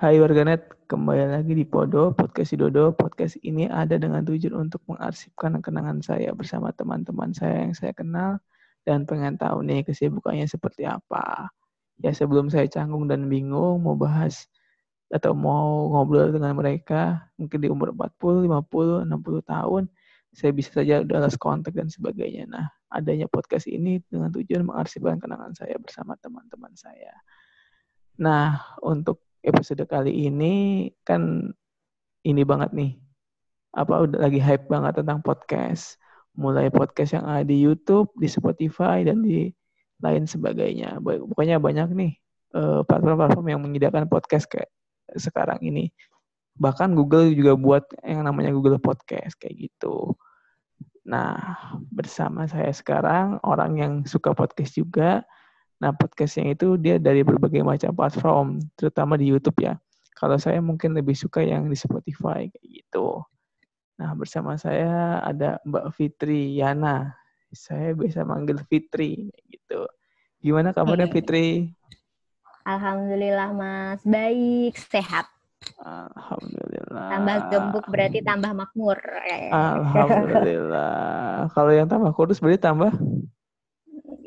Hai 0.00 0.16
warganet, 0.16 0.64
kembali 0.88 1.28
lagi 1.28 1.52
di 1.52 1.68
Podo, 1.68 2.16
Podcast 2.16 2.56
Dodo. 2.56 2.88
Podcast 2.96 3.36
ini 3.44 3.68
ada 3.68 4.00
dengan 4.00 4.24
tujuan 4.24 4.56
untuk 4.56 4.80
mengarsipkan 4.88 5.60
kenangan 5.60 6.00
saya 6.00 6.32
bersama 6.32 6.72
teman-teman 6.72 7.36
saya 7.36 7.68
yang 7.68 7.76
saya 7.76 7.92
kenal 7.92 8.40
dan 8.88 9.04
pengen 9.04 9.36
tahu 9.36 9.60
nih 9.60 9.84
kesibukannya 9.84 10.48
seperti 10.48 10.88
apa. 10.88 11.52
Ya 12.00 12.16
sebelum 12.16 12.48
saya 12.48 12.64
canggung 12.72 13.12
dan 13.12 13.28
bingung 13.28 13.84
mau 13.84 13.92
bahas 13.92 14.48
atau 15.12 15.36
mau 15.36 15.92
ngobrol 15.92 16.32
dengan 16.32 16.56
mereka 16.56 17.28
mungkin 17.36 17.60
di 17.60 17.68
umur 17.68 17.92
40, 17.92 18.48
50, 18.48 19.04
60 19.04 19.52
tahun, 19.52 19.82
saya 20.32 20.50
bisa 20.56 20.80
saja 20.80 21.04
udah 21.04 21.28
lost 21.28 21.36
kontak 21.36 21.76
dan 21.76 21.92
sebagainya. 21.92 22.48
Nah, 22.48 22.72
adanya 22.88 23.28
podcast 23.28 23.68
ini 23.68 24.00
dengan 24.08 24.32
tujuan 24.32 24.64
mengarsipkan 24.64 25.20
kenangan 25.20 25.52
saya 25.52 25.76
bersama 25.76 26.16
teman-teman 26.16 26.72
saya. 26.72 27.12
Nah, 28.16 28.64
untuk 28.80 29.29
episode 29.44 29.82
kali 29.88 30.28
ini 30.28 30.88
kan 31.04 31.52
ini 32.24 32.42
banget 32.44 32.70
nih. 32.76 32.92
Apa 33.76 34.04
udah 34.04 34.18
lagi 34.26 34.40
hype 34.42 34.66
banget 34.66 35.00
tentang 35.00 35.22
podcast. 35.22 35.96
Mulai 36.36 36.70
podcast 36.70 37.18
yang 37.18 37.26
ada 37.26 37.44
di 37.44 37.58
YouTube, 37.58 38.10
di 38.16 38.28
Spotify 38.30 39.02
dan 39.02 39.22
di 39.22 39.50
lain 40.00 40.24
sebagainya. 40.24 41.00
Pokoknya 41.02 41.60
banyak 41.60 41.88
nih 41.92 42.12
eh, 42.56 42.80
platform-platform 42.84 43.46
yang 43.46 43.60
menyediakan 43.62 44.06
podcast 44.06 44.48
kayak 44.48 44.70
sekarang 45.16 45.58
ini. 45.62 45.90
Bahkan 46.60 46.92
Google 46.92 47.32
juga 47.32 47.56
buat 47.56 47.84
yang 48.04 48.26
namanya 48.26 48.52
Google 48.52 48.76
Podcast 48.76 49.38
kayak 49.40 49.70
gitu. 49.70 50.12
Nah, 51.08 51.56
bersama 51.88 52.44
saya 52.44 52.68
sekarang 52.70 53.40
orang 53.42 53.72
yang 53.80 53.92
suka 54.04 54.36
podcast 54.36 54.76
juga 54.76 55.24
Nah, 55.80 55.96
podcastnya 55.96 56.52
itu 56.52 56.76
dia 56.76 57.00
dari 57.00 57.24
berbagai 57.24 57.64
macam 57.64 57.96
platform, 57.96 58.60
terutama 58.76 59.16
di 59.16 59.32
YouTube 59.32 59.64
ya. 59.64 59.80
Kalau 60.12 60.36
saya 60.36 60.60
mungkin 60.60 60.92
lebih 60.92 61.16
suka 61.16 61.40
yang 61.40 61.72
di 61.72 61.76
Spotify 61.76 62.44
kayak 62.52 62.68
gitu. 62.68 63.24
Nah, 63.96 64.12
bersama 64.12 64.60
saya 64.60 65.24
ada 65.24 65.56
Mbak 65.64 65.96
Fitri 65.96 66.60
Yana. 66.60 67.16
Saya 67.50 67.96
bisa 67.96 68.20
manggil 68.28 68.60
Fitri 68.68 69.32
gitu. 69.48 69.88
Gimana 70.44 70.76
kabarnya 70.76 71.08
Fitri? 71.08 71.72
Alhamdulillah 72.68 73.50
Mas, 73.56 74.04
baik, 74.04 74.76
sehat. 74.76 75.24
Alhamdulillah. 75.80 77.08
Tambah 77.08 77.36
gembuk 77.48 77.84
berarti 77.88 78.20
tambah 78.20 78.52
makmur. 78.52 79.00
Alhamdulillah. 79.52 81.48
Kalau 81.56 81.72
yang 81.72 81.88
tambah 81.88 82.12
kurus 82.12 82.40
berarti 82.40 82.60
tambah 82.60 82.92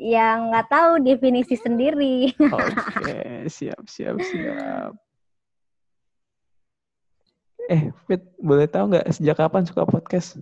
yang 0.04 0.52
nggak 0.52 0.68
tahu 0.68 0.92
definisi 1.00 1.56
sendiri. 1.56 2.36
Oke, 2.36 3.48
siap, 3.56 3.88
siap, 3.88 4.20
siap. 4.20 4.92
Eh, 7.72 7.88
Fit, 8.04 8.20
boleh 8.36 8.68
tahu 8.68 8.92
nggak 8.92 9.08
sejak 9.16 9.40
kapan 9.40 9.64
suka 9.64 9.88
podcast? 9.88 10.36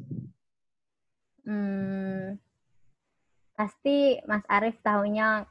Hmm, 1.47 2.43
pasti 3.55 4.19
Mas 4.27 4.43
Arief 4.51 4.83
tahunya 4.83 5.47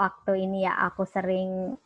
waktu 0.00 0.32
ini 0.48 0.64
ya 0.64 0.80
aku 0.88 1.04
sering 1.04 1.76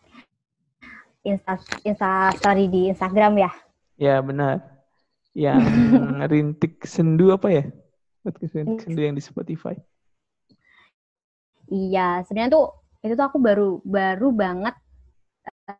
insta, 1.27 1.59
insta 1.83 2.31
story 2.39 2.71
di 2.71 2.95
Instagram 2.95 3.43
ya. 3.43 3.51
Ya 3.99 4.23
benar. 4.23 4.63
Yang 5.35 5.67
rintik 6.31 6.87
sendu 6.87 7.35
apa 7.35 7.51
ya? 7.51 7.65
Podcast 8.23 8.55
rintik 8.55 8.87
sendu 8.87 9.03
yang 9.03 9.19
di 9.19 9.23
Spotify. 9.27 9.75
Iya, 11.71 12.23
sebenarnya 12.27 12.53
tuh 12.53 12.67
itu 13.05 13.13
tuh 13.13 13.27
aku 13.29 13.39
baru 13.41 13.85
baru 13.85 14.29
banget 14.33 14.75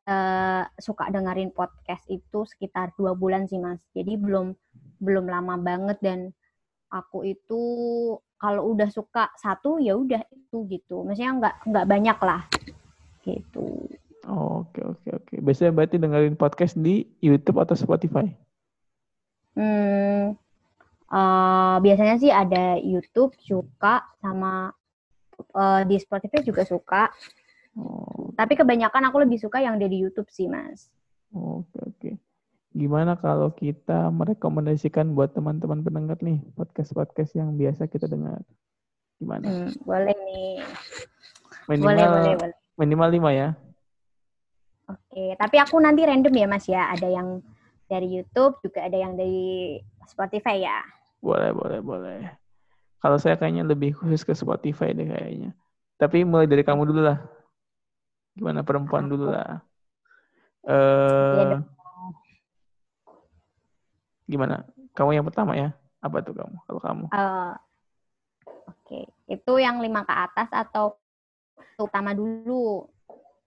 uh, 0.09 0.65
suka 0.77 1.09
dengerin 1.09 1.53
podcast 1.53 2.05
itu 2.09 2.45
sekitar 2.49 2.93
dua 2.97 3.17
bulan 3.17 3.49
sih 3.49 3.61
mas. 3.61 3.81
Jadi 3.97 4.17
belum 4.17 4.53
belum 5.01 5.27
lama 5.29 5.57
banget 5.61 5.99
dan 6.01 6.33
aku 6.93 7.27
itu 7.27 7.63
kalau 8.39 8.77
udah 8.77 8.89
suka 8.93 9.33
satu 9.41 9.81
ya 9.81 9.97
udah 9.97 10.21
itu 10.33 10.69
gitu. 10.69 11.05
Maksudnya 11.05 11.33
nggak 11.41 11.55
nggak 11.69 11.87
banyak 11.89 12.19
lah 12.21 12.43
gitu. 13.25 13.89
Oh, 14.25 14.65
oke 14.65 14.81
oke 14.81 15.09
oke. 15.21 15.35
Biasanya 15.41 15.73
berarti 15.73 15.97
dengerin 16.01 16.37
podcast 16.37 16.77
di 16.81 17.05
YouTube 17.21 17.61
atau 17.61 17.77
Spotify? 17.77 18.25
Hmm, 19.55 20.35
uh, 21.13 21.77
biasanya 21.79 22.17
sih 22.19 22.33
ada 22.33 22.81
YouTube 22.81 23.37
suka 23.39 24.03
sama 24.19 24.73
uh, 25.55 25.83
di 25.87 25.97
Spotify 26.03 26.43
juga 26.43 26.67
suka. 26.67 27.09
Oh. 27.75 28.31
Tapi 28.35 28.55
kebanyakan 28.59 29.11
aku 29.11 29.23
lebih 29.23 29.39
suka 29.39 29.63
yang 29.63 29.79
dari 29.79 29.99
YouTube 29.99 30.31
sih, 30.31 30.47
Mas. 30.51 30.91
Oke, 31.35 31.67
okay, 31.71 31.81
oke. 31.83 31.99
Okay. 31.99 32.15
Gimana 32.75 33.15
kalau 33.15 33.55
kita 33.55 34.11
merekomendasikan 34.11 35.15
buat 35.15 35.31
teman-teman 35.31 35.87
pendengar 35.87 36.19
nih 36.19 36.43
podcast-podcast 36.59 37.39
yang 37.39 37.55
biasa 37.55 37.87
kita 37.87 38.11
dengar? 38.11 38.43
Gimana? 39.23 39.47
Hmm, 39.47 39.71
boleh 39.87 40.11
nih. 40.11 40.59
Minimal, 41.71 41.95
boleh, 41.95 42.07
boleh, 42.11 42.35
boleh. 42.35 42.57
Minimal 42.75 43.09
lima 43.15 43.31
ya. 43.31 43.49
Oke, 44.91 45.39
tapi 45.39 45.57
aku 45.63 45.79
nanti 45.79 46.03
random 46.03 46.35
ya, 46.35 46.47
Mas 46.51 46.67
ya. 46.67 46.91
Ada 46.91 47.09
yang 47.09 47.41
dari 47.87 48.11
YouTube, 48.11 48.59
juga 48.59 48.85
ada 48.85 48.99
yang 48.99 49.15
dari 49.15 49.79
Spotify 50.11 50.67
ya. 50.67 50.83
Boleh, 51.23 51.55
boleh, 51.55 51.79
boleh. 51.81 52.44
Kalau 53.05 53.21
saya 53.21 53.37
kayaknya 53.37 53.69
lebih 53.69 53.93
khusus 53.93 54.25
ke 54.25 54.33
Spotify 54.33 54.97
deh 54.97 55.05
kayaknya. 55.05 55.53
Tapi 56.01 56.25
mulai 56.25 56.49
dari 56.49 56.65
kamu 56.65 56.89
dulu 56.89 57.05
lah. 57.05 57.21
Gimana 58.33 58.65
perempuan 58.65 59.13
dulu 59.13 59.29
lah. 59.29 59.61
Uh, 60.65 61.61
gimana? 64.25 64.65
Kamu 64.97 65.13
yang 65.13 65.29
pertama 65.29 65.53
ya? 65.53 65.77
Apa 66.01 66.25
tuh 66.25 66.33
kamu? 66.33 66.57
Kalau 66.65 66.81
kamu? 66.81 67.05
Uh, 67.13 67.53
Oke, 68.73 68.73
okay. 68.89 69.05
itu 69.29 69.53
yang 69.61 69.85
lima 69.85 70.09
ke 70.09 70.15
atas 70.17 70.49
atau 70.49 70.97
utama 71.77 72.17
dulu? 72.17 72.89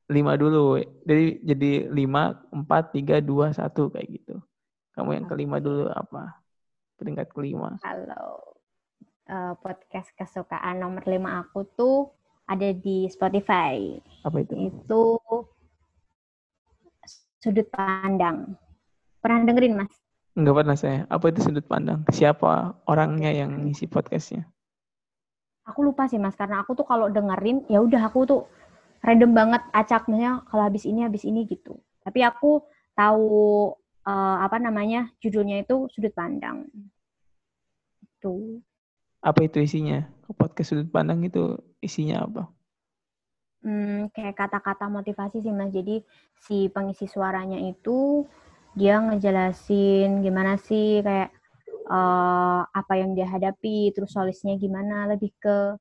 Lima 0.06 0.38
dulu. 0.38 0.78
Jadi 1.02 1.42
jadi 1.42 1.90
lima, 1.90 2.38
empat, 2.54 2.94
tiga, 2.94 3.18
dua, 3.26 3.50
satu 3.58 3.90
kayak 3.90 4.22
gitu. 4.22 4.38
Kamu 4.94 5.18
yang 5.18 5.26
kelima 5.26 5.58
dulu 5.58 5.90
apa? 5.90 6.46
Peringkat 7.02 7.34
kelima. 7.34 7.82
Halo 7.82 8.57
uh, 9.28 9.54
podcast 9.60 10.12
kesukaan 10.16 10.80
nomor 10.82 11.04
lima 11.06 11.44
aku 11.44 11.68
tuh 11.76 12.12
ada 12.48 12.72
di 12.72 13.12
Spotify. 13.12 14.00
Apa 14.24 14.42
itu? 14.42 14.56
Itu 14.72 15.04
sudut 17.44 17.68
pandang. 17.70 18.56
Pernah 19.20 19.44
dengerin, 19.44 19.76
Mas? 19.76 19.94
Enggak 20.34 20.56
pernah 20.64 20.78
saya. 20.80 21.00
Apa 21.12 21.30
itu 21.30 21.40
sudut 21.44 21.66
pandang? 21.68 22.08
Siapa 22.10 22.80
orangnya 22.88 23.30
yang 23.36 23.68
ngisi 23.68 23.86
podcastnya? 23.92 24.48
Aku 25.68 25.84
lupa 25.84 26.08
sih, 26.08 26.18
Mas. 26.18 26.40
Karena 26.40 26.64
aku 26.64 26.74
tuh 26.80 26.88
kalau 26.88 27.12
dengerin, 27.12 27.68
ya 27.68 27.84
udah 27.84 28.08
aku 28.08 28.24
tuh 28.24 28.42
random 29.04 29.36
banget 29.36 29.62
acaknya 29.76 30.42
kalau 30.48 30.64
habis 30.64 30.88
ini, 30.88 31.04
habis 31.04 31.28
ini 31.28 31.44
gitu. 31.44 31.76
Tapi 32.08 32.24
aku 32.24 32.64
tahu 32.96 33.28
uh, 34.08 34.38
apa 34.42 34.58
namanya 34.58 35.12
judulnya 35.20 35.68
itu 35.68 35.92
sudut 35.92 36.16
pandang. 36.16 36.64
Itu 38.00 38.64
apa 39.22 39.40
itu 39.46 39.64
isinya? 39.64 40.06
Podcast 40.36 40.76
sudut 40.76 40.90
pandang 40.92 41.24
itu 41.24 41.56
isinya 41.80 42.28
apa? 42.28 42.44
Hmm, 43.64 44.08
kayak 44.14 44.38
kata-kata 44.38 44.88
motivasi 44.88 45.42
sih 45.42 45.54
mas. 45.56 45.74
Jadi 45.74 46.04
si 46.38 46.70
pengisi 46.70 47.10
suaranya 47.10 47.58
itu 47.58 48.28
dia 48.78 49.02
ngejelasin 49.02 50.22
gimana 50.22 50.56
sih 50.62 51.02
kayak 51.02 51.34
uh, 51.90 52.62
apa 52.70 52.94
yang 53.00 53.18
dia 53.18 53.26
hadapi, 53.26 53.92
terus 53.96 54.14
solusinya 54.14 54.54
gimana, 54.60 55.10
lebih 55.10 55.34
ke 55.42 55.74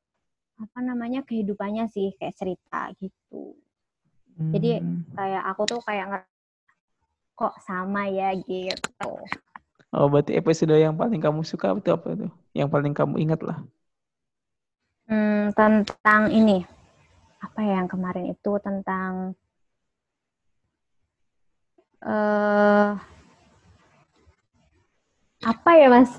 apa 0.57 0.79
namanya 0.81 1.21
kehidupannya 1.21 1.85
sih 1.93 2.17
kayak 2.17 2.35
cerita 2.35 2.89
gitu. 2.97 3.53
Hmm. 4.41 4.53
Jadi 4.57 4.81
kayak 5.13 5.43
aku 5.53 5.63
tuh 5.69 5.81
kayak 5.85 6.25
kok 7.37 7.55
sama 7.60 8.09
ya 8.09 8.33
gitu. 8.33 9.13
Oh, 9.94 10.10
berarti 10.10 10.34
episode 10.34 10.74
yang 10.74 10.98
paling 10.98 11.22
kamu 11.22 11.47
suka 11.47 11.71
itu 11.78 11.91
apa 11.94 12.06
itu? 12.18 12.27
Yang 12.50 12.68
paling 12.74 12.92
kamu 12.92 13.15
ingat 13.22 13.41
lah. 13.47 13.59
Hmm, 15.06 15.54
tentang 15.54 16.34
ini. 16.34 16.66
Apa 17.38 17.62
ya 17.62 17.78
yang 17.78 17.86
kemarin 17.86 18.27
itu 18.34 18.53
tentang 18.59 19.38
uh, 22.03 22.98
apa 25.47 25.71
ya, 25.78 25.86
Mas? 25.86 26.10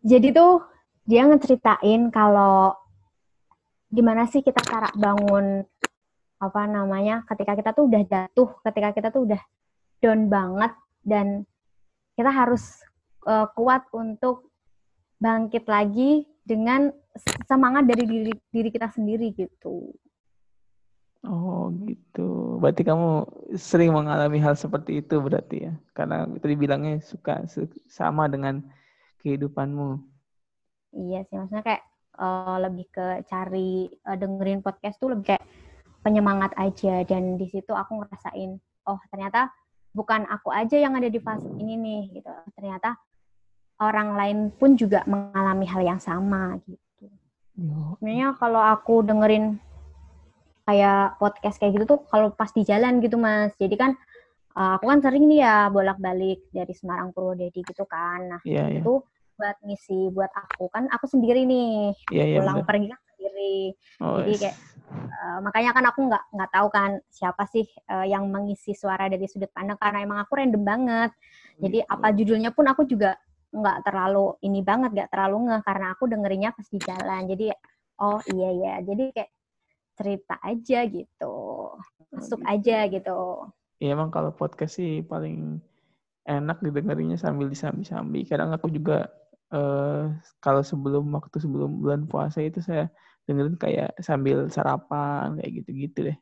Jadi 0.00 0.32
tuh 0.32 0.64
dia 1.04 1.28
ngeceritain 1.28 2.08
kalau 2.08 2.72
gimana 3.92 4.24
sih 4.24 4.40
kita 4.40 4.64
cara 4.64 4.88
bangun 4.96 5.60
apa 6.40 6.64
namanya 6.64 7.20
ketika 7.28 7.52
kita 7.52 7.70
tuh 7.76 7.84
udah 7.84 8.02
jatuh, 8.08 8.48
ketika 8.64 8.88
kita 8.96 9.08
tuh 9.12 9.28
udah 9.28 9.42
down 10.00 10.32
banget 10.32 10.72
dan 11.04 11.44
kita 12.14 12.30
harus 12.30 12.80
uh, 13.24 13.48
kuat 13.56 13.84
untuk 13.96 14.52
bangkit 15.20 15.68
lagi 15.68 16.24
dengan 16.44 16.92
semangat 17.44 17.84
dari 17.86 18.04
diri 18.08 18.32
diri 18.52 18.68
kita 18.72 18.88
sendiri 18.92 19.32
gitu. 19.36 19.92
Oh 21.20 21.68
gitu. 21.84 22.56
Berarti 22.56 22.80
kamu 22.80 23.28
sering 23.60 23.92
mengalami 23.92 24.40
hal 24.40 24.56
seperti 24.56 25.04
itu 25.04 25.20
berarti 25.20 25.68
ya? 25.68 25.72
Karena 25.92 26.24
tadi 26.40 26.54
bilangnya 26.56 26.96
suka 27.04 27.44
sama 27.88 28.24
dengan 28.32 28.64
kehidupanmu. 29.20 30.00
Iya 30.96 31.22
sih, 31.28 31.36
maksudnya 31.36 31.62
kayak 31.62 31.84
uh, 32.16 32.56
lebih 32.64 32.88
ke 32.88 33.06
cari 33.28 33.86
uh, 34.08 34.16
dengerin 34.16 34.64
podcast 34.64 34.96
tuh 34.96 35.12
lebih 35.12 35.36
kayak 35.36 35.44
penyemangat 36.00 36.56
aja 36.56 37.04
dan 37.04 37.36
di 37.36 37.46
situ 37.52 37.76
aku 37.76 38.00
ngerasain 38.00 38.56
oh 38.88 39.00
ternyata 39.12 39.52
bukan 39.90 40.26
aku 40.30 40.54
aja 40.54 40.78
yang 40.78 40.94
ada 40.94 41.10
di 41.10 41.18
fase 41.18 41.46
ini 41.58 41.74
nih 41.76 42.02
gitu. 42.20 42.30
Ternyata 42.54 42.94
orang 43.80 44.14
lain 44.14 44.38
pun 44.54 44.76
juga 44.76 45.02
mengalami 45.08 45.66
hal 45.66 45.82
yang 45.82 46.00
sama 46.00 46.58
gitu. 46.64 47.08
Sebenarnya 48.00 48.32
kalau 48.40 48.60
aku 48.64 49.04
dengerin 49.04 49.60
kayak 50.70 51.18
podcast 51.18 51.56
kayak 51.58 51.82
gitu 51.82 51.84
tuh 51.96 52.00
kalau 52.06 52.30
pas 52.30 52.46
di 52.54 52.62
jalan 52.62 53.02
gitu 53.02 53.18
mas 53.18 53.50
jadi 53.58 53.74
kan 53.74 53.90
uh, 54.54 54.78
aku 54.78 54.86
kan 54.86 55.02
sering 55.02 55.26
nih 55.26 55.42
ya 55.42 55.66
bolak-balik 55.66 56.46
dari 56.54 56.70
Semarang 56.78 57.10
Purwodadi 57.10 57.58
gitu 57.66 57.82
kan 57.90 58.38
nah 58.38 58.40
yeah, 58.46 58.70
itu 58.70 59.02
yeah. 59.02 59.34
buat 59.34 59.56
ngisi 59.66 60.14
buat 60.14 60.30
aku 60.30 60.70
kan 60.70 60.86
aku 60.94 61.10
sendiri 61.10 61.42
nih 61.42 61.90
yeah, 62.14 62.38
yeah, 62.38 62.38
pulang 62.38 62.62
bener. 62.62 62.68
pergi 62.70 62.86
kan 62.86 63.00
sendiri 63.10 63.58
oh, 63.98 64.16
jadi 64.22 64.36
kayak 64.38 64.56
uh, 64.90 65.38
makanya 65.42 65.70
kan 65.72 65.84
aku 65.86 66.00
nggak 66.10 66.24
nggak 66.34 66.50
tahu 66.50 66.68
kan 66.70 66.90
siapa 67.08 67.46
sih 67.46 67.64
uh, 67.88 68.06
yang 68.06 68.26
mengisi 68.28 68.74
suara 68.74 69.06
dari 69.06 69.24
sudut 69.30 69.50
pandang 69.54 69.78
karena 69.78 70.02
emang 70.02 70.18
aku 70.22 70.38
random 70.38 70.62
banget. 70.62 71.10
Jadi 71.60 71.78
gitu. 71.84 71.92
apa 71.92 72.06
judulnya 72.16 72.50
pun 72.50 72.66
aku 72.66 72.82
juga 72.88 73.16
nggak 73.50 73.82
terlalu 73.82 74.38
ini 74.46 74.62
banget 74.62 74.90
nggak 74.94 75.10
terlalu 75.10 75.50
nge 75.50 75.58
karena 75.66 75.86
aku 75.94 76.04
dengerinnya 76.10 76.50
pas 76.54 76.66
di 76.66 76.78
jalan. 76.82 77.22
Jadi 77.30 77.46
oh 78.00 78.20
iya 78.32 78.50
ya 78.50 78.74
jadi 78.82 79.04
kayak 79.14 79.30
cerita 80.00 80.36
aja 80.40 80.78
gitu. 80.88 81.36
Masuk 82.10 82.40
gitu. 82.40 82.50
aja 82.50 82.78
gitu. 82.88 83.20
Ya 83.80 83.96
emang 83.96 84.12
kalau 84.12 84.32
podcast 84.32 84.76
sih 84.76 85.00
paling 85.04 85.60
enak 86.28 86.60
didengarinya 86.60 87.16
sambil 87.16 87.48
disambi-sambi. 87.48 88.28
Kadang 88.28 88.52
aku 88.52 88.68
juga 88.68 89.08
uh, 89.54 90.12
kalau 90.40 90.62
sebelum 90.64 91.08
waktu 91.12 91.36
sebelum 91.40 91.80
bulan 91.80 92.04
puasa 92.06 92.40
itu 92.44 92.60
saya 92.62 92.88
dengerin 93.30 93.56
kayak 93.56 93.94
sambil 94.02 94.50
sarapan 94.50 95.38
kayak 95.38 95.62
gitu-gitu 95.62 96.10
deh 96.10 96.18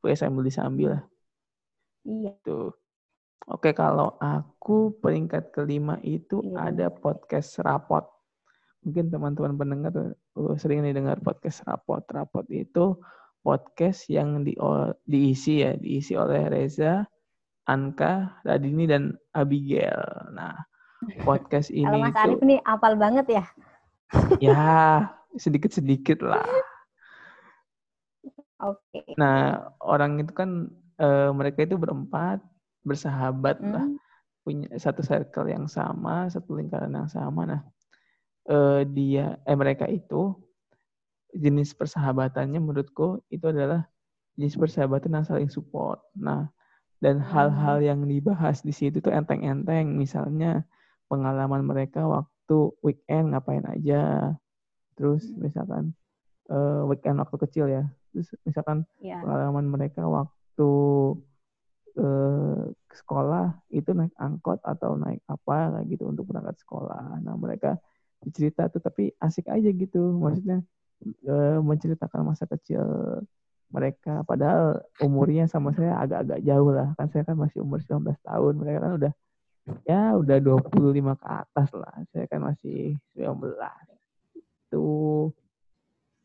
pokoknya 0.00 0.18
sambil 0.18 0.42
disambi 0.42 0.84
lah 0.88 1.02
iya 2.08 2.32
tuh 2.40 2.72
oke 3.52 3.70
kalau 3.76 4.16
aku 4.16 4.96
peringkat 5.04 5.52
kelima 5.52 6.00
itu 6.00 6.40
iya. 6.40 6.72
ada 6.72 6.86
podcast 6.88 7.60
rapot 7.60 8.08
mungkin 8.80 9.12
teman-teman 9.12 9.54
pendengar 9.60 9.92
uh, 9.92 10.54
sering 10.56 10.80
nih 10.80 10.96
dengar 10.96 11.20
podcast 11.20 11.60
rapot 11.68 12.00
rapot 12.08 12.48
itu 12.48 12.96
podcast 13.46 14.10
yang 14.10 14.42
di, 14.42 14.58
diisi 15.06 15.62
ya, 15.62 15.78
diisi 15.78 16.18
oleh 16.18 16.50
Reza, 16.50 17.06
Anka, 17.70 18.42
Radini 18.42 18.90
dan 18.90 19.14
Abigail. 19.30 20.02
Nah, 20.34 20.58
podcast 21.28 21.70
ini 21.70 21.86
Kalau 21.86 22.02
Mas 22.02 22.18
Arif 22.18 22.42
ini 22.42 22.58
apal 22.66 22.98
banget 22.98 23.26
ya? 23.30 23.44
ya, 24.42 24.66
sedikit-sedikit 25.36 26.24
lah. 26.24 26.44
Oke. 28.60 28.80
Okay. 28.88 29.14
Nah, 29.20 29.68
orang 29.84 30.16
itu 30.20 30.32
kan 30.32 30.72
uh, 31.00 31.30
mereka 31.36 31.68
itu 31.68 31.76
berempat, 31.76 32.40
bersahabat 32.84 33.60
hmm. 33.60 33.72
lah, 33.72 33.86
punya 34.40 34.68
satu 34.80 35.04
circle 35.04 35.52
yang 35.52 35.68
sama, 35.68 36.28
satu 36.32 36.56
lingkaran 36.56 36.92
yang 36.96 37.10
sama. 37.12 37.44
Nah, 37.44 37.60
uh, 38.48 38.80
dia 38.88 39.36
eh 39.44 39.56
mereka 39.58 39.84
itu 39.84 40.32
jenis 41.36 41.76
persahabatannya 41.76 42.56
menurutku 42.56 43.20
itu 43.28 43.44
adalah 43.52 43.84
jenis 44.40 44.56
persahabatan 44.56 45.20
yang 45.20 45.26
saling 45.28 45.50
support. 45.52 46.00
Nah, 46.16 46.48
dan 47.04 47.20
hmm. 47.20 47.28
hal-hal 47.28 47.84
yang 47.84 48.00
dibahas 48.08 48.64
di 48.64 48.72
situ 48.72 49.04
tuh 49.04 49.12
enteng-enteng, 49.12 49.92
misalnya 49.92 50.64
pengalaman 51.12 51.60
mereka 51.60 52.08
waktu 52.08 52.72
weekend 52.80 53.36
ngapain 53.36 53.68
aja, 53.68 54.32
terus 54.96 55.28
misalkan 55.36 55.92
uh, 56.50 56.82
weekend 56.88 57.20
waktu 57.20 57.36
kecil 57.46 57.66
ya, 57.68 57.84
terus 58.10 58.32
misalkan 58.42 58.88
yeah. 58.98 59.20
pengalaman 59.20 59.68
mereka 59.68 60.02
waktu 60.08 60.70
uh, 62.00 62.72
sekolah 62.96 63.60
itu 63.68 63.92
naik 63.92 64.16
angkot 64.16 64.60
atau 64.64 64.96
naik 64.96 65.20
apa 65.28 65.76
kayak 65.76 65.86
gitu 65.92 66.08
untuk 66.08 66.24
berangkat 66.28 66.56
sekolah. 66.64 67.20
Nah 67.20 67.36
mereka 67.36 67.76
cerita 68.32 68.72
tuh 68.72 68.80
tapi 68.80 69.12
asik 69.20 69.52
aja 69.52 69.68
gitu, 69.68 70.16
maksudnya 70.16 70.64
uh, 71.28 71.60
menceritakan 71.60 72.24
masa 72.24 72.48
kecil 72.48 72.82
mereka. 73.70 74.22
Padahal 74.24 74.80
umurnya 75.02 75.50
sama 75.50 75.74
saya 75.76 75.98
agak-agak 76.00 76.40
jauh 76.46 76.70
lah. 76.72 76.94
Kan 76.96 77.12
saya 77.12 77.26
kan 77.26 77.36
masih 77.36 77.60
umur 77.62 77.82
19 77.82 78.16
tahun. 78.22 78.52
Mereka 78.56 78.78
kan 78.80 78.92
udah 78.96 79.12
ya 79.82 80.14
udah 80.14 80.38
25 80.38 81.20
ke 81.20 81.26
atas 81.26 81.68
lah. 81.74 81.94
Saya 82.14 82.24
kan 82.30 82.40
masih 82.46 82.94
19 83.18 83.58
itu 84.66 84.86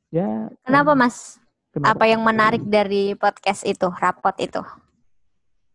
ya 0.10 0.50
kenapa 0.66 0.98
mas? 0.98 1.38
kenapa? 1.70 1.94
apa 1.96 2.06
yang 2.10 2.22
menarik 2.26 2.66
dari 2.66 3.14
podcast 3.14 3.64
itu 3.64 3.88
rapot 4.02 4.34
itu? 4.42 4.60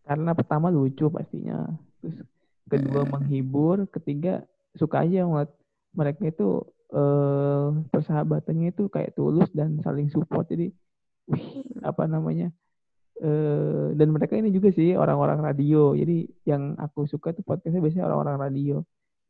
Karena 0.02 0.34
pertama 0.34 0.70
lucu 0.70 1.06
pastinya 1.08 1.70
terus 2.02 2.26
kedua 2.66 3.06
hmm. 3.06 3.10
menghibur 3.14 3.86
ketiga 3.90 4.42
suka 4.74 5.06
aja 5.06 5.24
ngeliat 5.24 5.50
mereka 5.96 6.28
itu 6.28 6.66
eh, 6.92 7.68
persahabatannya 7.88 8.74
itu 8.74 8.90
kayak 8.90 9.14
tulus 9.16 9.48
dan 9.54 9.80
saling 9.80 10.10
support. 10.12 10.50
Jadi 10.50 10.74
wih, 11.30 11.64
apa 11.86 12.04
namanya 12.10 12.52
eh, 13.22 13.94
dan 13.96 14.08
mereka 14.12 14.36
ini 14.36 14.52
juga 14.52 14.74
sih 14.74 14.98
orang-orang 14.98 15.40
radio. 15.40 15.94
Jadi 15.96 16.26
yang 16.44 16.76
aku 16.76 17.08
suka 17.08 17.32
tuh 17.32 17.46
podcastnya 17.46 17.80
biasanya 17.80 18.06
orang-orang 18.10 18.36
radio. 18.50 18.76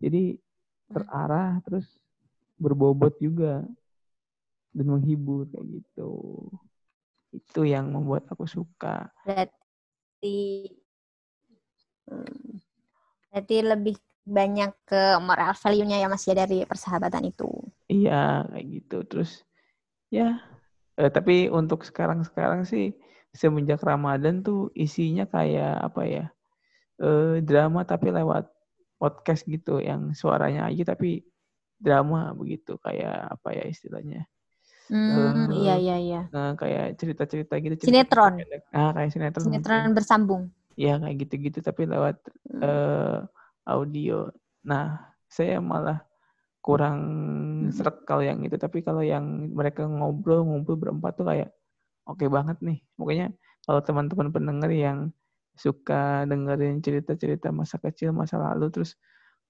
Jadi 0.01 0.37
terarah 0.91 1.63
terus 1.63 1.87
berbobot 2.57 3.15
juga 3.21 3.65
dan 4.77 4.87
menghibur 4.87 5.49
kayak 5.49 5.65
gitu 5.81 6.13
itu 7.33 7.61
yang 7.69 7.93
membuat 7.93 8.29
aku 8.33 8.49
suka 8.49 9.13
berarti 9.25 10.73
hmm, 12.09 12.61
berarti 13.33 13.57
lebih 13.61 13.97
banyak 14.27 14.75
ke 14.83 15.23
moral 15.23 15.55
value-nya 15.55 16.03
ya 16.03 16.11
Mas 16.11 16.27
ya 16.27 16.35
dari 16.35 16.67
persahabatan 16.67 17.31
itu. 17.31 17.47
Iya, 17.87 18.43
kayak 18.51 18.67
gitu. 18.67 18.97
Terus 19.07 19.47
ya 20.11 20.43
eh, 20.99 21.11
tapi 21.15 21.47
untuk 21.47 21.87
sekarang-sekarang 21.87 22.67
sih 22.67 22.99
semenjak 23.31 23.79
Ramadan 23.87 24.43
tuh 24.43 24.75
isinya 24.75 25.31
kayak 25.31 25.79
apa 25.79 26.03
ya? 26.11 26.25
Eh, 26.99 27.39
drama 27.47 27.87
tapi 27.87 28.11
lewat 28.11 28.51
podcast 28.99 29.47
gitu 29.47 29.79
yang 29.79 30.17
suaranya 30.17 30.67
aja 30.67 30.97
tapi 30.97 31.23
drama 31.77 32.33
begitu 32.33 32.81
kayak 32.81 33.37
apa 33.37 33.49
ya 33.53 33.65
istilahnya. 33.69 34.25
Hmm, 34.87 35.51
uh, 35.51 35.51
iya 35.51 35.75
iya 35.83 35.97
iya. 35.99 36.21
Nah, 36.31 36.55
kayak 36.55 36.95
cerita-cerita 36.95 37.59
gitu. 37.59 37.75
Cerita 37.83 38.07
sinetron. 38.07 38.33
Ah, 38.71 38.95
kayak 38.95 39.11
sinetron. 39.11 39.45
Sinetron 39.51 39.79
mungkin. 39.83 39.97
bersambung. 39.99 40.43
Iya, 40.79 41.03
kayak 41.03 41.17
gitu-gitu 41.27 41.59
tapi 41.65 41.91
lewat 41.91 42.23
hmm. 42.55 42.63
uh, 42.63 43.19
audio. 43.67 44.31
Nah, 44.63 45.01
saya 45.27 45.59
malah 45.59 46.07
kurang 46.63 47.01
hmm. 47.67 47.75
serak 47.75 48.07
kalau 48.07 48.23
yang 48.23 48.39
itu. 48.47 48.55
Tapi 48.55 48.87
kalau 48.87 49.03
yang 49.03 49.51
mereka 49.51 49.91
ngobrol-ngobrol 49.91 50.79
berempat 50.79 51.19
tuh 51.19 51.27
kayak 51.27 51.51
oke 52.07 52.23
okay 52.23 52.29
banget 52.31 52.59
nih. 52.63 52.79
Pokoknya 52.95 53.35
kalau 53.67 53.83
teman-teman 53.83 54.31
pendengar 54.31 54.71
yang 54.71 55.11
suka 55.57 56.29
dengerin 56.31 56.79
cerita-cerita 56.85 57.51
masa 57.51 57.81
kecil, 57.83 58.15
masa 58.15 58.39
lalu, 58.39 58.71
terus 58.71 58.95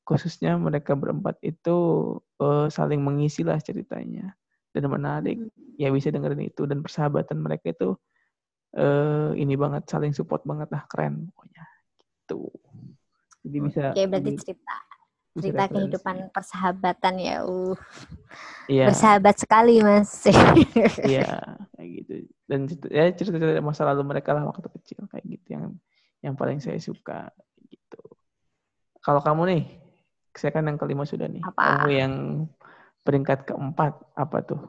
khususnya 0.07 0.55
mereka 0.55 0.95
berempat 0.95 1.43
itu 1.43 1.77
uh, 2.39 2.71
saling 2.71 3.03
mengisi 3.03 3.43
lah 3.43 3.59
ceritanya 3.59 4.33
dan 4.71 4.87
menarik 4.87 5.37
hmm. 5.43 5.77
ya 5.77 5.91
bisa 5.91 6.15
dengerin 6.15 6.47
itu 6.47 6.63
dan 6.65 6.81
persahabatan 6.81 7.43
mereka 7.43 7.75
itu 7.75 7.99
uh, 8.79 9.35
ini 9.35 9.59
banget 9.59 9.91
saling 9.91 10.15
support 10.15 10.47
banget 10.47 10.71
lah 10.71 10.87
keren 10.87 11.27
pokoknya 11.35 11.67
gitu 11.99 12.55
jadi 13.47 13.59
bisa. 13.63 13.83
Oke, 13.95 14.03
berarti 14.11 14.31
jadi, 14.35 14.41
cerita 14.43 14.77
cerita 15.37 15.65
kehidupan 15.69 16.17
persahabatan 16.35 17.15
ya. 17.21 17.37
Uh. 17.47 17.77
Iya. 18.67 18.91
Bersahabat 18.91 19.37
sekali, 19.39 19.79
Mas. 19.85 20.27
iya, 21.07 21.55
kayak 21.79 21.89
gitu. 22.03 22.13
Dan 22.51 22.67
ya 22.91 23.05
cerita-cerita 23.15 23.63
masa 23.63 23.87
lalu 23.87 24.03
mereka 24.03 24.35
lah 24.35 24.43
waktu 24.51 24.67
kecil 24.81 25.07
kayak 25.07 25.25
gitu 25.29 25.49
yang 25.55 25.67
yang 26.25 26.35
paling 26.35 26.59
saya 26.59 26.81
suka 26.83 27.31
gitu. 27.71 28.03
Kalau 28.99 29.23
kamu 29.23 29.43
nih, 29.55 29.63
saya 30.37 30.53
kan 30.53 30.65
yang 30.65 30.77
kelima 30.77 31.03
sudah 31.03 31.27
nih. 31.27 31.43
Apa? 31.43 31.85
Kamu 31.85 31.91
yang 31.91 32.15
peringkat 33.03 33.45
keempat 33.45 33.93
apa 34.13 34.39
tuh? 34.43 34.61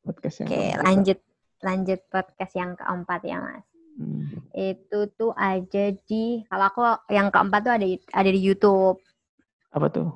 Podcast 0.00 0.42
yang 0.42 0.48
Oke, 0.48 0.56
keempat. 0.56 0.84
lanjut 0.84 1.18
lanjut 1.60 2.00
podcast 2.08 2.52
yang 2.54 2.70
keempat 2.72 3.20
ya, 3.22 3.36
Mas. 3.38 3.66
Hmm. 4.00 4.32
Itu 4.50 5.12
tuh 5.12 5.36
aja 5.36 5.84
di 5.92 6.40
kalau 6.46 6.64
aku 6.66 6.80
yang 7.12 7.28
keempat 7.28 7.60
tuh 7.60 7.72
ada 7.74 7.86
ada 8.16 8.30
di 8.30 8.40
YouTube. 8.40 8.96
Apa 9.70 9.86
tuh? 9.88 10.08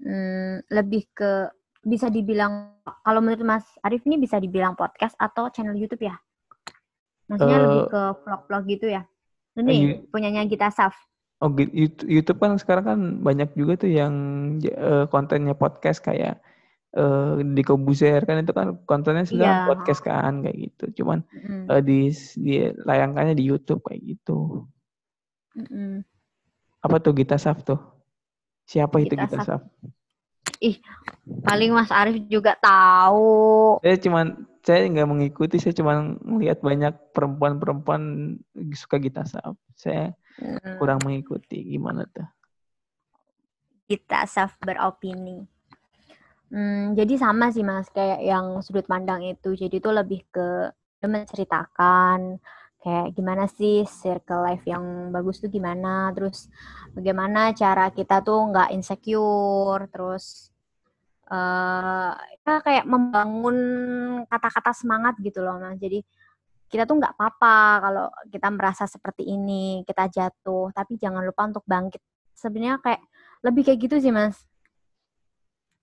Hmm, 0.00 0.64
lebih 0.66 1.06
ke 1.12 1.46
bisa 1.82 2.08
dibilang 2.08 2.74
kalau 3.02 3.18
menurut 3.18 3.42
Mas 3.42 3.66
Arif 3.82 4.02
ini 4.06 4.16
bisa 4.16 4.38
dibilang 4.38 4.74
podcast 4.74 5.14
atau 5.16 5.50
channel 5.50 5.76
YouTube 5.76 6.02
ya? 6.02 6.16
Maksudnya 7.28 7.58
Eh, 7.58 7.62
lebih 7.62 7.82
ke 7.88 8.02
vlog-vlog 8.24 8.64
gitu 8.66 8.86
ya. 8.88 9.02
Ini 9.52 9.72
Yu- 9.76 9.98
punyanya 10.08 10.42
Gita 10.44 10.72
Saf. 10.72 10.96
Oh, 11.42 11.50
YouTube 12.06 12.38
kan 12.38 12.54
sekarang 12.54 12.84
kan 12.86 13.00
banyak 13.18 13.58
juga 13.58 13.74
tuh 13.82 13.90
yang 13.90 14.14
eh, 14.62 15.10
kontennya 15.10 15.58
podcast 15.58 15.98
kayak 15.98 16.38
eh 16.92 17.34
di 17.42 17.62
Kobuzer 17.66 18.22
kan 18.22 18.44
itu 18.44 18.52
kan 18.54 18.78
kontennya 18.86 19.26
sebenarnya 19.26 19.58
Iya. 19.58 19.66
podcast 19.66 20.00
kan 20.06 20.44
kayak 20.46 20.70
gitu. 20.70 21.02
Cuman 21.02 21.26
Mm-mm. 21.34 21.66
eh, 21.66 21.82
di 21.82 22.14
dilayangkannya 22.14 23.34
di 23.34 23.42
YouTube 23.50 23.82
kayak 23.82 24.02
gitu. 24.06 24.70
Mm-mm. 25.58 26.06
Apa 26.78 27.02
tuh 27.02 27.10
Gita 27.18 27.34
Saf 27.42 27.66
tuh? 27.66 27.80
Siapa 28.62 29.02
itu 29.02 29.18
Gita 29.18 29.26
Gita 29.26 29.36
Saf. 29.42 29.46
Saf? 29.58 29.62
Paling 31.42 31.74
Mas 31.74 31.90
Arif 31.90 32.22
juga 32.30 32.54
tahu. 32.54 33.82
Saya 33.82 33.98
cuman 33.98 34.26
saya 34.62 34.86
nggak 34.86 35.10
mengikuti, 35.10 35.58
saya 35.58 35.74
cuman 35.74 36.22
melihat 36.22 36.62
banyak 36.62 36.94
perempuan-perempuan 37.10 38.02
suka 38.78 39.02
Gita 39.02 39.26
Saf. 39.26 39.58
Saya 39.74 40.14
Mm, 40.40 40.80
kurang 40.80 41.00
mengikuti 41.04 41.60
gimana 41.66 42.08
tuh? 42.08 42.24
Gita 43.84 44.24
Saf 44.24 44.56
beropini. 44.62 45.44
Hmm, 46.52 46.92
jadi 46.92 47.16
sama 47.16 47.48
sih 47.48 47.64
Mas 47.64 47.88
kayak 47.88 48.20
yang 48.20 48.60
sudut 48.60 48.84
pandang 48.84 49.24
itu. 49.24 49.56
Jadi 49.56 49.80
itu 49.80 49.88
lebih 49.88 50.20
ke 50.28 50.68
menceritakan 51.02 52.36
kayak 52.82 53.14
gimana 53.14 53.48
sih 53.48 53.86
circle 53.88 54.42
life 54.44 54.66
yang 54.68 55.14
bagus 55.14 55.40
tuh 55.40 55.48
gimana, 55.48 56.12
terus 56.12 56.52
bagaimana 56.92 57.54
cara 57.56 57.88
kita 57.90 58.20
tuh 58.20 58.52
nggak 58.52 58.70
insecure, 58.74 59.88
terus 59.88 60.50
eh 61.32 62.12
ya 62.44 62.60
kayak 62.60 62.84
membangun 62.84 63.56
kata-kata 64.28 64.76
semangat 64.76 65.16
gitu 65.24 65.40
loh 65.40 65.56
Mas. 65.56 65.80
Jadi 65.80 66.04
kita 66.72 66.88
tuh 66.88 66.96
nggak 66.96 67.12
apa-apa 67.20 67.56
kalau 67.84 68.06
kita 68.32 68.48
merasa 68.48 68.88
seperti 68.88 69.28
ini, 69.28 69.84
kita 69.84 70.08
jatuh, 70.08 70.72
tapi 70.72 70.96
jangan 70.96 71.20
lupa 71.20 71.44
untuk 71.44 71.60
bangkit. 71.68 72.00
Sebenarnya 72.32 72.80
kayak 72.80 73.04
lebih 73.44 73.62
kayak 73.68 73.78
gitu 73.84 74.00
sih 74.00 74.08
Mas. 74.08 74.40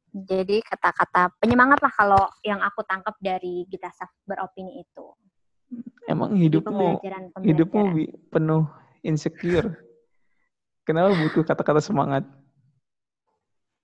Jadi 0.10 0.66
kata-kata 0.66 1.30
penyemangat 1.38 1.78
lah 1.86 1.94
kalau 1.94 2.24
yang 2.42 2.58
aku 2.66 2.82
tangkap 2.82 3.14
dari 3.22 3.70
Saf 3.94 4.10
beropini 4.26 4.82
itu. 4.82 5.06
Emang 6.10 6.34
hidupmu 6.34 6.98
pembelajaran 6.98 7.24
hidupmu 7.46 7.84
pembelajaran. 7.94 8.30
penuh 8.34 8.64
insecure. 9.06 9.70
Kenapa 10.82 11.14
butuh 11.14 11.46
kata-kata 11.46 11.86
semangat? 11.86 12.26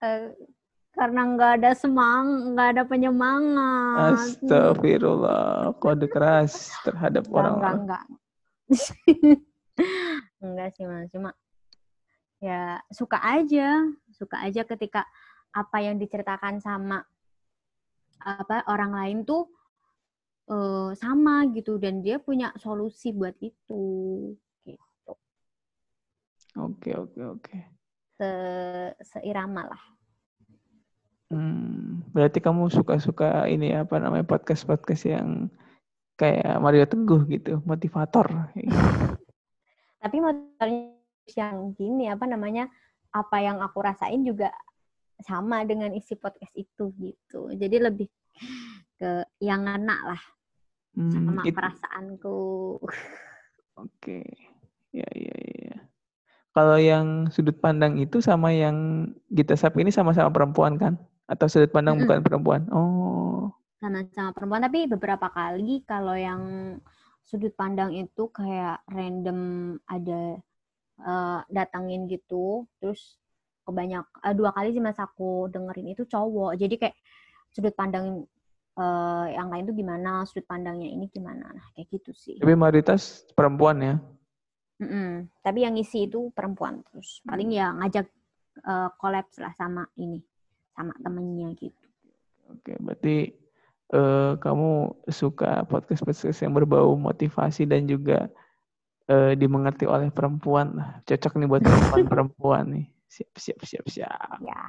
Eh, 0.01 0.33
karena 0.95 1.21
nggak 1.35 1.51
ada 1.61 1.71
semang, 1.75 2.55
nggak 2.55 2.67
ada 2.71 2.83
penyemangat. 2.87 4.15
Astagfirullah, 4.15 5.75
kode 5.83 6.07
keras 6.07 6.71
terhadap 6.87 7.27
Enggak, 7.27 7.35
enggak, 7.35 7.43
orang-orang. 7.43 7.77
enggak. 7.83 8.03
enggak 10.41 10.69
sih 10.79 10.85
mas, 10.87 11.11
cuma 11.11 11.31
ya 12.39 12.79
suka 12.89 13.19
aja, 13.19 13.83
suka 14.15 14.39
aja 14.41 14.63
ketika 14.63 15.03
apa 15.51 15.77
yang 15.83 15.99
diceritakan 15.99 16.63
sama 16.63 17.03
apa 18.23 18.63
orang 18.71 18.91
lain 18.95 19.17
tuh 19.27 19.51
eh, 20.49 20.91
sama 20.95 21.45
gitu 21.51 21.77
dan 21.77 22.01
dia 22.01 22.17
punya 22.17 22.55
solusi 22.57 23.11
buat 23.11 23.35
itu 23.43 23.83
gitu 24.63 25.13
Oke, 26.55 26.95
oke, 26.95 27.19
oke. 27.35 27.57
Se 28.15 28.31
seirama 29.03 29.67
lah 29.67 29.94
Hmm, 31.25 32.05
berarti 32.13 32.37
kamu 32.37 32.69
suka-suka 32.69 33.49
ini 33.49 33.73
ya, 33.73 33.81
apa 33.83 33.97
namanya 33.97 34.23
podcast-podcast 34.23 35.03
yang 35.09 35.49
kayak 36.15 36.61
Mario 36.61 36.85
Teguh 36.85 37.25
gitu, 37.27 37.59
motivator. 37.65 38.49
gitu. 38.53 38.69
tapi 40.05 40.21
motornya 40.21 40.93
yang 41.33 41.73
gini 41.73 42.05
apa 42.05 42.29
namanya 42.29 42.69
apa 43.09 43.41
yang 43.41 43.57
aku 43.57 43.81
rasain 43.81 44.21
juga 44.21 44.53
sama 45.17 45.65
dengan 45.65 45.89
isi 45.97 46.13
podcast 46.13 46.53
itu 46.53 46.93
gitu 47.01 47.49
jadi 47.57 47.89
lebih 47.89 48.05
ke 49.01 49.25
yang 49.41 49.65
ngena 49.65 50.13
lah 50.13 50.21
Hmm, 50.95 51.11
sama 51.11 51.43
it- 51.43 51.51
perasaanku 51.51 52.37
Oke, 53.83 54.23
ya, 54.95 55.03
ya, 55.11 55.35
ya. 55.35 55.75
Kalau 56.55 56.79
yang 56.79 57.27
sudut 57.27 57.59
pandang 57.59 57.99
itu 57.99 58.23
sama 58.23 58.55
yang 58.55 59.11
Gita 59.27 59.59
Sap 59.59 59.75
ini 59.75 59.91
sama-sama 59.91 60.31
perempuan 60.31 60.79
kan? 60.79 60.95
Atau 61.25 61.49
sudut 61.49 61.73
pandang 61.73 61.97
bukan 61.97 62.21
perempuan? 62.21 62.69
Oh, 62.69 63.49
sama-sama 63.81 64.33
perempuan. 64.33 64.61
Tapi 64.65 64.79
beberapa 64.89 65.27
kali 65.29 65.85
kalau 65.85 66.13
yang 66.13 66.41
sudut 67.25 67.53
pandang 67.57 67.93
itu 67.93 68.29
kayak 68.29 68.85
random 68.89 69.73
ada 69.89 70.37
eh, 71.01 71.39
datangin 71.49 72.05
gitu 72.05 72.69
terus 72.77 73.17
kebanyak 73.65 74.05
eh, 74.21 74.33
dua 74.37 74.53
kali 74.53 74.73
sih 74.73 74.81
mas 74.81 75.01
aku 75.01 75.49
dengerin 75.49 75.97
itu 75.97 76.05
cowok. 76.05 76.57
Jadi 76.57 76.75
kayak 76.77 76.95
sudut 77.49 77.73
pandang 77.73 78.25
eh, 78.77 79.25
yang 79.33 79.49
lain 79.49 79.65
tuh 79.65 79.75
gimana 79.77 80.25
sudut 80.29 80.45
pandangnya 80.45 80.89
ini 80.89 81.09
gimana. 81.09 81.49
Nah 81.49 81.65
kayak 81.73 81.89
gitu 81.89 82.13
sih. 82.13 82.37
Tapi 82.37 82.53
mayoritas 82.53 83.25
perempuan 83.33 83.81
ya? 83.81 83.95
Mm-mm. 84.75 85.31
tapi 85.39 85.63
yang 85.63 85.79
isi 85.79 86.03
itu 86.03 86.35
perempuan 86.35 86.83
terus. 86.83 87.23
Paling 87.25 87.49
ya 87.49 87.73
ngajak 87.73 88.05
eh, 88.61 88.89
kolaps 89.01 89.41
lah 89.41 89.55
sama 89.57 89.89
ini 89.97 90.19
sama 90.75 90.93
temennya 91.01 91.55
gitu 91.57 91.85
Oke, 92.51 92.77
berarti 92.77 93.33
eh, 93.93 94.31
kamu 94.37 94.69
suka 95.09 95.65
podcast-podcast 95.65 96.45
yang 96.45 96.53
berbau 96.53 96.93
motivasi 96.93 97.65
dan 97.65 97.89
juga 97.89 98.29
eh, 99.09 99.33
dimengerti 99.37 99.89
oleh 99.89 100.13
perempuan 100.13 100.77
lah. 100.77 100.89
Cocok 101.05 101.33
nih 101.41 101.49
buat 101.49 101.61
perempuan-perempuan 101.65 102.63
nih. 102.75 102.85
Siap, 103.09 103.33
siap, 103.37 103.59
siap, 103.65 103.85
siap. 103.89 104.37
ya 104.41 104.61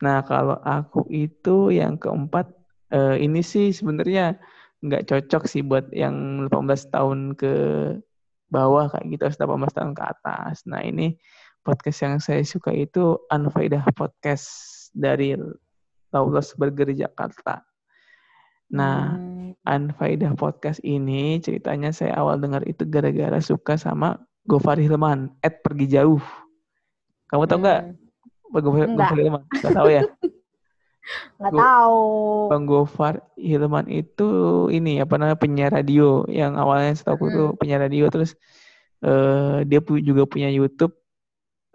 Nah, 0.00 0.24
kalau 0.24 0.56
aku 0.64 1.04
itu 1.12 1.68
yang 1.74 2.00
keempat, 2.00 2.48
eh, 2.94 3.20
ini 3.20 3.44
sih 3.44 3.74
sebenarnya 3.74 4.40
nggak 4.80 5.12
cocok 5.12 5.44
sih 5.44 5.60
buat 5.60 5.92
yang 5.92 6.48
18 6.48 6.88
tahun 6.88 7.36
ke 7.36 7.52
bawah 8.48 8.88
kayak 8.90 9.06
gitu, 9.12 9.22
harus 9.28 9.38
18 9.38 9.76
tahun 9.76 9.92
ke 9.92 10.02
atas. 10.02 10.64
Nah, 10.64 10.80
ini 10.80 11.20
podcast 11.60 11.98
yang 12.00 12.16
saya 12.18 12.40
suka 12.42 12.72
itu 12.72 13.20
Unfaidah 13.28 13.84
Podcast 13.92 14.79
dari 14.90 15.34
Lawless 16.10 16.54
Burger 16.58 16.90
Jakarta. 16.92 17.62
Nah, 18.70 19.18
Hmm, 19.18 19.54
Unfaidah 19.66 20.38
Podcast 20.38 20.78
ini 20.86 21.42
ceritanya 21.42 21.90
saya 21.90 22.14
awal 22.18 22.38
dengar 22.38 22.62
itu 22.70 22.86
gara-gara 22.86 23.42
suka 23.42 23.74
sama 23.74 24.18
Gofar 24.46 24.78
Hilman, 24.78 25.34
at 25.42 25.58
pergi 25.62 25.90
jauh. 25.90 26.22
Kamu 27.30 27.50
tahu 27.50 27.58
nggak 27.66 27.80
hmm. 27.90 28.62
Gofar. 28.62 28.88
Gofar 28.94 29.18
Hilman? 29.18 29.42
Nggak 29.50 29.74
tahu 29.74 29.88
ya? 29.90 30.02
nggak 31.40 31.52
tahu 31.56 32.04
Bang 32.52 32.64
Gofar 32.68 33.14
Hilman 33.34 33.88
itu 33.90 34.30
ini 34.70 35.00
apa 35.00 35.16
namanya 35.16 35.38
penyiar 35.40 35.72
radio 35.72 36.22
yang 36.30 36.54
awalnya 36.54 36.94
setahu 36.94 37.26
Mm. 37.26 37.34
tuh 37.34 37.48
penyiar 37.58 37.80
radio 37.82 38.06
terus 38.12 38.36
eh, 39.02 39.64
dia 39.66 39.80
juga 39.80 40.28
punya 40.28 40.52
YouTube 40.52 40.99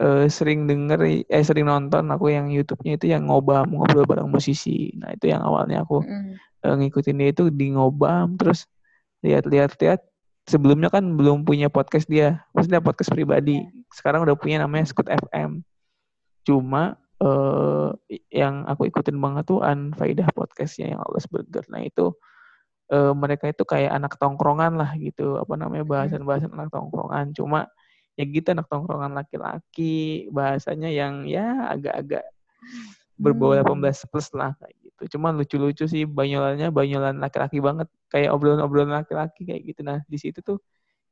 eh, 0.02 0.28
sering 0.28 0.68
denger 0.68 1.00
eh 1.28 1.44
sering 1.46 1.68
nonton 1.72 2.12
aku 2.12 2.32
yang 2.32 2.52
YouTube-nya 2.52 3.00
itu 3.00 3.08
yang 3.12 3.28
ngobam 3.32 3.72
ngobrol 3.72 4.04
bareng 4.08 4.28
musisi. 4.32 4.92
Nah, 5.00 5.16
itu 5.16 5.32
yang 5.32 5.42
awalnya 5.44 5.84
aku 5.88 6.04
Mm. 6.04 6.36
eh, 6.66 6.76
ngikutin 6.84 7.16
dia 7.22 7.30
itu 7.32 7.44
di 7.54 7.72
ngobam 7.76 8.36
terus 8.36 8.68
lihat-lihat 9.24 9.78
lihat 9.80 10.02
sebelumnya 10.46 10.90
kan 10.94 11.16
belum 11.18 11.48
punya 11.48 11.72
podcast 11.72 12.06
dia. 12.12 12.44
Maksudnya 12.54 12.84
podcast 12.84 13.10
pribadi. 13.14 13.66
Sekarang 13.94 14.28
udah 14.28 14.36
punya 14.38 14.62
namanya 14.62 14.86
Scoot 14.90 15.10
FM. 15.10 15.64
Cuma 16.46 17.00
eh 17.16 17.90
yang 18.30 18.68
aku 18.68 18.92
ikutin 18.92 19.16
banget 19.16 19.48
tuh 19.48 19.64
Unfaidah 19.64 20.28
podcastnya 20.36 20.94
yang 20.94 21.02
Alas 21.02 21.26
Burger. 21.32 21.64
Nah 21.72 21.82
itu 21.82 22.12
eh, 22.92 23.14
mereka 23.16 23.50
itu 23.50 23.64
kayak 23.66 23.96
anak 23.96 24.20
tongkrongan 24.20 24.76
lah 24.78 24.92
gitu. 25.00 25.40
Apa 25.40 25.56
namanya 25.58 25.88
bahasan-bahasan 25.88 26.52
anak 26.54 26.70
tongkrongan. 26.70 27.32
Cuma 27.34 27.66
ya 28.16 28.24
gitu 28.26 28.48
anak 28.52 28.68
tongkrongan 28.68 29.14
laki-laki. 29.14 30.28
Bahasanya 30.32 30.90
yang 30.90 31.28
ya 31.28 31.72
agak-agak 31.72 32.24
berbau 33.16 33.56
Hmm. 33.56 33.64
18 33.80 34.08
plus 34.12 34.28
lah 34.36 34.52
kayak 34.60 34.76
gitu. 34.82 35.04
Cuman 35.18 35.36
lucu-lucu 35.36 35.86
sih 35.88 36.04
banyolannya 36.04 36.72
banyolan 36.72 37.20
laki-laki 37.20 37.60
banget. 37.60 37.88
Kayak 38.12 38.36
obrolan-obrolan 38.36 39.04
laki-laki 39.04 39.48
kayak 39.48 39.64
gitu. 39.64 39.82
Nah 39.84 40.00
di 40.08 40.18
situ 40.20 40.40
tuh 40.44 40.60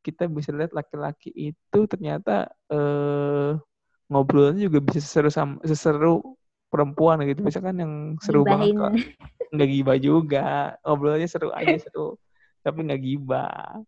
kita 0.03 0.27
bisa 0.27 0.51
lihat 0.51 0.75
laki-laki 0.75 1.31
itu 1.31 1.79
ternyata 1.87 2.51
eh 2.67 3.55
ngobrolnya 4.11 4.67
juga 4.67 4.83
bisa 4.83 4.99
seseru 4.99 5.31
sama 5.31 5.63
seseru 5.63 6.19
perempuan 6.67 7.23
gitu. 7.23 7.39
Misalkan 7.39 7.79
yang 7.79 7.93
seru 8.19 8.43
banget 8.43 8.75
Gibahin. 8.75 8.79
kok. 8.79 8.91
nggak 9.53 9.69
gibah 9.69 9.97
juga. 10.01 10.47
Ngobrolnya 10.83 11.27
seru 11.29 11.49
aja 11.55 11.75
seru. 11.87 12.19
Tapi 12.65 12.79
nggak 12.83 13.01
gibah. 13.01 13.79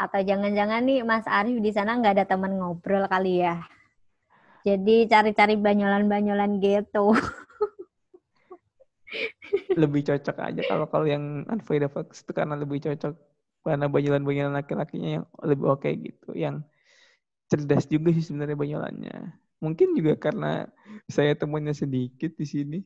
Atau 0.00 0.20
jangan-jangan 0.24 0.84
nih 0.84 1.04
Mas 1.04 1.26
Arif 1.28 1.60
di 1.60 1.70
sana 1.74 1.98
nggak 1.98 2.14
ada 2.20 2.26
teman 2.26 2.56
ngobrol 2.56 3.04
kali 3.06 3.44
ya. 3.44 3.60
Jadi 4.64 5.08
cari-cari 5.08 5.56
banyolan-banyolan 5.56 6.60
gitu. 6.60 7.16
Lebih 9.74 10.00
cocok 10.06 10.36
aja 10.38 10.62
kalau 10.68 10.86
kalau 10.86 11.06
yang 11.08 11.48
Unfaida 11.48 11.88
Fox 11.88 12.22
itu 12.22 12.32
karena 12.36 12.54
lebih 12.54 12.78
cocok 12.84 13.14
karena 13.64 13.86
banyolan-banyolan 13.88 14.56
laki-lakinya 14.56 15.20
yang 15.20 15.24
lebih 15.44 15.66
oke 15.68 15.90
gitu 15.90 16.30
yang 16.32 16.64
cerdas 17.50 17.84
juga 17.90 18.14
sih 18.14 18.24
sebenarnya 18.24 18.56
banyolannya 18.56 19.16
mungkin 19.60 19.92
juga 19.92 20.16
karena 20.16 20.64
saya 21.10 21.36
temannya 21.36 21.76
sedikit 21.76 22.32
di 22.38 22.46
sini 22.48 22.78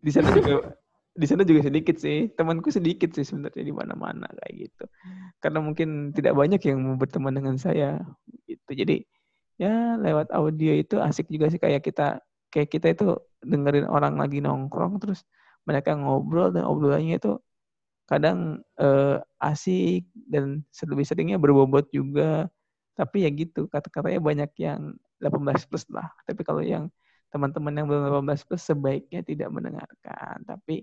di 0.00 0.10
sana 0.10 0.34
juga 0.34 0.74
di 1.20 1.26
sana 1.28 1.44
juga 1.44 1.68
sedikit 1.68 2.00
sih. 2.00 2.32
Temanku 2.32 2.72
sedikit 2.72 3.12
sih 3.12 3.28
sebenarnya 3.28 3.60
di 3.60 3.74
mana-mana 3.76 4.24
kayak 4.40 4.54
gitu. 4.56 4.84
Karena 5.44 5.60
mungkin 5.60 6.16
tidak 6.16 6.32
banyak 6.32 6.60
yang 6.64 6.80
mau 6.80 6.96
berteman 6.96 7.36
dengan 7.36 7.60
saya 7.60 8.00
gitu. 8.48 8.70
Jadi 8.72 9.04
ya 9.60 10.00
lewat 10.00 10.32
audio 10.32 10.72
itu 10.72 10.96
asik 10.96 11.28
juga 11.28 11.52
sih. 11.52 11.60
Kayak 11.60 11.84
kita 11.84 12.24
kayak 12.48 12.68
kita 12.72 12.86
itu 12.96 13.06
dengerin 13.44 13.84
orang 13.84 14.16
lagi 14.16 14.40
nongkrong 14.40 14.96
terus 14.96 15.28
mereka 15.68 15.92
ngobrol 15.92 16.50
dan 16.50 16.64
obrolannya 16.64 17.20
itu 17.20 17.36
kadang 18.08 18.64
uh, 18.80 19.22
asik 19.38 20.08
dan 20.26 20.64
lebih 20.88 21.04
seringnya 21.04 21.36
berbobot 21.36 21.92
juga. 21.92 22.48
Tapi 22.96 23.28
ya 23.28 23.30
gitu 23.32 23.68
kata-katanya 23.68 24.20
banyak 24.24 24.50
yang 24.56 24.96
18 25.20 25.68
plus 25.68 25.84
lah. 25.92 26.08
Tapi 26.24 26.40
kalau 26.48 26.64
yang 26.64 26.88
teman-teman 27.28 27.76
yang 27.76 27.86
belum 27.86 28.24
18 28.24 28.48
plus 28.48 28.64
sebaiknya 28.64 29.20
tidak 29.20 29.52
mendengarkan. 29.52 30.42
Tapi 30.48 30.82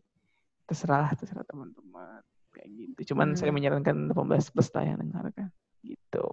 terserah 0.68 1.16
terserah 1.16 1.48
teman-teman. 1.48 2.22
Kayak 2.54 2.70
gitu. 2.76 3.14
Cuman 3.16 3.34
hmm. 3.34 3.38
saya 3.40 3.52
menyarankan 3.56 4.12
18 4.12 4.54
plus 4.54 4.70
lah 4.76 4.84
yang 4.84 4.98
dengarkan. 5.00 5.50
Gitu. 5.82 6.30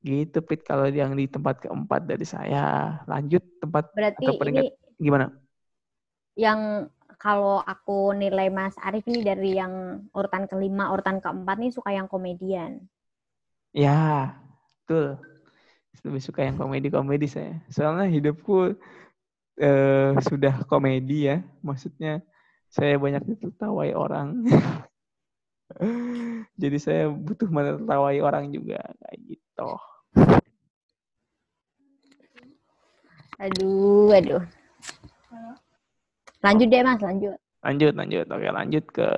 Gitu 0.00 0.38
Pit. 0.42 0.60
Kalau 0.64 0.88
yang 0.88 1.12
di 1.14 1.28
tempat 1.28 1.62
keempat 1.62 2.08
dari 2.08 2.24
saya 2.24 2.96
lanjut 3.06 3.44
tempat 3.60 3.92
berarti 3.92 4.24
atau 4.24 4.34
peringkat 4.40 4.64
ini 4.72 4.72
gimana? 4.98 5.28
yang 6.34 6.90
kalau 7.18 7.62
aku 7.62 8.12
nilai 8.12 8.50
Mas 8.50 8.74
Arif 8.82 9.06
ini 9.06 9.24
dari 9.24 9.56
yang 9.56 10.04
urutan 10.12 10.50
kelima 10.50 10.92
urutan 10.92 11.22
keempat 11.22 11.56
nih 11.56 11.72
suka 11.72 11.94
yang 11.94 12.10
komedian. 12.10 12.84
Ya 13.70 14.34
betul. 14.84 15.18
Lebih 16.04 16.20
suka 16.20 16.44
yang 16.44 16.58
komedi-komedi 16.60 17.26
saya. 17.30 17.54
Soalnya 17.72 18.10
hidupku 18.10 18.76
eh, 19.56 20.12
sudah 20.20 20.66
komedi 20.68 21.30
ya 21.32 21.40
maksudnya 21.64 22.20
saya 22.74 22.98
banyak 22.98 23.22
ditertawai 23.22 23.94
orang. 23.94 24.42
Jadi 26.60 26.76
saya 26.82 27.06
butuh 27.06 27.46
menertawai 27.46 28.18
orang 28.18 28.50
juga 28.50 28.82
kayak 28.98 29.18
gitu. 29.30 29.70
Aduh, 33.38 34.10
aduh. 34.10 34.42
Lanjut 36.42 36.66
deh 36.66 36.82
mas, 36.82 36.98
lanjut. 36.98 37.38
Lanjut, 37.62 37.92
lanjut. 37.94 38.26
Oke, 38.28 38.48
lanjut 38.50 38.84
ke 38.90 39.08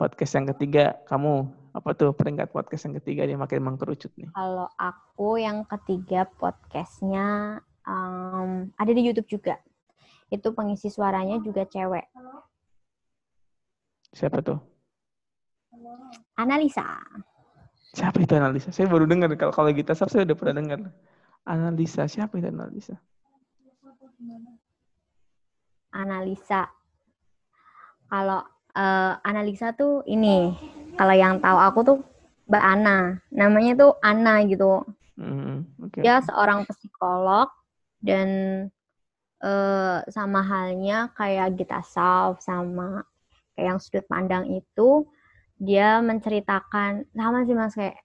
podcast 0.00 0.32
yang 0.40 0.48
ketiga. 0.56 0.96
Kamu 1.06 1.32
apa 1.76 1.90
tuh 1.94 2.16
peringkat 2.16 2.50
podcast 2.50 2.88
yang 2.88 2.96
ketiga 3.04 3.28
dia 3.28 3.36
makin 3.36 3.62
mengkerucut 3.62 4.10
nih? 4.16 4.32
Kalau 4.32 4.68
aku 4.80 5.38
yang 5.38 5.62
ketiga 5.68 6.26
podcastnya 6.40 7.60
um, 7.84 8.72
ada 8.80 8.90
di 8.90 9.06
YouTube 9.06 9.28
juga 9.28 9.60
itu 10.30 10.48
pengisi 10.54 10.88
suaranya 10.88 11.42
juga 11.42 11.66
cewek. 11.66 12.06
Siapa 14.14 14.42
tuh? 14.42 14.58
Analisa. 16.38 16.86
Siapa 17.94 18.22
itu 18.22 18.34
analisa? 18.38 18.70
Saya 18.70 18.86
baru 18.86 19.06
dengar 19.06 19.30
kalau 19.34 19.50
kalau 19.54 19.70
kita 19.74 19.94
saya 19.94 20.22
udah 20.22 20.36
pernah 20.38 20.62
dengar. 20.62 20.80
Analisa 21.46 22.06
siapa 22.06 22.38
itu 22.38 22.50
analisa? 22.50 22.94
Analisa. 25.90 26.70
Kalau 28.10 28.42
uh, 28.74 29.12
analisa 29.22 29.74
tuh 29.74 30.02
ini, 30.06 30.54
kalau 30.94 31.14
yang 31.14 31.42
tahu 31.42 31.58
aku 31.58 31.80
tuh 31.82 31.98
Mbak 32.50 32.64
Ana. 32.66 32.98
Namanya 33.30 33.72
tuh 33.78 33.92
Ana 34.02 34.42
gitu. 34.46 34.82
Mm, 35.18 35.66
okay. 35.86 36.02
Dia 36.02 36.22
seorang 36.22 36.66
psikolog 36.66 37.50
dan 38.02 38.28
uh, 39.44 40.04
sama 40.08 40.40
halnya 40.44 41.12
kayak 41.16 41.56
Gita 41.56 41.80
Sauf 41.84 42.40
sama 42.44 43.04
kayak 43.56 43.66
yang 43.76 43.78
sudut 43.80 44.04
pandang 44.08 44.48
itu 44.52 45.08
dia 45.60 46.00
menceritakan 46.00 47.04
sama 47.12 47.44
sih 47.44 47.56
mas 47.56 47.76
kayak 47.76 48.00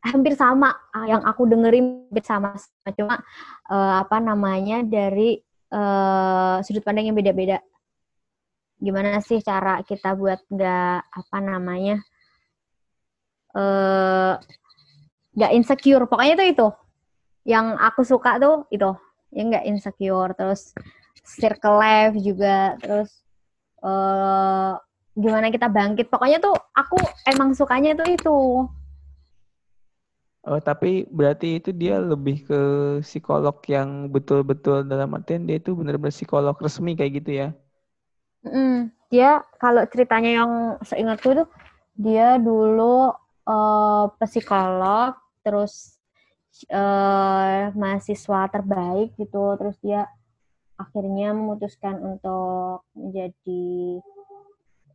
hampir 0.00 0.32
sama 0.32 0.72
ah, 0.96 1.04
yang 1.04 1.20
aku 1.26 1.44
dengerin 1.44 2.08
hampir 2.08 2.24
sama 2.24 2.56
cuma 2.96 3.20
uh, 3.68 4.00
apa 4.00 4.16
namanya 4.22 4.80
dari 4.86 5.42
uh, 5.74 6.62
sudut 6.64 6.80
pandang 6.86 7.10
yang 7.10 7.18
beda-beda. 7.18 7.60
Gimana 8.80 9.20
sih 9.20 9.44
cara 9.44 9.84
kita 9.84 10.16
buat 10.16 10.40
nggak 10.48 10.98
apa 11.04 11.38
namanya 11.44 12.00
nggak 15.36 15.50
uh, 15.52 15.56
insecure. 15.56 16.08
Pokoknya 16.08 16.40
itu 16.40 16.46
itu. 16.56 16.68
Yang 17.44 17.66
aku 17.76 18.00
suka 18.06 18.40
tuh 18.40 18.64
itu 18.72 18.88
ya 19.30 19.42
nggak 19.46 19.66
insecure 19.66 20.34
terus 20.34 20.74
circle 21.22 21.78
life 21.78 22.16
juga 22.18 22.74
terus 22.82 23.10
uh, 23.82 24.74
gimana 25.14 25.50
kita 25.52 25.66
bangkit. 25.68 26.08
Pokoknya 26.08 26.38
tuh 26.38 26.54
aku 26.72 26.98
emang 27.28 27.52
sukanya 27.52 27.94
tuh 27.98 28.08
itu. 28.08 28.38
Oh, 30.40 30.56
tapi 30.56 31.04
berarti 31.12 31.60
itu 31.60 31.68
dia 31.68 32.00
lebih 32.00 32.48
ke 32.48 32.60
psikolog 33.04 33.60
yang 33.68 34.08
betul-betul 34.08 34.88
dalam 34.88 35.12
artian 35.12 35.44
dia 35.44 35.60
itu 35.60 35.76
benar-benar 35.76 36.16
psikolog 36.16 36.56
resmi 36.56 36.96
kayak 36.96 37.20
gitu 37.20 37.30
ya? 37.44 37.48
Mm, 38.40 38.88
dia 39.12 39.44
kalau 39.60 39.84
ceritanya 39.92 40.40
yang 40.40 40.52
seingatku 40.80 41.36
itu 41.36 41.44
dia 41.92 42.40
dulu 42.40 43.12
uh, 43.44 44.08
psikolog, 44.16 45.12
terus 45.44 45.99
uh, 46.70 47.70
mahasiswa 47.74 48.40
terbaik 48.50 49.14
gitu 49.16 49.56
terus 49.56 49.76
dia 49.80 50.06
akhirnya 50.80 51.36
memutuskan 51.36 52.00
untuk 52.00 52.88
menjadi 52.96 54.00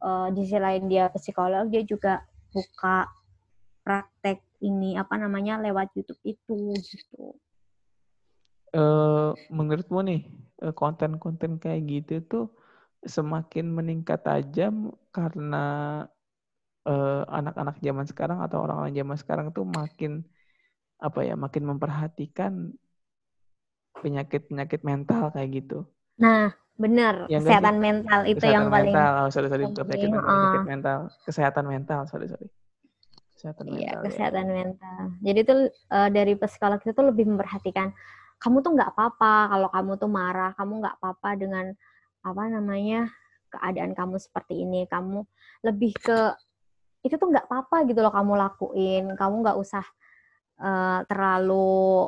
uh, 0.02 0.28
di 0.34 0.42
sisi 0.46 0.58
lain 0.58 0.90
dia 0.90 1.10
psikolog 1.14 1.70
dia 1.70 1.86
juga 1.86 2.26
buka 2.50 3.06
praktek 3.86 4.42
ini 4.66 4.98
apa 4.98 5.14
namanya 5.22 5.62
lewat 5.62 5.94
YouTube 5.94 6.22
itu 6.26 6.74
gitu. 6.74 7.38
Uh, 8.76 9.32
menurutmu 9.54 10.04
nih 10.04 10.22
konten-konten 10.74 11.62
kayak 11.62 11.86
gitu 11.88 12.16
tuh 12.26 12.46
semakin 13.06 13.72
meningkat 13.72 14.26
tajam 14.26 14.92
karena 15.14 16.04
anak-anak 17.30 17.78
uh, 17.78 17.84
zaman 17.86 18.06
sekarang 18.10 18.40
atau 18.42 18.66
orang-orang 18.66 18.94
zaman 18.94 19.18
sekarang 19.18 19.48
tuh 19.54 19.64
makin 19.64 20.26
apa 21.00 21.20
ya 21.28 21.36
makin 21.36 21.64
memperhatikan 21.68 22.72
penyakit-penyakit 24.00 24.82
mental 24.84 25.32
kayak 25.32 25.50
gitu. 25.64 25.88
Nah, 26.20 26.52
benar. 26.76 27.28
Ya, 27.32 27.40
kesehatan 27.40 27.80
mental 27.80 28.20
itu 28.28 28.40
kesehatan 28.40 28.56
yang 28.56 28.66
paling 28.72 28.94
mental. 28.96 29.12
Oh, 29.16 29.30
sorry, 29.32 29.48
sorry. 29.52 29.64
Penyakit, 29.68 30.10
mental, 30.12 30.24
penyakit 30.28 30.66
mental. 30.68 30.98
Kesehatan 31.24 31.66
mental, 31.68 32.00
sorry, 32.08 32.28
sorry. 32.28 32.48
Kesehatan 33.36 33.64
iya, 33.68 33.76
mental. 33.76 33.84
Ya. 33.84 34.06
kesehatan 34.08 34.46
ya. 34.46 34.54
mental. 34.54 35.02
Jadi 35.24 35.40
itu 35.44 35.56
uh, 35.92 36.10
dari 36.12 36.34
psikolog 36.40 36.80
itu 36.80 36.92
tuh 36.96 37.06
lebih 37.12 37.26
memperhatikan 37.28 37.92
kamu 38.36 38.62
tuh 38.62 38.72
nggak 38.76 38.92
apa-apa 38.94 39.34
kalau 39.58 39.68
kamu 39.72 39.92
tuh 39.96 40.12
marah, 40.12 40.52
kamu 40.60 40.84
nggak 40.84 40.96
apa-apa 41.00 41.30
dengan 41.40 41.66
apa 42.26 42.44
namanya 42.52 43.10
keadaan 43.50 43.96
kamu 43.96 44.20
seperti 44.20 44.64
ini. 44.64 44.86
Kamu 44.86 45.24
lebih 45.64 45.96
ke 45.98 46.36
itu 47.06 47.16
tuh 47.16 47.30
nggak 47.30 47.48
apa-apa 47.48 47.88
gitu 47.88 48.04
loh 48.04 48.12
kamu 48.12 48.34
lakuin. 48.36 49.04
Kamu 49.16 49.36
nggak 49.42 49.58
usah 49.58 49.84
uh, 50.60 51.02
terlalu 51.08 52.08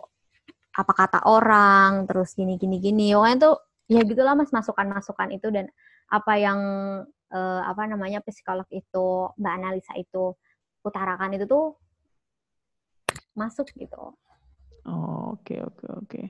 apa 0.78 0.94
kata 0.94 1.20
orang 1.26 2.06
terus 2.06 2.38
gini 2.38 2.56
gini 2.62 2.78
gini. 2.78 3.16
Pokoknya 3.18 3.38
tuh 3.42 3.56
ya 3.90 4.02
gitulah 4.04 4.36
mas 4.38 4.52
masukan 4.54 4.88
masukan 4.92 5.30
itu 5.34 5.48
dan 5.50 5.66
apa 6.08 6.34
yang 6.38 6.60
uh, 7.34 7.62
apa 7.66 7.84
namanya 7.90 8.24
psikolog 8.24 8.68
itu 8.72 9.32
mbak 9.36 9.54
analisa 9.58 9.96
itu 9.98 10.36
utarakan 10.86 11.36
itu 11.36 11.46
tuh 11.50 11.76
masuk 13.36 13.68
gitu. 13.76 14.16
Oh, 14.88 15.36
oke 15.36 15.56
oke 15.62 15.86
oke. 16.06 16.22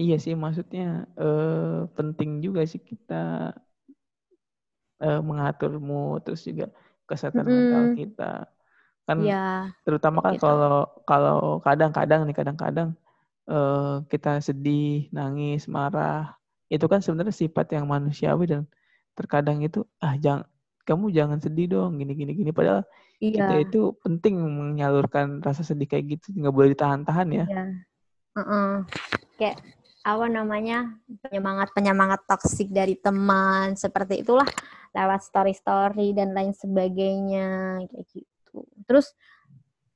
Iya 0.00 0.16
sih 0.16 0.32
maksudnya 0.32 1.04
uh, 1.20 1.84
penting 1.92 2.40
juga 2.40 2.64
sih 2.64 2.80
kita 2.80 3.52
uh, 5.04 5.20
mengatur 5.20 5.76
mood 5.76 6.24
terus 6.24 6.42
juga 6.48 6.72
kesehatan 7.04 7.44
mm 7.44 7.50
-hmm. 7.50 7.60
mental 7.60 7.84
kita 7.94 8.32
kan 9.10 9.18
ya, 9.26 9.66
terutama 9.82 10.22
kan 10.22 10.38
gitu. 10.38 10.46
kalau 10.46 10.86
kalau 11.02 11.38
kadang-kadang 11.58 12.22
nih 12.30 12.36
kadang-kadang 12.38 12.94
uh, 13.50 14.06
kita 14.06 14.38
sedih 14.38 15.10
nangis 15.10 15.66
marah 15.66 16.38
itu 16.70 16.86
kan 16.86 17.02
sebenarnya 17.02 17.34
sifat 17.34 17.74
yang 17.74 17.90
manusiawi 17.90 18.46
dan 18.46 18.62
terkadang 19.18 19.58
itu 19.66 19.82
ah 19.98 20.14
jangan 20.14 20.46
kamu 20.86 21.10
jangan 21.10 21.38
sedih 21.42 21.66
dong 21.66 21.98
gini 21.98 22.14
gini 22.14 22.32
gini 22.38 22.50
padahal 22.54 22.86
iya. 23.18 23.50
kita 23.50 23.54
itu 23.66 23.80
penting 24.00 24.38
menyalurkan 24.38 25.42
rasa 25.42 25.66
sedih 25.66 25.90
kayak 25.90 26.18
gitu 26.18 26.30
nggak 26.38 26.54
boleh 26.54 26.70
ditahan-tahan 26.72 27.28
ya 27.34 27.44
iya. 27.50 27.64
uh 28.38 28.40
-uh. 28.40 28.70
kayak 29.34 29.58
apa 30.00 30.26
namanya 30.32 30.96
penyemangat 31.20 31.68
penyemangat 31.76 32.24
toksik 32.24 32.72
dari 32.72 32.96
teman 32.96 33.76
seperti 33.76 34.24
itulah 34.24 34.48
lewat 34.96 35.20
story 35.20 35.52
story 35.52 36.16
dan 36.16 36.32
lain 36.32 36.56
sebagainya 36.56 37.82
kayak 37.90 38.06
gitu 38.14 38.29
Terus 38.86 39.12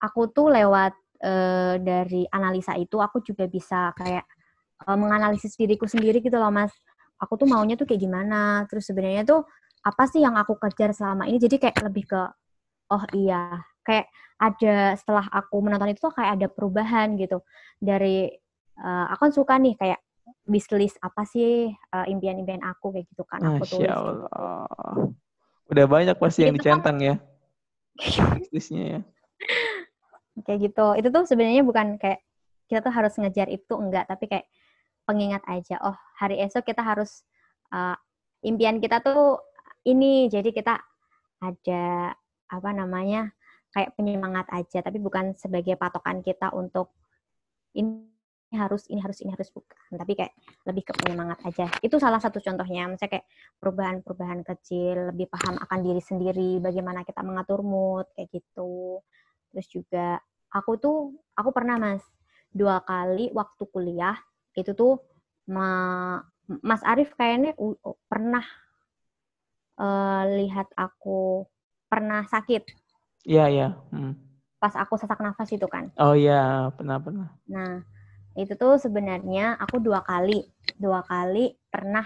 aku 0.01 0.31
tuh 0.31 0.53
lewat 0.53 0.93
uh, 1.25 1.75
dari 1.81 2.29
analisa 2.31 2.77
itu 2.77 3.01
aku 3.01 3.25
juga 3.25 3.49
bisa 3.49 3.93
kayak 3.97 4.25
uh, 4.87 4.97
menganalisis 4.99 5.57
diriku 5.57 5.88
sendiri 5.88 6.21
gitu 6.21 6.37
loh 6.37 6.53
mas. 6.53 6.73
Aku 7.23 7.38
tuh 7.38 7.47
maunya 7.49 7.79
tuh 7.79 7.88
kayak 7.88 8.03
gimana. 8.03 8.69
Terus 8.69 8.90
sebenarnya 8.90 9.25
tuh 9.25 9.47
apa 9.85 10.05
sih 10.09 10.21
yang 10.25 10.37
aku 10.37 10.57
kejar 10.61 10.93
selama 10.93 11.29
ini? 11.31 11.38
Jadi 11.38 11.57
kayak 11.61 11.81
lebih 11.85 12.05
ke 12.11 12.23
oh 12.93 13.05
iya 13.17 13.64
kayak 13.85 14.09
ada 14.37 14.99
setelah 14.99 15.25
aku 15.31 15.62
menonton 15.62 15.95
itu 15.95 16.01
tuh 16.05 16.12
kayak 16.12 16.37
ada 16.40 16.47
perubahan 16.51 17.14
gitu 17.17 17.40
dari 17.79 18.29
uh, 18.83 19.09
aku 19.14 19.31
kan 19.31 19.33
suka 19.33 19.55
nih 19.57 19.75
kayak 19.79 20.01
wishlist 20.45 21.01
apa 21.01 21.25
sih 21.25 21.73
uh, 21.73 22.05
impian-impian 22.09 22.61
aku 22.64 22.93
kayak 22.93 23.07
gitu 23.09 23.25
kan 23.25 23.40
aku 23.40 23.64
tulis. 23.64 23.88
Masya 23.88 23.95
Allah. 23.97 24.64
Udah 25.73 25.87
banyak 25.88 26.17
pasti 26.21 26.45
yang 26.45 26.57
dicentang 26.57 26.97
ya. 27.01 27.14
Wishlistnya 27.98 28.83
ya. 28.85 29.00
kayak 30.46 30.70
gitu. 30.70 30.87
Itu 30.98 31.09
tuh 31.14 31.24
sebenarnya 31.30 31.62
bukan 31.62 31.98
kayak 31.98 32.22
kita 32.66 32.80
tuh 32.83 32.92
harus 32.94 33.14
ngejar 33.20 33.46
itu 33.52 33.74
enggak, 33.76 34.11
tapi 34.11 34.26
kayak 34.26 34.46
pengingat 35.04 35.44
aja. 35.46 35.78
Oh, 35.85 35.96
hari 36.18 36.40
esok 36.42 36.66
kita 36.66 36.83
harus 36.83 37.22
uh, 37.70 37.94
impian 38.42 38.83
kita 38.83 38.98
tuh 39.04 39.38
ini. 39.87 40.26
Jadi 40.26 40.50
kita 40.50 40.80
ada 41.42 42.14
apa 42.50 42.70
namanya? 42.74 43.30
kayak 43.74 43.98
penyemangat 43.98 44.46
aja, 44.54 44.87
tapi 44.87 45.02
bukan 45.02 45.35
sebagai 45.35 45.74
patokan 45.74 46.22
kita 46.22 46.54
untuk 46.54 46.94
ini 47.74 48.13
harus 48.57 48.88
ini 48.88 49.01
harus 49.03 49.19
ini 49.21 49.31
harus 49.35 49.51
bukan. 49.51 49.99
Tapi 49.99 50.12
kayak 50.17 50.33
lebih 50.67 50.83
ke 50.87 50.93
penyemangat 50.97 51.38
aja. 51.45 51.67
Itu 51.85 52.01
salah 52.01 52.19
satu 52.19 52.40
contohnya. 52.40 52.88
Misalnya 52.88 53.21
kayak 53.21 53.27
perubahan-perubahan 53.61 54.40
kecil 54.43 55.14
lebih 55.14 55.31
paham 55.31 55.59
akan 55.61 55.79
diri 55.83 56.03
sendiri 56.03 56.51
bagaimana 56.59 57.03
kita 57.03 57.21
mengatur 57.23 57.61
mood 57.61 58.07
kayak 58.17 58.31
gitu. 58.33 59.03
Terus 59.53 59.67
juga 59.71 60.19
aku 60.55 60.79
tuh 60.79 60.97
aku 61.35 61.51
pernah 61.51 61.77
mas 61.77 62.03
dua 62.55 62.79
kali 62.87 63.35
waktu 63.35 63.62
kuliah 63.67 64.14
itu 64.55 64.71
tuh 64.79 65.03
ma, 65.51 66.23
Mas 66.62 66.85
Arif 66.87 67.17
kayaknya 67.19 67.59
pernah 68.07 68.45
uh, 69.81 70.23
lihat 70.38 70.71
aku 70.79 71.49
pernah 71.90 72.23
sakit. 72.29 72.62
Iya 73.25 73.47
iya. 73.51 73.69
Hmm. 73.90 74.14
pas 74.64 74.73
aku 74.81 74.97
sesak 74.97 75.21
nafas 75.21 75.53
itu 75.53 75.69
kan. 75.69 75.93
Oh 76.01 76.17
iya 76.17 76.73
pernah 76.73 76.97
pernah. 76.97 77.29
Nah 77.45 77.85
itu 78.35 78.53
tuh 78.59 78.77
sebenarnya 78.83 79.55
aku 79.62 79.79
dua 79.79 80.03
kali 80.03 80.42
dua 80.79 81.07
kali 81.07 81.55
pernah 81.70 82.03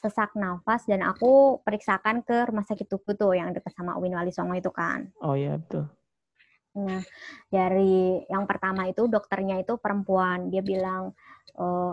sesak 0.00 0.32
nafas 0.32 0.88
dan 0.88 1.04
aku 1.04 1.60
periksakan 1.60 2.24
ke 2.24 2.48
rumah 2.48 2.64
sakit 2.64 2.88
tubuh 2.88 3.12
tuh 3.12 3.36
yang 3.36 3.52
dekat 3.52 3.76
sama 3.76 4.00
Uin 4.00 4.16
Wali 4.16 4.32
Songo 4.32 4.56
itu 4.56 4.72
kan. 4.72 5.12
Oh 5.20 5.36
iya 5.36 5.60
betul. 5.60 5.92
Nah 6.80 7.04
dari 7.52 8.24
yang 8.32 8.48
pertama 8.48 8.88
itu 8.88 9.04
dokternya 9.04 9.60
itu 9.60 9.76
perempuan 9.76 10.48
dia 10.48 10.64
bilang 10.64 11.12
oh, 11.60 11.92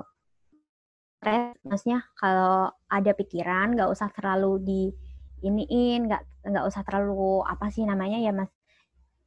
maksudnya 1.68 2.08
kalau 2.16 2.72
ada 2.88 3.12
pikiran 3.12 3.76
nggak 3.76 3.92
usah 3.92 4.08
terlalu 4.16 4.64
di 4.64 4.82
iniin 5.44 6.08
nggak 6.08 6.24
nggak 6.48 6.66
usah 6.66 6.82
terlalu 6.88 7.44
apa 7.44 7.68
sih 7.68 7.84
namanya 7.84 8.18
ya 8.24 8.32
mas 8.32 8.48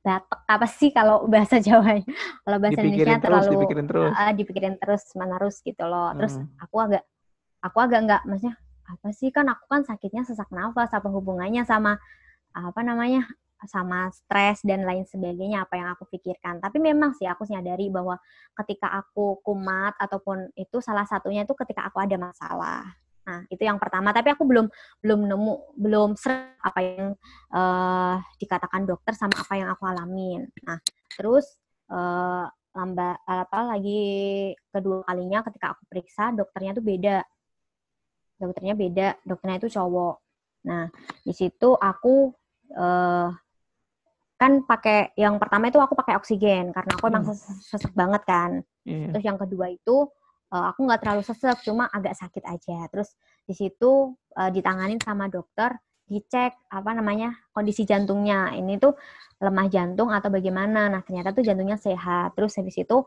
batek 0.01 0.41
apa 0.49 0.67
sih 0.67 0.91
kalau 0.97 1.29
bahasa 1.29 1.61
Jawa 1.67 2.01
kalau 2.45 2.59
bahasa 2.59 2.81
dipikirin 2.81 2.97
Indonesia 2.97 3.17
terus, 3.21 3.25
terlalu 3.25 3.53
dipikirin 3.53 3.87
terus. 3.87 4.13
uh, 4.17 4.33
dipikirin 4.33 4.75
terus 4.81 5.03
menerus 5.17 5.57
gitu 5.61 5.85
loh. 5.85 6.09
Terus 6.17 6.35
hmm. 6.41 6.63
aku 6.65 6.77
agak 6.81 7.05
aku 7.61 7.79
agak 7.85 8.01
nggak 8.09 8.23
maksudnya 8.25 8.57
apa 8.91 9.09
sih 9.15 9.31
kan 9.31 9.47
aku 9.47 9.65
kan 9.71 9.83
sakitnya 9.87 10.27
sesak 10.27 10.51
nafas 10.51 10.91
apa 10.91 11.07
hubungannya 11.13 11.63
sama 11.63 12.01
apa 12.51 12.81
namanya 12.83 13.29
sama 13.69 14.09
stres 14.09 14.65
dan 14.65 14.89
lain 14.89 15.05
sebagainya 15.05 15.69
apa 15.69 15.77
yang 15.77 15.93
aku 15.93 16.09
pikirkan. 16.09 16.65
Tapi 16.65 16.81
memang 16.81 17.13
sih 17.13 17.29
aku 17.29 17.45
nyadari 17.45 17.93
bahwa 17.93 18.17
ketika 18.65 18.89
aku 18.89 19.45
kumat 19.45 19.93
ataupun 20.01 20.49
itu 20.57 20.81
salah 20.81 21.05
satunya 21.05 21.45
itu 21.45 21.53
ketika 21.53 21.85
aku 21.93 22.01
ada 22.01 22.17
masalah 22.17 22.89
Nah, 23.31 23.47
itu 23.47 23.63
yang 23.63 23.79
pertama. 23.79 24.11
Tapi 24.11 24.35
aku 24.35 24.43
belum 24.43 24.67
belum 24.99 25.21
nemu 25.31 25.55
belum 25.79 26.11
ser 26.19 26.59
apa 26.59 26.81
yang 26.83 27.15
uh, 27.55 28.19
dikatakan 28.43 28.83
dokter 28.83 29.15
sama 29.15 29.39
apa 29.39 29.55
yang 29.55 29.71
aku 29.71 29.87
alamin. 29.87 30.51
Nah, 30.67 30.83
terus 31.15 31.47
uh, 31.95 32.51
lamba 32.75 33.19
apa 33.27 33.75
lagi 33.75 34.03
kedua 34.71 35.03
kalinya 35.07 35.47
ketika 35.47 35.79
aku 35.79 35.83
periksa 35.87 36.35
dokternya 36.35 36.75
tuh 36.75 36.83
beda. 36.83 37.23
Dokternya 38.41 38.75
beda, 38.75 39.09
dokternya 39.23 39.63
itu 39.63 39.71
cowok. 39.79 40.17
Nah, 40.67 40.91
di 41.23 41.33
situ 41.33 41.71
aku 41.79 42.35
uh, 42.75 43.31
kan 44.41 44.53
pakai 44.65 45.13
yang 45.21 45.37
pertama 45.37 45.69
itu 45.69 45.77
aku 45.77 45.93
pakai 45.93 46.17
oksigen 46.17 46.73
karena 46.73 46.93
aku 46.97 47.05
emang 47.13 47.29
hmm. 47.31 47.61
sesek 47.63 47.93
banget 47.95 48.25
kan. 48.27 48.65
Yeah. 48.83 49.13
Terus 49.13 49.25
yang 49.29 49.39
kedua 49.39 49.71
itu 49.71 50.09
uh, 50.51 50.67
aku 50.75 50.87
nggak 50.87 51.01
terlalu 51.03 51.23
sesek, 51.25 51.63
cuma 51.67 51.87
agak 51.91 52.19
sakit 52.19 52.45
aja. 52.47 52.87
Terus 52.91 53.15
di 53.47 53.55
situ 53.55 54.15
uh, 54.37 54.51
ditanganin 54.51 54.99
sama 55.01 55.31
dokter, 55.31 55.75
dicek 56.11 56.59
apa 56.71 56.91
namanya 56.95 57.35
kondisi 57.55 57.87
jantungnya. 57.87 58.55
Ini 58.59 58.79
tuh 58.83 58.95
lemah 59.41 59.67
jantung 59.71 60.11
atau 60.11 60.29
bagaimana? 60.29 60.91
Nah 60.91 61.01
ternyata 61.07 61.31
tuh 61.31 61.47
jantungnya 61.47 61.79
sehat. 61.79 62.35
Terus 62.35 62.59
habis 62.59 62.77
itu 62.79 62.99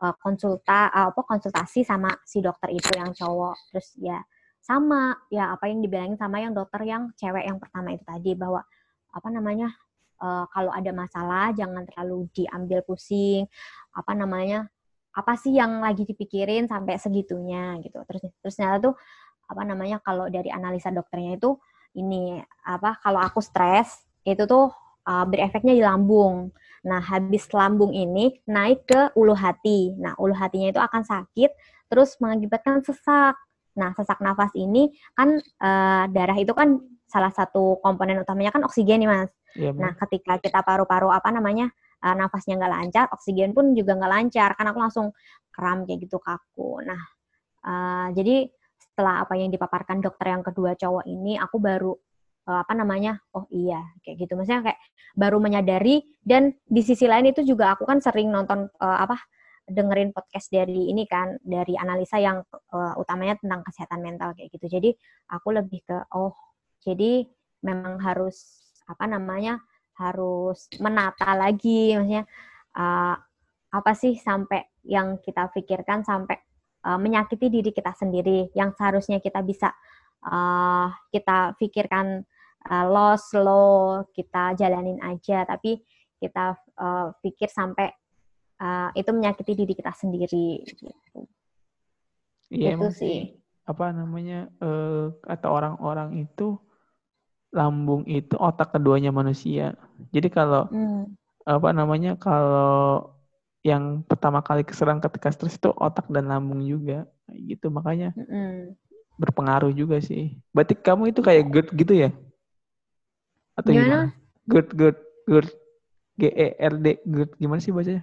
uh, 0.00 0.14
konsulta 0.20 0.88
uh, 0.90 1.08
apa 1.12 1.22
konsultasi 1.22 1.84
sama 1.84 2.16
si 2.24 2.40
dokter 2.40 2.72
itu 2.72 2.90
yang 2.96 3.12
cowok. 3.12 3.56
Terus 3.72 3.88
ya 4.00 4.18
sama 4.66 5.14
ya 5.30 5.54
apa 5.54 5.70
yang 5.70 5.78
dibilangin 5.78 6.18
sama 6.18 6.42
yang 6.42 6.50
dokter 6.50 6.82
yang 6.82 7.14
cewek 7.14 7.46
yang 7.46 7.62
pertama 7.62 7.94
itu 7.94 8.02
tadi 8.02 8.34
bahwa 8.34 8.66
apa 9.14 9.28
namanya 9.30 9.70
uh, 10.18 10.44
kalau 10.50 10.74
ada 10.74 10.90
masalah 10.90 11.54
jangan 11.54 11.86
terlalu 11.86 12.26
diambil 12.34 12.82
pusing 12.82 13.46
apa 13.94 14.12
namanya 14.18 14.66
apa 15.16 15.32
sih 15.40 15.56
yang 15.56 15.80
lagi 15.80 16.04
dipikirin 16.04 16.68
sampai 16.68 17.00
segitunya 17.00 17.80
gitu. 17.80 18.04
Terus 18.04 18.20
terus 18.44 18.54
ternyata 18.54 18.92
tuh 18.92 18.94
apa 19.48 19.62
namanya 19.64 19.96
kalau 20.04 20.28
dari 20.28 20.52
analisa 20.52 20.92
dokternya 20.92 21.40
itu 21.40 21.56
ini 21.96 22.36
apa 22.68 23.00
kalau 23.00 23.24
aku 23.24 23.40
stres 23.40 24.04
itu 24.28 24.44
tuh 24.44 24.68
uh, 25.08 25.24
berefeknya 25.24 25.72
di 25.72 25.80
lambung. 25.80 26.52
Nah 26.84 27.00
habis 27.00 27.48
lambung 27.50 27.96
ini 27.96 28.36
naik 28.44 28.84
ke 28.84 29.00
ulu 29.16 29.32
hati. 29.32 29.96
Nah 29.96 30.12
ulu 30.20 30.36
hatinya 30.36 30.68
itu 30.68 30.80
akan 30.82 31.02
sakit 31.08 31.50
terus 31.88 32.20
mengakibatkan 32.20 32.84
sesak. 32.84 33.40
Nah 33.72 33.96
sesak 33.96 34.20
nafas 34.20 34.52
ini 34.52 34.92
kan 35.16 35.40
uh, 35.40 36.04
darah 36.12 36.36
itu 36.36 36.52
kan 36.52 36.76
salah 37.08 37.32
satu 37.32 37.80
komponen 37.80 38.20
utamanya 38.20 38.52
kan 38.52 38.62
oksigen 38.68 39.00
nih 39.00 39.08
mas. 39.08 39.32
Ya, 39.56 39.72
nah 39.72 39.96
ketika 39.96 40.36
kita 40.36 40.60
paru-paru 40.60 41.08
apa 41.08 41.32
namanya 41.32 41.72
uh, 42.06 42.14
nafasnya 42.14 42.54
nggak 42.62 42.72
lancar, 42.72 43.04
oksigen 43.10 43.50
pun 43.50 43.74
juga 43.74 43.98
nggak 43.98 44.12
lancar, 44.14 44.54
karena 44.54 44.70
aku 44.70 44.80
langsung 44.86 45.06
kram 45.50 45.82
kayak 45.82 46.06
gitu 46.06 46.22
kaku. 46.22 46.86
Nah, 46.86 47.02
uh, 47.66 48.08
jadi 48.14 48.46
setelah 48.78 49.26
apa 49.26 49.34
yang 49.34 49.50
dipaparkan 49.50 49.98
dokter 49.98 50.30
yang 50.30 50.46
kedua 50.46 50.78
cowok 50.78 51.04
ini, 51.10 51.34
aku 51.34 51.58
baru 51.58 51.92
uh, 52.46 52.62
apa 52.62 52.72
namanya, 52.78 53.18
oh 53.34 53.50
iya 53.50 53.82
kayak 54.06 54.22
gitu. 54.22 54.38
Maksudnya 54.38 54.72
kayak 54.72 54.80
baru 55.18 55.40
menyadari 55.42 56.04
dan 56.22 56.54
di 56.68 56.84
sisi 56.84 57.08
lain 57.10 57.32
itu 57.32 57.42
juga 57.42 57.74
aku 57.74 57.88
kan 57.88 57.98
sering 57.98 58.30
nonton 58.30 58.70
uh, 58.78 58.98
apa 59.02 59.16
dengerin 59.66 60.14
podcast 60.14 60.46
dari 60.54 60.94
ini 60.94 61.10
kan 61.10 61.42
dari 61.42 61.74
analisa 61.74 62.22
yang 62.22 62.38
uh, 62.70 62.94
utamanya 63.02 63.34
tentang 63.42 63.66
kesehatan 63.66 63.98
mental 63.98 64.30
kayak 64.38 64.54
gitu. 64.54 64.70
Jadi 64.70 64.90
aku 65.34 65.48
lebih 65.50 65.82
ke 65.82 65.96
oh 66.14 66.36
jadi 66.86 67.26
memang 67.66 67.98
harus 67.98 68.62
apa 68.86 69.10
namanya 69.10 69.58
harus 69.96 70.68
menata 70.80 71.32
lagi 71.32 71.96
maksudnya 71.96 72.24
uh, 72.76 73.16
apa 73.72 73.92
sih 73.96 74.16
sampai 74.16 74.64
yang 74.86 75.18
kita 75.20 75.50
pikirkan 75.50 76.06
sampai 76.06 76.36
uh, 76.86 77.00
menyakiti 77.00 77.48
diri 77.50 77.70
kita 77.72 77.92
sendiri 77.96 78.52
yang 78.52 78.72
seharusnya 78.76 79.18
kita 79.18 79.40
bisa 79.42 79.72
uh, 80.24 80.92
kita 81.10 81.56
pikirkan 81.56 82.22
uh, 82.70 82.84
loss 82.86 83.32
slow 83.32 84.04
kita 84.12 84.54
jalanin 84.54 85.00
aja 85.02 85.48
tapi 85.48 85.80
kita 86.16 86.56
uh, 86.80 87.12
pikir 87.20 87.48
sampai 87.52 87.92
uh, 88.60 88.90
itu 88.96 89.10
menyakiti 89.12 89.52
diri 89.52 89.72
kita 89.76 89.92
sendiri 89.92 90.64
gitu. 90.64 90.90
Iya, 92.52 92.78
itu 92.78 92.88
sih. 92.94 93.18
Apa 93.66 93.90
namanya 93.90 94.46
uh, 94.62 95.10
kata 95.20 95.46
orang-orang 95.50 96.22
itu 96.22 96.56
lambung 97.54 98.02
itu 98.08 98.34
otak 98.36 98.74
keduanya 98.74 99.14
manusia. 99.14 99.74
Jadi 100.10 100.28
kalau 100.28 100.68
hmm. 100.68 101.14
apa 101.46 101.68
namanya 101.70 102.18
kalau 102.18 103.14
yang 103.66 104.06
pertama 104.06 104.42
kali 104.46 104.62
keserang 104.62 105.02
ketika 105.02 105.34
stres 105.34 105.58
itu 105.58 105.74
otak 105.74 106.06
dan 106.06 106.30
lambung 106.30 106.62
juga 106.62 107.06
gitu 107.34 107.66
makanya 107.66 108.14
hmm. 108.14 108.74
berpengaruh 109.18 109.74
juga 109.74 109.98
sih. 109.98 110.38
Berarti 110.54 110.78
kamu 110.78 111.10
itu 111.10 111.20
kayak 111.22 111.44
GERD 111.50 111.68
gitu 111.74 111.92
ya? 111.94 112.10
Atau 113.58 113.74
gimana? 113.74 113.86
gimana? 113.86 114.06
GERD 114.46 114.68
GERD 114.78 114.98
GERD 115.26 115.50
G 116.16 116.22
E 116.30 116.48
R 116.56 116.74
D 116.78 116.86
GERD 117.02 117.30
gimana 117.42 117.60
sih 117.60 117.74
bacanya? 117.74 118.02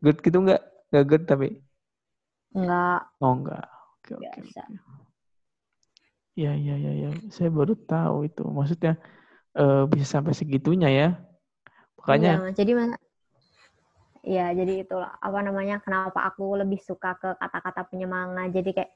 GERD 0.00 0.18
gitu 0.24 0.36
enggak? 0.40 0.62
Enggak 0.88 1.04
GERD 1.04 1.24
tapi? 1.28 1.48
Enggak. 2.56 3.00
Oh 3.20 3.32
enggak. 3.36 3.66
Oke 4.00 4.12
oke. 4.16 4.40
Iya, 6.36 6.52
iya, 6.52 6.74
iya, 6.76 6.92
ya. 6.92 7.10
Saya 7.32 7.48
baru 7.48 7.72
tahu 7.72 8.28
itu. 8.28 8.44
Maksudnya 8.44 9.00
uh, 9.56 9.88
bisa 9.88 10.20
sampai 10.20 10.36
segitunya 10.36 10.88
ya. 10.92 11.08
Makanya 11.96 12.44
Iya, 12.44 12.52
jadi 12.52 12.72
mas- 12.76 13.04
ya 14.26 14.46
jadi 14.52 14.82
itulah 14.82 15.14
apa 15.22 15.38
namanya 15.38 15.78
kenapa 15.80 16.26
aku 16.26 16.58
lebih 16.58 16.82
suka 16.82 17.16
ke 17.16 17.32
kata-kata 17.40 17.88
penyemangat. 17.88 18.52
Jadi 18.52 18.70
kayak 18.76 18.92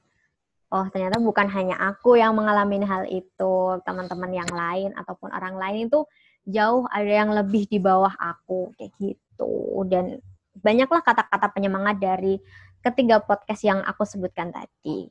oh 0.69 0.85
ternyata 0.93 1.17
bukan 1.17 1.49
hanya 1.49 1.81
aku 1.81 2.21
yang 2.21 2.37
mengalami 2.37 2.85
hal 2.85 3.09
itu, 3.09 3.55
teman-teman 3.89 4.31
yang 4.37 4.51
lain 4.53 4.93
ataupun 4.93 5.33
orang 5.33 5.57
lain 5.57 5.89
itu 5.89 6.05
jauh 6.45 6.85
ada 6.93 7.25
yang 7.25 7.33
lebih 7.33 7.65
di 7.73 7.81
bawah 7.81 8.13
aku 8.21 8.69
kayak 8.77 8.93
gitu. 9.01 9.81
Dan 9.89 10.21
banyaklah 10.61 11.01
kata-kata 11.01 11.57
penyemangat 11.57 11.97
dari 11.97 12.37
ketiga 12.85 13.17
podcast 13.25 13.65
yang 13.65 13.81
aku 13.81 14.05
sebutkan 14.05 14.53
tadi. 14.53 15.09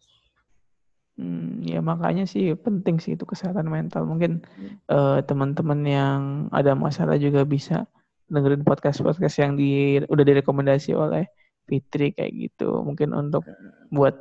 Hmm, 1.19 1.59
ya 1.67 1.83
makanya 1.83 2.23
sih 2.23 2.55
penting 2.55 2.95
sih 3.03 3.19
itu 3.19 3.25
kesehatan 3.27 3.67
mental. 3.67 4.07
Mungkin 4.07 4.39
eh, 4.87 5.19
teman-teman 5.27 5.79
yang 5.83 6.21
ada 6.55 6.71
masalah 6.79 7.19
juga 7.19 7.43
bisa 7.43 7.83
dengerin 8.31 8.63
podcast-podcast 8.63 9.35
yang 9.43 9.53
di 9.59 9.99
udah 10.07 10.25
direkomendasi 10.29 10.95
oleh 10.95 11.27
Fitri 11.67 12.15
kayak 12.15 12.33
gitu. 12.47 12.69
Mungkin 12.87 13.11
untuk 13.11 13.43
buat 13.95 14.15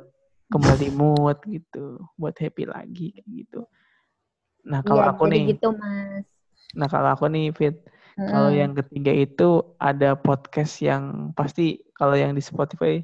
kembali 0.51 0.87
mood 0.91 1.37
gitu, 1.47 2.03
buat 2.19 2.35
happy 2.35 2.67
lagi 2.67 3.15
kayak 3.15 3.27
gitu. 3.31 3.61
Nah, 4.69 4.81
kalau 4.87 5.03
Iya, 5.03 5.09
aku 5.11 5.23
nih, 5.31 5.45
gitu 5.47 5.67
mas. 5.79 6.25
nah 6.77 6.87
kalau 6.93 7.09
aku 7.15 7.25
nih 7.33 7.49
Fit, 7.57 7.75
kalau 8.29 8.49
Mm-mm. 8.49 8.53
yang 8.53 8.77
ketiga 8.77 9.11
itu 9.13 9.43
ada 9.81 10.13
podcast 10.19 10.73
yang 10.85 11.33
pasti 11.33 11.81
kalau 11.97 12.13
yang 12.13 12.33
di 12.37 12.43
Spotify 12.43 13.01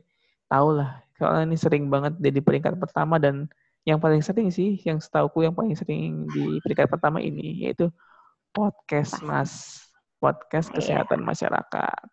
tahu 0.51 0.77
lah. 0.79 1.01
Soalnya 1.17 1.43
ini 1.49 1.57
sering 1.57 1.85
banget 1.93 2.13
jadi 2.21 2.39
peringkat 2.45 2.75
pertama 2.77 3.17
dan 3.17 3.49
yang 3.85 4.01
paling 4.01 4.19
sering 4.19 4.49
sih, 4.49 4.81
yang 4.81 4.97
setauku 4.97 5.45
yang 5.45 5.53
paling 5.53 5.77
sering 5.77 6.25
di 6.33 6.57
peringkat 6.59 6.89
pertama 6.89 7.21
ini 7.21 7.69
yaitu 7.69 7.93
podcast? 8.49 9.21
Mas, 9.21 9.85
podcast 10.17 10.73
Iya. 10.73 11.05
kesehatan 11.05 11.21
masyarakat. 11.21 12.05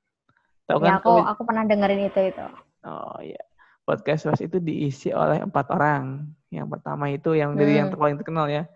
Tahu 0.68 0.78
Ya 0.78 0.84
kan? 0.84 0.94
aku 1.00 1.12
aku 1.24 1.42
pernah 1.48 1.64
dengerin 1.64 2.06
itu 2.06 2.20
itu. 2.28 2.44
Oh 2.84 3.16
iya. 3.18 3.40
Podcast 3.82 4.28
Mas 4.28 4.38
itu 4.38 4.60
diisi 4.60 5.10
oleh 5.10 5.42
empat 5.42 5.72
orang. 5.72 6.28
Yang 6.52 6.68
pertama 6.78 7.08
itu 7.08 7.32
yang 7.34 7.56
dari 7.56 7.80
yang 7.80 7.88
Hmm. 7.90 7.98
paling 7.98 8.16
terkenal 8.20 8.46
ya, 8.46 8.68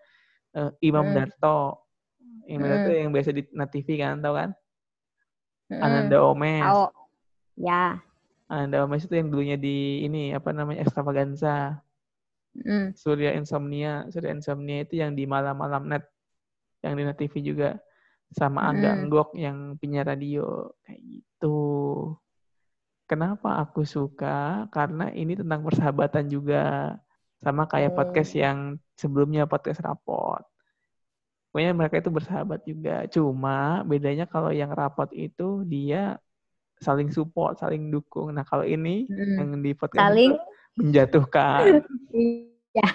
eh, 0.53 0.71
Imam 0.83 1.05
Hmm. 1.07 1.15
Darto. 1.15 1.85
Imam 2.49 2.67
Darto 2.67 2.91
Hmm. 2.91 3.01
yang 3.07 3.11
biasa 3.13 3.31
di 3.31 3.43
Net 3.53 3.71
TV 3.71 3.89
kan, 4.01 4.19
tahu 4.19 4.35
kan? 4.35 4.51
Mm-mm. 5.69 5.83
Ananda 5.83 6.17
Omes. 6.23 6.63
Tahu. 6.65 6.85
Ya. 7.61 7.99
Ananda 8.47 8.87
Omes 8.87 9.03
itu 9.03 9.15
yang 9.15 9.29
dulunya 9.29 9.59
di 9.59 10.03
ini 10.03 10.31
apa 10.33 10.55
namanya 10.55 10.81
Extravaganza. 10.81 11.83
Mm. 12.63 12.89
Surya 12.97 13.31
Insomnia. 13.35 14.07
Surya 14.09 14.33
Insomnia 14.33 14.87
itu 14.87 14.97
yang 15.01 15.13
di 15.13 15.29
malam-malam 15.29 15.89
net. 15.89 16.05
Yang 16.81 16.93
di 16.95 17.03
Net 17.05 17.17
TV 17.19 17.35
juga. 17.43 17.71
Sama 18.31 18.67
Angga 18.67 18.95
Mm. 18.95 19.01
Enggok 19.07 19.29
yang 19.35 19.57
penyiar 19.77 20.07
radio. 20.07 20.71
Kayak 20.83 21.01
gitu. 21.05 21.59
Kenapa 23.07 23.63
aku 23.63 23.87
suka? 23.87 24.67
Karena 24.75 25.15
ini 25.15 25.39
tentang 25.39 25.63
persahabatan 25.63 26.27
juga. 26.27 26.95
Sama 27.39 27.69
kayak 27.69 27.95
podcast 27.95 28.33
Oh. 28.35 28.41
yang 28.41 28.59
sebelumnya 28.97 29.45
podcast 29.47 29.85
rapot. 29.85 30.43
Pokoknya 31.53 31.73
mereka 31.73 32.01
itu 32.03 32.11
bersahabat 32.11 32.61
juga. 32.67 33.07
Cuma 33.09 33.81
bedanya 33.87 34.27
kalau 34.27 34.51
yang 34.51 34.73
rapot 34.73 35.09
itu 35.15 35.63
dia 35.65 36.19
saling 36.77 37.09
support, 37.09 37.57
saling 37.57 37.89
dukung. 37.89 38.35
Nah 38.35 38.45
kalau 38.45 38.67
ini 38.67 39.07
Mm. 39.09 39.37
yang 39.39 39.51
di 39.63 39.73
podcast 39.73 40.03
Saling 40.03 40.33
itu 40.37 40.43
menjatuhkan, 40.77 41.83
iya. 42.13 42.89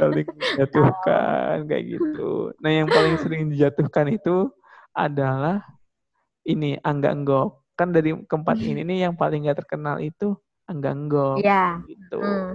saling 0.00 0.24
menjatuhkan 0.24 1.68
kayak 1.68 1.84
gitu. 1.96 2.56
Nah 2.64 2.70
yang 2.72 2.88
paling 2.88 3.20
sering 3.20 3.52
dijatuhkan 3.52 4.08
itu 4.08 4.48
adalah 4.96 5.60
ini 6.48 6.80
Angga 6.80 7.12
Enggok. 7.12 7.60
Kan 7.76 7.92
dari 7.92 8.12
keempat 8.12 8.60
ini 8.60 8.84
nih 8.84 9.08
yang 9.08 9.14
paling 9.16 9.48
gak 9.48 9.64
terkenal 9.64 10.00
itu 10.00 10.36
Angga 10.68 10.90
Enggok 10.92 11.36
Iya. 11.40 11.84
gitu. 11.84 12.20
Mm. 12.20 12.52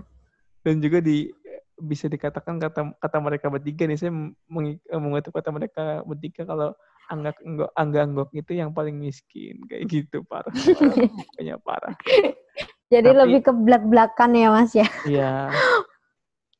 Dan 0.65 0.75
juga 0.81 0.97
di 1.01 1.29
bisa 1.75 2.07
dikatakan 2.07 2.55
kata 2.57 2.95
kata 2.97 3.17
mereka 3.19 3.51
bertiga 3.51 3.83
nih 3.83 3.99
saya 3.99 4.11
meng, 4.47 4.79
mengutip 4.79 5.35
kata 5.35 5.51
mereka 5.51 5.83
bertiga 6.07 6.47
kalau 6.47 6.71
Angga 7.05 7.37
Enggok, 7.45 7.69
Angga 7.77 8.01
Enggok 8.01 8.29
itu 8.33 8.51
yang 8.57 8.73
paling 8.73 8.97
miskin 8.97 9.61
kayak 9.69 9.85
gitu 9.85 10.25
parah. 10.25 10.49
Pokoknya 10.49 11.61
parah. 11.61 11.93
Jadi 12.91 13.09
Tapi- 13.11 13.19
lebih 13.25 13.39
ke 13.41 13.51
belak-belakan 13.51 14.29
ya 14.37 14.47
Mas 14.53 14.71
ya. 14.77 14.87
Iya. 15.05 15.31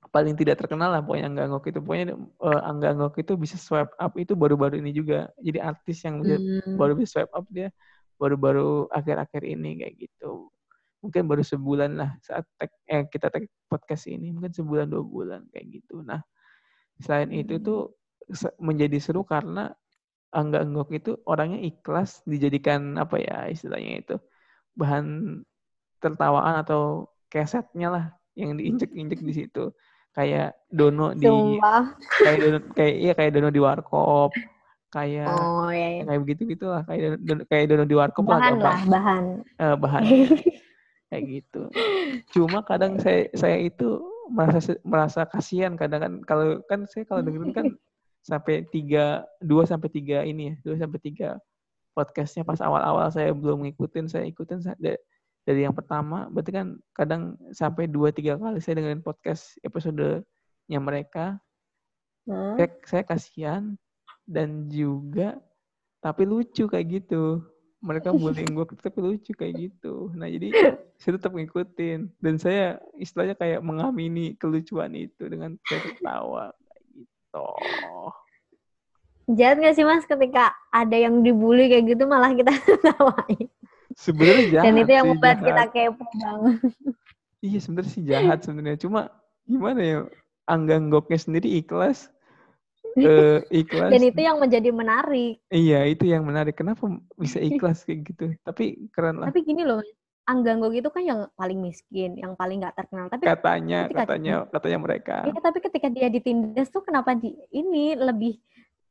Paling 0.10 0.34
tidak 0.40 0.64
terkenal 0.64 0.96
lah 0.96 1.04
pokoknya 1.04 1.28
Angga 1.28 1.44
Enggok 1.46 1.66
itu. 1.70 1.80
Pokoknya 1.84 2.06
eh, 2.16 2.62
Angga 2.64 2.90
Enggok 2.96 3.16
itu 3.20 3.34
bisa 3.36 3.60
swipe 3.60 3.92
up 4.00 4.14
itu 4.16 4.34
baru-baru 4.34 4.80
ini 4.80 4.96
juga. 4.96 5.28
Jadi 5.38 5.60
artis 5.60 6.02
yang 6.08 6.24
bisa, 6.24 6.40
Mm. 6.40 6.80
baru 6.80 6.94
bisa 6.96 7.20
swipe 7.20 7.34
up 7.36 7.46
dia 7.52 7.70
baru-baru 8.16 8.88
akhir-akhir 8.90 9.44
ini 9.44 9.84
kayak 9.84 9.96
gitu. 10.00 10.48
Mungkin 11.04 11.28
baru 11.30 11.44
sebulan 11.44 12.00
lah 12.00 12.16
saat 12.24 12.48
tag, 12.58 12.72
eh, 12.88 13.04
kita 13.12 13.28
tag 13.30 13.46
podcast 13.68 14.08
ini. 14.08 14.32
Mungkin 14.32 14.56
sebulan 14.56 14.88
dua 14.88 15.04
bulan 15.04 15.42
kayak 15.52 15.84
gitu. 15.84 16.00
Nah, 16.02 16.24
selain 16.98 17.30
itu 17.30 17.60
tuh 17.60 17.94
menjadi 18.58 18.98
seru 18.98 19.22
karena 19.22 19.70
Angga 20.34 20.64
Enggok 20.64 20.90
itu 20.96 21.12
orangnya 21.28 21.60
ikhlas 21.62 22.24
dijadikan 22.26 22.96
apa 22.98 23.20
ya 23.22 23.46
istilahnya 23.48 23.94
itu 24.02 24.16
bahan 24.74 25.06
tertawaan 25.98 26.56
atau 26.58 27.08
kesetnya 27.28 27.88
lah 27.90 28.06
yang 28.34 28.54
diinjek-injek 28.54 29.20
di 29.20 29.34
situ 29.34 29.72
kayak 30.12 30.56
Dono 30.68 31.12
di 31.12 31.28
Sumpah. 31.28 31.96
kayak 32.18 32.38
Dono 32.40 32.58
kayak 32.72 32.94
iya 32.96 33.14
kayak 33.14 33.32
Dono 33.32 33.50
di 33.50 33.60
warkop 33.60 34.32
kayak 34.88 35.28
Oh 35.28 35.68
ya. 35.68 36.00
ya. 36.00 36.04
kayak 36.06 36.22
begitu 36.22 36.42
gitulah 36.50 36.82
kayak 36.84 37.20
Dono, 37.20 37.42
kayak 37.46 37.66
Dono 37.68 37.84
di 37.84 37.96
warkop 37.96 38.24
lah 38.24 38.40
Bahan 38.40 38.52
gampang 38.54 38.64
lah, 38.64 38.88
bahan. 38.88 39.24
eh, 39.56 39.76
bahan 39.76 40.04
kayak 41.12 41.24
gitu 41.30 41.62
cuma 42.32 42.60
kadang 42.62 42.96
saya 42.98 43.28
saya 43.34 43.58
itu 43.60 44.00
merasa 44.28 44.74
merasa 44.82 45.22
kasihan 45.24 45.76
kadang 45.76 46.02
kan 46.02 46.14
kalau 46.24 46.46
kan 46.66 46.84
saya 46.88 47.04
kalau 47.04 47.22
dengerin 47.22 47.54
kan 47.54 47.68
sampai 48.20 48.66
tiga 48.66 49.22
dua 49.38 49.64
sampai 49.64 49.86
tiga 49.88 50.24
ini 50.24 50.50
ya 50.50 50.56
dua 50.64 50.76
sampai 50.78 50.98
tiga 50.98 51.38
podcastnya 51.94 52.42
pas 52.42 52.58
awal-awal 52.58 53.08
saya 53.08 53.32
belum 53.32 53.64
ngikutin 53.64 54.10
saya 54.10 54.26
ikutin 54.26 54.60
sa- 54.60 54.76
da- 54.76 54.98
dari 55.46 55.64
yang 55.64 55.78
pertama 55.78 56.26
berarti 56.34 56.52
kan 56.52 56.68
kadang 56.92 57.38
sampai 57.54 57.86
dua 57.86 58.10
tiga 58.10 58.36
kali 58.36 58.58
saya 58.60 58.82
dengerin 58.82 59.06
podcast 59.06 59.56
episodenya 59.62 60.80
mereka 60.82 61.38
Hmm. 62.26 62.58
saya, 62.58 62.70
saya 62.90 63.04
kasihan 63.06 63.64
dan 64.26 64.66
juga 64.66 65.38
tapi 66.02 66.26
lucu 66.26 66.66
kayak 66.66 66.98
gitu 67.02 67.46
mereka 67.86 68.10
bullying 68.10 68.50
gue 68.58 68.66
tapi 68.82 68.98
lucu 68.98 69.30
kayak 69.38 69.54
gitu 69.70 70.10
nah 70.18 70.26
jadi 70.26 70.50
saya 70.98 71.22
tetap 71.22 71.38
ngikutin 71.38 72.10
dan 72.18 72.36
saya 72.42 72.82
istilahnya 72.98 73.38
kayak 73.38 73.62
mengamini 73.62 74.34
kelucuan 74.42 74.98
itu 74.98 75.22
dengan 75.30 75.54
saya 75.70 75.86
ketawa 75.86 76.46
kayak 76.50 76.86
gitu 76.98 77.46
Jahat 79.26 79.58
gak 79.58 79.74
sih 79.74 79.82
Mas 79.82 80.06
ketika 80.06 80.54
ada 80.70 80.98
yang 80.98 81.26
dibully 81.26 81.66
kayak 81.66 81.98
gitu 81.98 82.06
malah 82.06 82.30
kita 82.38 82.54
tawain. 82.94 83.50
Sebenarnya 83.96 84.46
jahat 84.60 84.66
Dan 84.68 84.76
itu 84.84 84.92
yang 84.92 85.08
membuat 85.10 85.38
kita 85.40 85.64
kepo 85.72 86.04
banget. 86.14 86.56
iya 87.42 87.60
sebenarnya 87.64 87.92
sih 87.92 88.04
jahat 88.04 88.40
sebenarnya 88.44 88.80
cuma 88.80 89.02
gimana 89.46 89.82
ya 89.82 90.00
Angga 90.46 90.78
Nggoknya 90.78 91.18
sendiri 91.18 91.50
ikhlas 91.58 92.12
eh, 92.96 93.40
ikhlas 93.50 93.92
Dan 93.92 94.04
itu 94.04 94.22
yang 94.22 94.38
menjadi 94.38 94.70
menarik. 94.70 95.42
iya 95.50 95.84
itu 95.88 96.06
yang 96.06 96.24
menarik 96.24 96.54
kenapa 96.54 96.86
bisa 97.16 97.40
ikhlas 97.40 97.82
kayak 97.84 98.14
gitu 98.14 98.26
tapi 98.44 98.88
keren 98.92 99.20
lah 99.20 99.32
Tapi 99.32 99.42
gini 99.42 99.64
loh, 99.64 99.82
Angganggok 100.26 100.74
itu 100.74 100.90
kan 100.90 101.04
yang 101.06 101.20
paling 101.38 101.62
miskin, 101.62 102.18
yang 102.18 102.34
paling 102.34 102.58
nggak 102.58 102.74
terkenal. 102.74 103.06
Tapi 103.14 103.30
katanya 103.30 103.86
ketika- 103.86 104.10
katanya 104.10 104.34
katanya 104.50 104.78
mereka 104.82 105.16
Iya, 105.30 105.38
tapi 105.38 105.60
ketika 105.62 105.88
dia 105.94 106.08
ditindas 106.10 106.68
tuh 106.74 106.82
kenapa 106.82 107.14
di 107.14 107.30
ini 107.54 107.94
lebih 107.94 108.42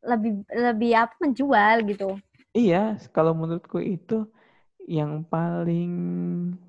lebih 0.05 0.33
lebih 0.53 0.91
apa 0.95 1.15
menjual 1.19 1.77
gitu. 1.91 2.15
iya 2.55 2.95
kalau 3.11 3.35
menurutku 3.35 3.83
itu 3.83 4.31
yang 4.85 5.25
paling 5.27 5.93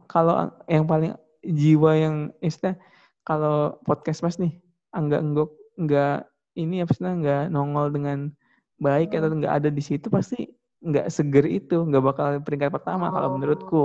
kalau 0.08 0.50
yang 0.72 0.88
paling 0.88 1.12
jiwa 1.44 1.92
yang 1.96 2.16
istilah 2.40 2.80
kalau 3.28 3.78
podcast 3.84 4.24
mas 4.24 4.40
nih 4.40 4.56
enggak 4.96 5.22
enggak 5.22 5.50
enggak 5.76 6.18
ini 6.56 6.82
apa 6.82 6.92
sih 6.96 7.04
enggak 7.04 7.52
nongol 7.52 7.92
dengan 7.92 8.32
baik 8.80 9.14
atau 9.16 9.28
Hmm. 9.32 9.44
enggak 9.44 9.54
ada 9.60 9.70
di 9.72 9.84
situ 9.84 10.08
pasti 10.08 10.48
enggak 10.80 11.12
seger 11.12 11.46
itu 11.48 11.84
enggak 11.84 12.04
bakal 12.04 12.28
peringkat 12.44 12.72
pertama 12.72 13.12
kalau 13.12 13.36
menurutku 13.36 13.84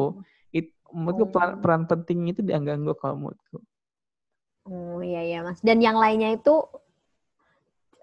it, 0.54 0.70
menurutku 0.94 1.30
peran, 1.34 1.58
Oh. 1.58 1.60
peran 1.62 1.82
penting 1.90 2.30
itu 2.30 2.40
di 2.42 2.54
enggak 2.54 2.78
enggak 2.78 2.98
kalau 3.02 3.18
menurutku 3.18 3.58
Oh 4.70 5.00
iya 5.00 5.24
iya 5.24 5.38
Mas. 5.40 5.58
Dan 5.64 5.80
yang 5.80 5.96
lainnya 5.98 6.36
itu 6.36 6.62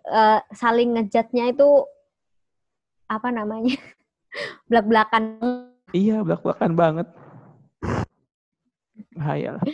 eh, 0.10 0.40
saling 0.52 0.98
ngejatnya 0.98 1.54
itu 1.54 1.86
apa 3.08 3.30
namanya? 3.32 3.78
Belak-belakan. 4.70 5.24
Iya 5.96 6.24
belak 6.24 6.44
belakan 6.44 6.74
banget 6.76 7.08
bahaya 9.18 9.58
lah. 9.58 9.66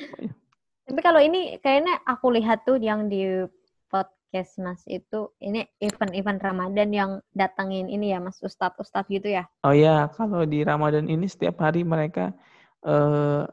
Tapi 0.83 0.99
kalau 0.99 1.19
ini 1.19 1.59
kayaknya 1.63 1.99
aku 2.03 2.31
lihat 2.35 2.67
tuh 2.67 2.79
yang 2.79 3.07
di 3.07 3.47
podcast 3.87 4.59
Mas 4.59 4.81
itu 4.87 5.31
ini 5.39 5.63
event-event 5.79 6.39
Ramadan 6.43 6.89
yang 6.91 7.11
datangin 7.31 7.87
ini 7.87 8.11
ya 8.11 8.19
Mas 8.19 8.39
ustadz-ustadz 8.43 9.07
gitu 9.11 9.31
ya? 9.31 9.47
Oh 9.63 9.75
ya, 9.75 10.11
kalau 10.11 10.43
di 10.43 10.63
Ramadan 10.63 11.07
ini 11.07 11.27
setiap 11.27 11.63
hari 11.63 11.87
mereka 11.87 12.35
uh, 12.83 13.47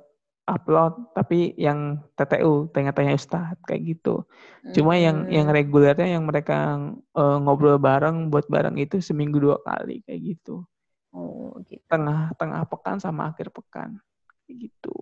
upload 0.51 1.15
tapi 1.15 1.55
yang 1.55 2.03
TTU 2.19 2.67
tanya-tanya 2.75 3.15
ustadz 3.15 3.63
kayak 3.67 3.95
gitu. 3.95 4.27
Cuma 4.75 4.99
hmm. 4.99 5.03
yang 5.03 5.19
yang 5.31 5.47
regulernya 5.55 6.19
yang 6.19 6.27
mereka 6.27 6.83
uh, 7.15 7.39
ngobrol 7.39 7.79
bareng 7.79 8.27
buat 8.35 8.51
bareng 8.51 8.75
itu 8.83 8.99
seminggu 8.99 9.39
dua 9.39 9.63
kali 9.63 10.03
kayak 10.03 10.35
gitu. 10.35 10.67
Oh, 11.11 11.59
gitu. 11.67 11.83
Tengah 11.91 12.35
tengah 12.39 12.63
pekan 12.67 13.03
sama 13.03 13.35
akhir 13.35 13.51
pekan. 13.51 13.99
Gitu. 14.47 14.95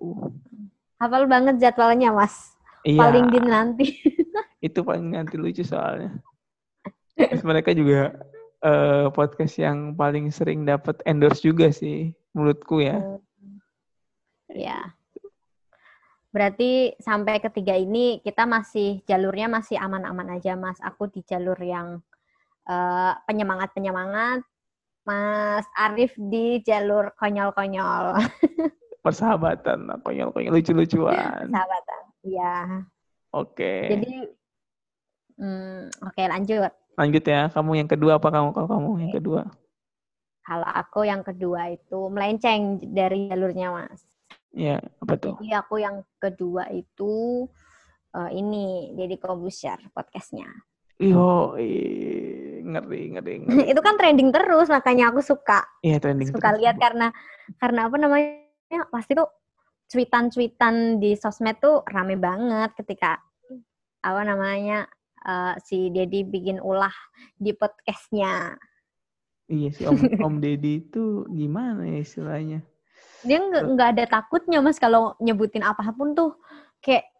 Hafal 0.98 1.28
banget 1.28 1.60
jadwalnya, 1.60 2.12
Mas. 2.12 2.56
Iya. 2.84 3.00
Paling 3.04 3.26
dinanti. 3.32 3.92
itu 4.66 4.80
paling 4.82 5.14
nanti 5.14 5.36
lucu 5.38 5.62
soalnya. 5.62 6.18
Terus 7.18 7.42
mereka 7.42 7.74
juga 7.74 8.14
uh, 8.62 9.10
podcast 9.10 9.58
yang 9.58 9.94
paling 9.94 10.30
sering 10.30 10.62
dapat 10.66 11.02
endorse 11.06 11.42
juga 11.42 11.70
sih 11.74 12.14
menurutku 12.34 12.82
ya. 12.82 12.98
Ya. 14.50 14.94
Berarti 16.28 16.94
sampai 17.00 17.40
ketiga 17.40 17.74
ini 17.74 18.20
kita 18.20 18.44
masih 18.44 19.00
jalurnya 19.08 19.48
masih 19.48 19.80
aman-aman 19.80 20.38
aja, 20.38 20.54
Mas. 20.54 20.78
Aku 20.84 21.08
di 21.08 21.24
jalur 21.24 21.56
yang 21.58 22.04
uh, 22.68 23.12
penyemangat-penyemangat. 23.24 24.44
Mas 25.08 25.64
Arif 25.72 26.12
di 26.20 26.60
jalur 26.60 27.16
konyol-konyol. 27.16 28.20
Persahabatan, 29.04 29.88
konyol-konyol, 30.04 30.52
lucu-lucuan. 30.52 31.48
Persahabatan, 31.48 32.02
iya. 32.28 32.84
Oke. 33.32 33.56
Okay. 33.56 33.80
Jadi, 33.96 34.12
hmm, 35.40 35.80
oke 36.04 36.12
okay, 36.12 36.26
lanjut. 36.28 36.72
Lanjut 37.00 37.24
ya. 37.24 37.48
Kamu 37.48 37.72
yang 37.80 37.88
kedua 37.88 38.20
apa 38.20 38.28
kamu? 38.28 38.52
Kalau 38.52 38.68
kamu 38.68 38.88
okay. 38.92 39.00
yang 39.00 39.14
kedua? 39.16 39.42
Kalau 40.44 40.68
aku 40.68 41.00
yang 41.08 41.22
kedua 41.24 41.72
itu 41.72 41.98
melenceng 42.12 42.84
dari 42.92 43.32
jalurnya, 43.32 43.68
Mas. 43.72 44.04
Iya, 44.52 44.80
apa 45.00 45.14
tuh? 45.16 45.36
Jadi 45.40 45.52
aku 45.56 45.76
yang 45.80 46.04
kedua 46.20 46.68
itu 46.72 47.44
uh, 48.12 48.30
ini 48.32 48.92
Deddy 48.92 49.16
Kobusier 49.16 49.80
podcastnya. 49.92 50.48
Iyo, 50.98 51.54
ngeri, 52.66 53.02
ngeri, 53.14 53.34
ngeri. 53.46 53.70
itu 53.70 53.80
kan 53.80 53.94
trending 53.94 54.34
terus, 54.34 54.66
makanya 54.66 55.14
aku 55.14 55.22
suka. 55.22 55.62
Iya, 55.80 56.02
trending 56.02 56.28
Suka 56.34 56.50
terus. 56.52 56.60
lihat 56.66 56.76
karena 56.82 57.14
karena 57.62 57.86
apa 57.86 57.96
namanya? 57.96 58.80
Pasti 58.90 59.14
tuh 59.14 59.30
cuitan-cuitan 59.88 61.00
di 61.00 61.16
sosmed 61.16 61.56
tuh 61.62 61.80
rame 61.88 62.18
banget 62.20 62.76
ketika 62.76 63.16
apa 64.04 64.20
namanya 64.26 64.84
uh, 65.24 65.56
si 65.64 65.88
Dedi 65.88 66.26
bikin 66.26 66.60
ulah 66.60 66.92
di 67.38 67.54
podcastnya. 67.56 68.58
Iya 69.48 69.68
sih 69.72 69.88
Om 69.88 69.96
Om 70.20 70.34
Dedi 70.44 70.84
itu 70.84 71.24
gimana 71.32 71.88
ya 71.88 72.04
istilahnya? 72.04 72.60
dia 73.18 73.38
nggak 73.42 73.64
nggak 73.74 73.88
ada 73.98 74.04
takutnya 74.06 74.62
mas 74.62 74.78
kalau 74.78 75.18
nyebutin 75.18 75.66
apa 75.66 75.90
pun 75.90 76.14
tuh 76.14 76.38
kayak 76.78 77.10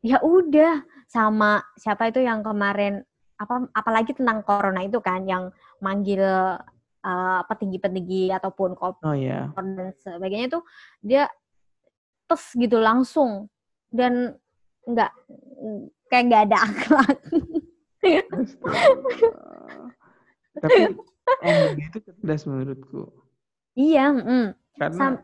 ya 0.00 0.16
udah 0.24 0.80
sama 1.04 1.60
siapa 1.76 2.08
itu 2.08 2.24
yang 2.24 2.40
kemarin 2.40 3.04
apa 3.44 3.68
apalagi 3.76 4.16
tentang 4.16 4.40
corona 4.42 4.80
itu 4.80 4.98
kan 5.04 5.28
yang 5.28 5.52
manggil 5.84 6.24
uh, 7.04 7.40
petinggi-petinggi 7.46 8.32
ataupun 8.32 8.72
kopi 8.72 9.04
oh, 9.04 9.14
yeah. 9.14 9.52
dan 9.52 9.92
sebagainya 10.00 10.58
tuh 10.58 10.62
dia 11.04 11.28
tes 12.24 12.42
gitu 12.56 12.80
langsung 12.80 13.52
dan 13.92 14.34
nggak 14.88 15.12
kayak 16.08 16.24
nggak 16.28 16.42
ada 16.50 16.58
akhlak. 16.64 17.18
Tapi 20.60 20.80
om 21.40 21.56
itu 21.80 21.98
cerdas 22.04 22.42
menurutku. 22.44 23.10
Iya, 23.74 24.12
mm. 24.12 24.48
karena 24.78 24.98
Sam 24.98 25.14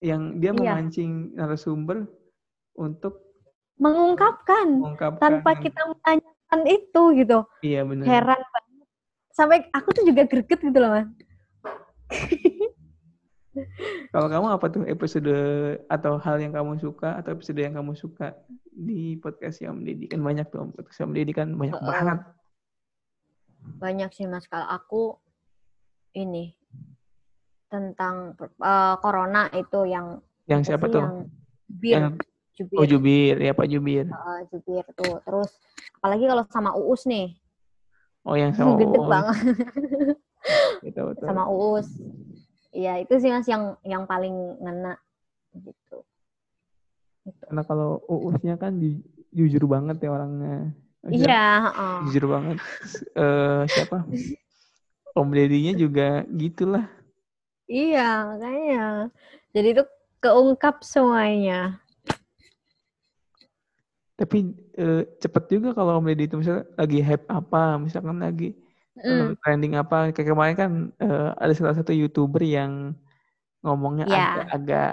yang 0.00 0.40
dia 0.40 0.56
iya. 0.56 0.56
memancing 0.56 1.36
narasumber 1.36 2.08
untuk 2.72 3.20
mengungkapkan, 3.76 4.80
mengungkapkan 4.80 5.20
tanpa 5.20 5.50
kita 5.60 5.80
menanyakan 6.50 6.60
itu 6.66 7.02
gitu. 7.22 7.38
Iya 7.62 7.80
benar. 7.86 8.04
Heran 8.06 8.40
banget. 8.42 8.86
Sampai 9.30 9.58
aku 9.72 9.88
tuh 9.94 10.04
juga 10.04 10.26
greget 10.26 10.60
gitu 10.60 10.78
loh, 10.78 10.90
Mas. 10.90 11.08
Kalau 14.10 14.26
kamu 14.30 14.46
apa 14.50 14.66
tuh 14.70 14.82
episode 14.86 15.34
atau 15.90 16.18
hal 16.18 16.38
yang 16.38 16.54
kamu 16.54 16.78
suka 16.78 17.18
atau 17.18 17.34
episode 17.34 17.58
yang 17.58 17.74
kamu 17.74 17.94
suka 17.98 18.34
di 18.70 19.18
podcast 19.18 19.62
yang 19.62 19.82
mendidik 19.82 20.14
kan 20.14 20.22
banyak 20.22 20.46
tuh 20.50 20.70
podcast 20.74 20.98
yang 21.02 21.10
mendidik 21.14 21.34
kan 21.38 21.48
banyak 21.54 21.74
uh, 21.74 21.82
banget. 21.82 22.18
Banyak 23.78 24.10
sih 24.14 24.26
mas. 24.30 24.46
Kalau 24.46 24.66
aku 24.70 25.02
ini 26.14 26.54
tentang 27.70 28.34
uh, 28.58 28.98
corona 28.98 29.46
itu 29.54 29.86
yang 29.86 30.18
yang 30.50 30.62
siapa 30.66 30.90
tuh? 30.90 31.02
Yang. 31.02 31.14
Yang, 32.02 32.14
Jubir. 32.60 32.76
Oh 32.76 32.84
Jubir, 32.84 33.36
ya 33.40 33.52
Pak 33.56 33.66
Jubir. 33.72 34.04
Uh, 34.12 34.40
Jubir 34.52 34.84
tuh. 34.92 35.16
Terus 35.24 35.50
apalagi 35.96 36.24
kalau 36.28 36.44
sama 36.52 36.70
Uus 36.76 37.08
nih. 37.08 37.32
Oh 38.28 38.36
yang 38.36 38.52
sama 38.52 38.76
Gede 38.80 38.98
banget. 39.00 39.36
gitu, 40.84 41.00
betul. 41.08 41.24
Sama 41.24 41.44
Uus. 41.48 41.88
Iya, 42.76 43.00
itu 43.00 43.16
sih 43.16 43.32
Mas 43.32 43.48
yang 43.48 43.80
yang 43.82 44.04
paling 44.04 44.60
ngena 44.60 45.00
gitu. 45.56 45.72
gitu. 47.24 47.34
Karena 47.48 47.62
kalau 47.64 48.04
Uusnya 48.04 48.60
kan 48.60 48.76
jujur 49.32 49.64
banget 49.64 50.04
ya 50.04 50.12
orangnya. 50.12 50.76
Iya, 51.08 51.48
uh. 51.72 52.00
Jujur 52.08 52.28
banget. 52.28 52.60
uh, 53.16 53.64
siapa? 53.64 54.04
Om 55.18 55.34
Dedinya 55.34 55.74
juga 55.74 56.22
gitulah 56.30 56.86
Iya, 57.70 58.26
makanya. 58.26 59.14
Jadi 59.54 59.68
itu 59.78 59.84
keungkap 60.18 60.82
semuanya. 60.82 61.78
Tapi 64.20 64.52
e, 64.76 65.08
cepet 65.16 65.44
juga 65.48 65.72
kalau 65.72 65.96
Om 65.96 66.12
Deddy 66.12 66.28
itu 66.28 66.36
misalnya 66.36 66.68
lagi 66.76 67.00
hype 67.00 67.24
apa, 67.32 67.80
misalkan 67.80 68.20
lagi 68.20 68.52
mm. 69.00 69.40
trending 69.40 69.80
apa. 69.80 70.12
Kayak 70.12 70.28
kemarin 70.36 70.56
kan 70.60 70.72
e, 71.00 71.08
ada 71.40 71.52
salah 71.56 71.72
satu 71.72 71.96
youtuber 71.96 72.44
yang 72.44 72.92
ngomongnya 73.64 74.04
yeah. 74.12 74.44
agak-agak 74.44 74.92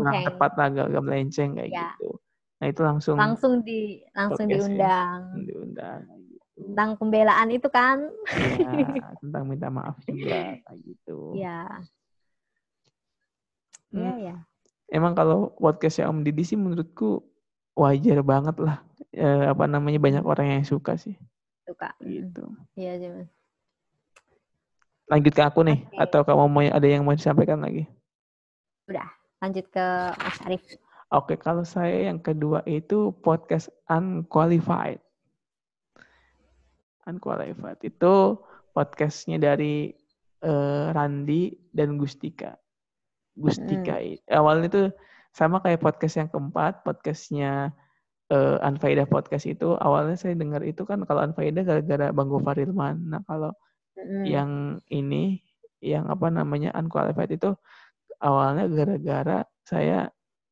kurang 0.00 0.24
tepat 0.24 0.50
lah, 0.56 0.66
agak-agak 0.72 1.02
melenceng 1.04 1.50
kayak 1.60 1.68
yeah. 1.68 1.92
gitu. 2.00 2.08
Nah 2.60 2.66
itu 2.72 2.80
langsung 2.80 3.16
langsung 3.20 3.52
di 3.60 4.00
langsung 4.16 4.48
diundang. 4.48 5.20
Diundang 5.44 6.00
tentang 6.60 6.90
pembelaan 7.00 7.48
itu 7.48 7.68
kan. 7.72 8.04
Ya, 8.28 8.72
tentang 9.24 9.44
minta 9.48 9.72
maaf 9.72 9.96
juga 10.04 10.60
kayak 10.60 10.78
gitu. 10.84 11.32
Iya. 11.36 11.60
Iya 13.90 14.12
hmm. 14.14 14.22
ya. 14.22 14.36
Emang 14.90 15.14
kalau 15.14 15.54
podcastnya 15.56 16.10
Om 16.10 16.26
Didi 16.26 16.42
sih 16.42 16.58
menurutku 16.58 17.22
wajar 17.80 18.20
banget 18.20 18.56
lah. 18.60 18.84
E, 19.10 19.26
apa 19.48 19.64
namanya 19.64 19.96
banyak 19.96 20.24
orang 20.24 20.60
yang 20.60 20.64
suka 20.68 21.00
sih. 21.00 21.16
Suka. 21.64 21.96
Gitu. 22.04 22.44
Iya 22.76 23.00
sih 23.00 23.08
mas. 23.08 23.30
Lanjut 25.10 25.32
ke 25.34 25.42
aku 25.42 25.66
nih, 25.66 25.82
okay. 25.90 26.04
atau 26.06 26.20
kamu 26.22 26.44
mau 26.46 26.62
ada 26.62 26.86
yang 26.86 27.02
mau 27.02 27.16
disampaikan 27.16 27.58
lagi? 27.58 27.82
Udah, 28.86 29.10
lanjut 29.42 29.66
ke 29.66 29.86
Mas 30.14 30.38
Arif. 30.46 30.62
Oke, 31.10 31.34
kalau 31.34 31.66
saya 31.66 32.06
yang 32.06 32.22
kedua 32.22 32.62
itu 32.62 33.10
podcast 33.18 33.66
Unqualified. 33.90 35.02
Unqualified 37.10 37.82
itu 37.82 38.38
podcastnya 38.70 39.42
dari 39.42 39.90
uh, 40.46 40.94
Randi 40.94 41.58
dan 41.74 41.98
Gustika. 41.98 42.54
Gustika 43.34 43.98
hmm. 43.98 44.30
awalnya 44.30 44.66
itu 44.70 44.82
sama 45.30 45.62
kayak 45.62 45.82
podcast 45.82 46.14
yang 46.18 46.28
keempat, 46.28 46.82
podcastnya 46.82 47.70
uh, 48.30 48.58
Anfaida 48.62 49.06
podcast 49.06 49.46
itu 49.46 49.74
awalnya 49.78 50.18
saya 50.18 50.34
dengar 50.34 50.62
itu 50.62 50.82
kan 50.86 51.02
kalau 51.06 51.22
Anfaida 51.22 51.62
gara-gara 51.66 52.10
Bang 52.10 52.30
Gofar 52.30 52.58
Ilman. 52.58 53.10
Nah 53.10 53.22
kalau 53.26 53.54
hmm. 53.98 54.24
yang 54.26 54.50
ini 54.90 55.42
yang 55.80 56.10
apa 56.12 56.28
namanya 56.28 56.74
Unqualified 56.76 57.34
itu 57.34 57.54
awalnya 58.20 58.68
gara-gara 58.68 59.46
saya 59.64 60.10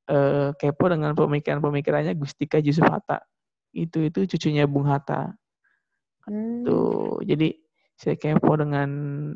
uh, 0.08 0.50
kepo 0.56 0.88
dengan 0.88 1.12
pemikiran-pemikirannya 1.14 2.16
Gustika 2.16 2.58
Yusuf 2.58 2.88
Hatta. 2.88 3.22
Itu 3.70 4.08
itu 4.08 4.24
cucunya 4.24 4.64
Bung 4.64 4.88
Hatta. 4.88 5.36
Hmm. 6.24 6.64
Tuh, 6.64 7.20
jadi 7.24 7.56
saya 7.98 8.16
kepo 8.16 8.56
dengan 8.56 8.90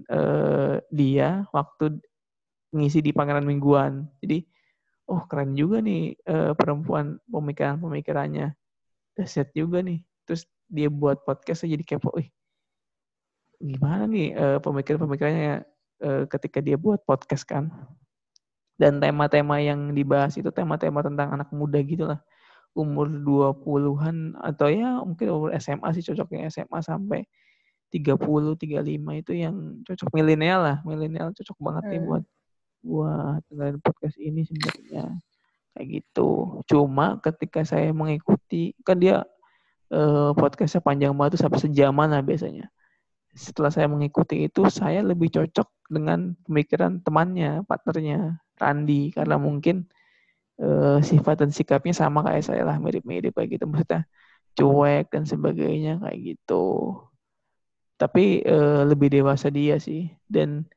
uh, 0.09 0.81
dia 0.89 1.45
waktu 1.53 2.01
ngisi 2.73 3.05
di 3.05 3.13
Pangeran 3.13 3.45
Mingguan. 3.45 4.09
Jadi, 4.25 4.45
oh 5.11 5.23
keren 5.27 5.55
juga 5.59 5.83
nih 5.83 6.15
uh, 6.29 6.53
perempuan 6.55 7.19
pemikiran-pemikirannya. 7.31 8.55
Dahsyat 9.19 9.51
juga 9.53 9.83
nih. 9.83 10.01
Terus 10.27 10.47
dia 10.71 10.89
buat 10.89 11.25
podcast 11.27 11.67
jadi 11.67 11.83
kepo. 11.85 12.15
Ih, 12.17 12.31
gimana 13.61 14.07
nih 14.09 14.35
uh, 14.35 14.59
pemikiran-pemikirannya 14.63 15.67
uh, 16.03 16.25
ketika 16.31 16.59
dia 16.63 16.79
buat 16.79 17.03
podcast 17.05 17.45
kan? 17.47 17.71
Dan 18.79 18.99
tema-tema 18.99 19.61
yang 19.63 19.93
dibahas 19.95 20.35
itu 20.35 20.49
tema-tema 20.51 21.05
tentang 21.05 21.35
anak 21.39 21.49
muda 21.55 21.79
gitu 21.83 22.09
lah. 22.09 22.21
umur 22.73 23.05
20-an 23.05 24.33
atau 24.41 24.73
ya 24.73 24.97
mungkin 25.05 25.29
umur 25.29 25.53
SMA 25.61 25.93
sih 25.93 26.09
cocoknya 26.09 26.49
SMA 26.49 26.81
sampai 26.81 27.29
30 27.93 28.17
35 28.57 29.21
itu 29.21 29.33
yang 29.37 29.85
cocok 29.85 30.09
milenial 30.17 30.65
lah 30.65 30.77
milenial 30.89 31.37
cocok 31.37 31.59
banget 31.61 31.85
nih 31.93 32.01
Hmm. 32.01 32.09
buat 32.09 32.25
buat 32.83 33.41
dengerin 33.49 33.79
podcast 33.81 34.19
ini 34.19 34.43
sebenarnya. 34.45 35.17
Kayak 35.73 35.87
gitu. 35.89 36.61
Cuma 36.69 37.17
ketika 37.25 37.65
saya 37.65 37.95
mengikuti 37.95 38.77
kan 38.85 39.01
dia 39.01 39.25
eh, 39.89 40.31
podcastnya 40.37 40.83
panjang 40.85 41.15
banget 41.17 41.41
sampai 41.41 41.63
sejaman 41.63 42.13
lah 42.13 42.21
biasanya. 42.21 42.69
Setelah 43.33 43.73
saya 43.73 43.89
mengikuti 43.89 44.45
itu 44.45 44.69
saya 44.69 45.01
lebih 45.01 45.33
cocok 45.33 45.69
dengan 45.89 46.37
pemikiran 46.45 47.01
temannya 47.01 47.65
partnernya 47.65 48.43
Randi. 48.61 49.15
Karena 49.15 49.41
mungkin 49.41 49.89
eh, 50.61 50.99
sifat 51.01 51.47
dan 51.47 51.51
sikapnya 51.55 51.95
sama 51.97 52.21
kayak 52.27 52.45
saya 52.45 52.63
lah 52.69 52.77
mirip-mirip 52.77 53.33
kayak 53.33 53.57
gitu. 53.57 53.65
Maksudnya 53.71 54.05
cuek 54.53 55.09
dan 55.09 55.25
sebagainya 55.25 56.03
kayak 56.05 56.19
gitu. 56.21 56.99
Tapi 57.97 58.45
eh, 58.45 58.83
lebih 58.85 59.09
dewasa 59.09 59.49
dia 59.49 59.81
sih. 59.81 60.13
Dan 60.29 60.69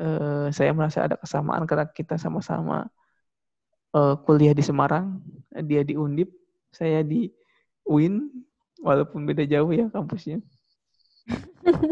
eh, 0.00 0.46
saya 0.56 0.72
merasa 0.72 1.04
ada 1.04 1.16
kesamaan 1.20 1.68
karena 1.68 1.86
kita 1.92 2.16
sama-sama 2.16 2.88
eh, 3.94 4.14
kuliah 4.24 4.56
di 4.56 4.64
Semarang 4.64 5.20
dia 5.68 5.84
di 5.84 5.94
Undip 5.94 6.32
saya 6.72 7.04
di 7.04 7.28
UIN 7.84 8.30
walaupun 8.80 9.28
beda 9.28 9.44
jauh 9.44 9.70
ya 9.70 9.92
kampusnya 9.92 10.40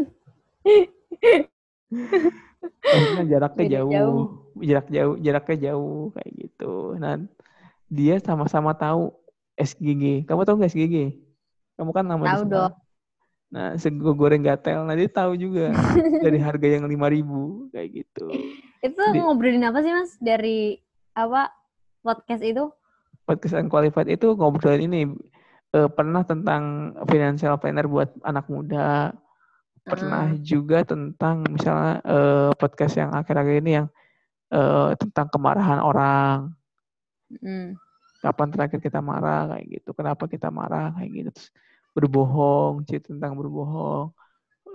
Maksudnya 2.89 3.25
jaraknya 3.25 3.65
Beda 3.65 3.75
jauh, 3.75 3.91
jauh. 3.91 4.23
jarak 4.59 4.87
jauh, 4.91 5.15
jaraknya 5.19 5.57
jauh 5.71 6.01
kayak 6.13 6.31
gitu. 6.37 6.73
Nah, 6.99 7.13
dia 7.89 8.15
sama-sama 8.21 8.75
tahu 8.77 9.13
SGG. 9.57 10.25
Kamu 10.29 10.45
tahu 10.45 10.55
nggak 10.61 10.71
SGG? 10.73 10.95
Kamu 11.79 11.91
kan 11.95 12.05
nama 12.05 12.23
di 12.23 12.29
Tahu 12.29 12.43
dong. 12.49 12.73
Nah, 13.49 13.73
sego 13.81 14.13
goreng 14.13 14.45
gatel. 14.45 14.85
Nah, 14.85 14.93
dia 14.93 15.09
tahu 15.09 15.33
juga 15.33 15.73
dari 16.25 16.37
harga 16.37 16.67
yang 16.69 16.85
5000 16.85 17.73
kayak 17.73 17.89
gitu. 17.89 18.25
Itu 18.85 19.01
Di- 19.09 19.21
ngobrolin 19.21 19.65
apa 19.65 19.81
sih 19.81 19.89
mas 19.89 20.13
dari 20.21 20.77
apa 21.17 21.49
podcast 22.05 22.45
itu? 22.45 22.69
Podcast 23.25 23.57
Unqualified 23.57 24.09
itu 24.09 24.37
ngobrolin 24.37 24.85
ini 24.89 25.01
eh, 25.73 25.89
pernah 25.89 26.21
tentang 26.21 26.93
financial 27.09 27.57
planner 27.57 27.89
buat 27.89 28.13
anak 28.21 28.45
muda. 28.49 29.13
Pernah 29.81 30.37
juga 30.45 30.85
tentang 30.85 31.41
misalnya 31.49 32.05
eh, 32.05 32.51
podcast 32.53 33.01
yang 33.01 33.09
akhir-akhir 33.17 33.65
ini 33.65 33.71
yang 33.81 33.87
eh, 34.53 34.93
tentang 34.97 35.27
kemarahan 35.33 35.81
orang. 35.81 36.53
Hmm. 37.29 37.77
kapan 38.25 38.49
terakhir 38.49 38.81
kita 38.81 39.05
marah 39.05 39.53
kayak 39.53 39.65
gitu 39.69 39.93
kenapa 39.93 40.25
kita 40.25 40.49
marah 40.49 40.91
kayak 40.97 41.09
gitu 41.13 41.29
terus 41.29 41.53
berbohong 41.95 42.85
cerita 42.87 43.11
tentang 43.13 43.33
berbohong 43.39 44.13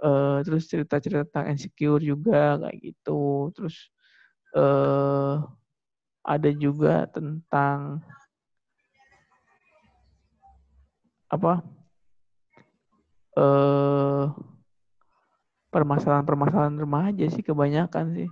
Eh, 0.04 0.38
terus 0.44 0.68
cerita-cerita 0.68 1.24
tentang 1.24 1.56
insecure 1.56 2.02
juga 2.04 2.60
kayak 2.60 2.76
gitu. 2.82 3.48
Terus 3.56 3.88
eh 4.56 5.34
ada 6.24 6.50
juga 6.56 7.08
tentang 7.08 8.04
apa 11.32 11.64
eh 13.36 14.24
permasalahan-permasalahan 15.72 16.76
remaja 16.84 17.24
sih 17.32 17.40
kebanyakan 17.40 18.06
sih. 18.12 18.28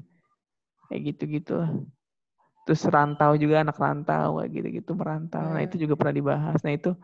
Kayak 0.93 1.03
gitu-gitu 1.17 1.57
lah 1.57 1.73
terus 2.63 2.87
rantau 2.87 3.35
juga 3.35 3.67
anak 3.67 3.75
rantau 3.75 4.39
kayak 4.39 4.51
gitu-gitu 4.55 4.91
merantau. 4.95 5.43
Nah 5.51 5.63
Hmm. 5.63 5.67
itu 5.67 5.77
juga 5.83 5.99
pernah 5.99 6.15
dibahas. 6.15 6.59
Nah 6.63 6.75
itu 6.79 6.95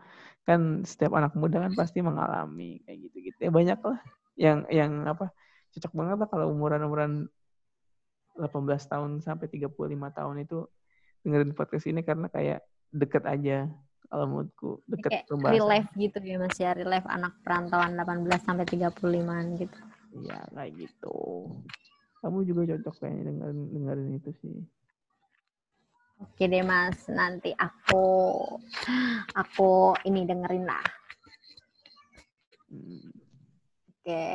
kan 0.49 0.81
setiap 0.81 1.13
anak 1.13 1.37
muda 1.37 1.61
kan 1.69 1.77
pasti 1.77 2.01
mengalami 2.01 2.81
kayak 2.89 2.97
gitu-gitu. 3.05 3.37
Ya 3.45 3.51
banyak 3.53 3.79
lah 3.85 3.99
yang 4.33 4.65
yang 4.73 4.91
apa 5.05 5.29
cocok 5.77 5.93
banget 5.93 6.17
lah 6.25 6.29
kalau 6.33 6.45
umuran-umuran 6.49 7.29
18 8.33 8.49
tahun 8.89 9.21
sampai 9.21 9.45
35 9.51 9.69
tahun 10.15 10.35
itu 10.41 10.65
dengerin 11.21 11.53
podcast 11.53 11.85
ini 11.85 12.01
karena 12.01 12.31
kayak 12.31 12.65
deket 12.89 13.23
aja 13.29 13.69
kalau 14.09 14.25
menurutku 14.25 14.81
deket 14.89 15.21
Kayak 15.21 15.25
pembahasan. 15.29 15.53
real 15.53 15.67
life 15.69 15.89
gitu 15.93 16.17
ya 16.25 16.35
mas 16.41 16.57
ya, 16.57 16.71
real 16.73 16.89
life 16.89 17.05
anak 17.05 17.33
perantauan 17.45 17.93
18 17.93 18.41
sampai 18.41 18.65
35 18.65 19.61
gitu. 19.61 19.77
Iya 20.25 20.39
kayak 20.49 20.71
gitu. 20.81 21.17
Kamu 22.25 22.41
juga 22.47 22.61
cocok 22.73 22.95
kayaknya 23.05 23.23
dengerin 23.29 23.59
dengerin 23.75 24.09
itu 24.17 24.31
sih 24.41 24.57
Oke 26.19 26.51
deh 26.51 26.63
mas, 26.63 27.07
nanti 27.07 27.55
aku 27.55 28.03
aku 29.31 29.95
ini 30.03 30.27
dengerin 30.27 30.67
lah. 30.67 30.83
Oke. 33.89 34.27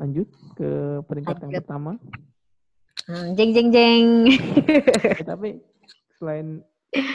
lanjut 0.00 0.28
ke 0.56 0.70
peringkat 1.04 1.36
yang 1.44 1.52
Lanjut. 1.52 1.60
pertama 1.60 1.92
Hmm, 3.04 3.34
jeng 3.34 3.50
jeng 3.52 3.68
jeng. 3.74 4.06
Eh, 5.18 5.26
tapi 5.26 5.58
selain 6.20 6.62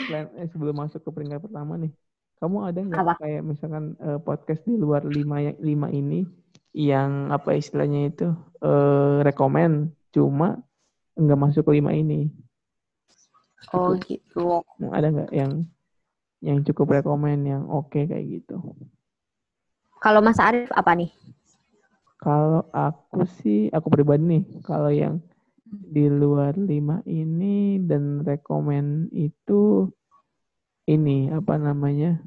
selain 0.06 0.26
eh, 0.36 0.46
sebelum 0.50 0.76
masuk 0.76 1.00
ke 1.00 1.10
peringkat 1.10 1.40
pertama 1.40 1.78
nih, 1.80 1.88
kamu 2.36 2.56
ada 2.68 2.80
nggak 2.84 3.16
kayak 3.16 3.42
misalkan 3.42 3.96
eh, 3.98 4.18
podcast 4.20 4.60
di 4.66 4.76
luar 4.76 5.02
lima 5.08 5.40
ya- 5.40 5.56
lima 5.56 5.88
ini 5.88 6.26
yang 6.76 7.32
apa 7.32 7.56
istilahnya 7.56 8.12
itu 8.12 8.28
eh 8.60 9.18
rekomen 9.24 9.94
cuma 10.12 10.60
nggak 11.16 11.40
masuk 11.40 11.64
ke 11.64 11.72
lima 11.80 11.96
ini? 11.96 12.28
Oh 13.72 13.94
gitu. 14.04 14.62
Ada 14.80 15.08
nggak 15.12 15.30
yang 15.32 15.52
yang 16.44 16.58
cukup 16.62 17.00
rekomen 17.00 17.48
yang 17.48 17.64
oke 17.66 17.96
kayak 17.96 18.26
gitu? 18.28 18.60
Kalau 19.98 20.20
Mas 20.20 20.38
Arif 20.38 20.68
apa 20.76 20.92
nih? 20.92 21.10
Kalau 22.20 22.68
aku 22.72 23.24
sih, 23.40 23.68
aku 23.72 23.88
pribadi 23.92 24.24
nih, 24.24 24.44
kalau 24.64 24.92
yang 24.92 25.20
di 25.66 26.06
luar 26.06 26.54
lima 26.54 27.02
ini 27.04 27.82
dan 27.82 28.22
rekomen 28.22 29.10
itu 29.10 29.90
ini 30.86 31.26
apa 31.34 31.58
namanya 31.58 32.22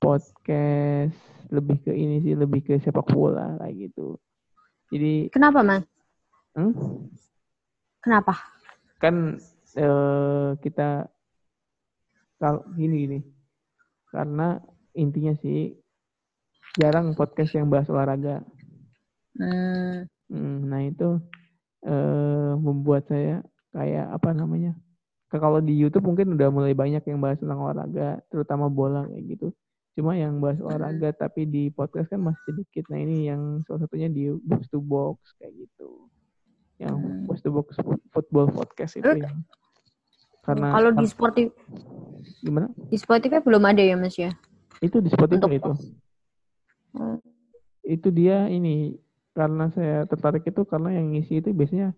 podcast 0.00 1.14
lebih 1.52 1.76
ke 1.84 1.92
ini 1.92 2.24
sih 2.24 2.32
lebih 2.32 2.64
ke 2.64 2.80
sepak 2.80 3.04
bola 3.12 3.60
kayak 3.60 3.90
gitu. 3.90 4.16
Jadi 4.90 5.28
Kenapa 5.30 5.60
Mas? 5.60 5.84
hmm, 6.56 6.72
Kenapa? 8.00 8.34
kan 9.00 9.36
eh, 9.76 10.50
kita 10.62 11.06
kalau 12.40 12.64
gini 12.72 12.94
gini 13.06 13.18
karena 14.10 14.58
intinya 14.96 15.36
sih 15.38 15.76
jarang 16.80 17.14
podcast 17.14 17.54
yang 17.54 17.66
bahas 17.70 17.86
olahraga. 17.90 18.42
Hmm, 19.38 20.06
Hmm, 20.30 20.70
nah 20.70 20.82
itu 20.86 21.18
eh 21.82 22.52
membuat 22.54 23.10
saya 23.10 23.42
kayak 23.74 24.06
apa 24.14 24.30
namanya? 24.30 24.78
Kalau 25.30 25.62
di 25.62 25.74
YouTube 25.78 26.06
mungkin 26.10 26.34
udah 26.34 26.50
mulai 26.50 26.74
banyak 26.74 27.02
yang 27.06 27.18
bahas 27.22 27.38
tentang 27.38 27.62
olahraga, 27.62 28.18
terutama 28.30 28.66
bola 28.66 29.06
kayak 29.10 29.24
gitu. 29.38 29.48
Cuma 29.98 30.14
yang 30.18 30.38
bahas 30.42 30.58
olahraga 30.62 31.10
tapi 31.14 31.46
di 31.46 31.70
podcast 31.70 32.10
kan 32.10 32.22
masih 32.22 32.42
sedikit. 32.50 32.86
Nah 32.90 32.98
ini 33.02 33.30
yang 33.30 33.62
salah 33.66 33.86
satunya 33.86 34.06
di 34.10 34.30
box 34.42 34.66
to 34.70 34.78
box 34.82 35.34
kayak 35.38 35.54
gitu. 35.66 36.10
Yang 36.78 36.94
Hmm. 36.98 37.26
box 37.26 37.38
to 37.42 37.50
box 37.50 37.68
football 38.14 38.46
podcast 38.50 38.98
itu 38.98 39.06
Eh, 39.06 39.18
yang 39.22 39.34
karena 40.40 40.68
kalau 40.72 40.90
di 40.96 41.06
Spotify 41.06 41.52
gimana? 42.40 42.66
di 42.72 42.96
Spotify 42.96 43.38
belum 43.44 43.62
ada 43.64 43.82
ya 43.84 43.96
Mas 43.96 44.16
ya? 44.16 44.32
Itu 44.80 45.04
di 45.04 45.12
Spotify 45.12 45.40
Untuk 45.40 45.52
itu. 45.52 45.72
Hmm. 46.90 47.22
itu 47.86 48.10
dia 48.10 48.50
ini 48.50 48.98
karena 49.30 49.70
saya 49.70 50.04
tertarik 50.10 50.42
itu 50.42 50.66
karena 50.66 50.90
yang 50.90 51.14
ngisi 51.14 51.38
itu 51.38 51.54
biasanya 51.54 51.94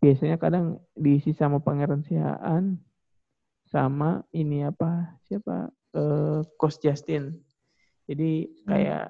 biasanya 0.00 0.36
kadang 0.36 0.80
diisi 0.92 1.32
sama 1.32 1.60
Pangeran 1.60 2.04
Sihaan 2.04 2.76
sama 3.68 4.24
ini 4.36 4.64
apa 4.64 5.16
siapa 5.24 5.72
eh 5.96 6.40
Coach 6.60 6.84
Justin 6.84 7.36
jadi 8.04 8.48
kayak 8.66 9.06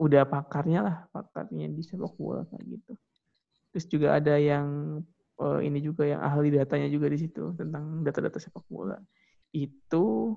udah 0.00 0.22
pakarnya 0.26 0.80
lah 0.82 0.96
pakarnya 1.14 1.70
di 1.70 1.82
sepak 1.84 2.12
bola 2.18 2.42
kayak 2.50 2.64
gitu 2.66 2.92
terus 3.72 3.86
juga 3.88 4.18
ada 4.18 4.36
yang 4.36 5.00
eh, 5.40 5.60
ini 5.64 5.78
juga 5.80 6.04
yang 6.04 6.20
ahli 6.20 6.52
datanya 6.52 6.88
juga 6.92 7.06
di 7.08 7.18
situ 7.20 7.56
tentang 7.56 8.04
data-data 8.04 8.36
sepak 8.36 8.64
bola 8.68 8.98
itu 9.52 10.36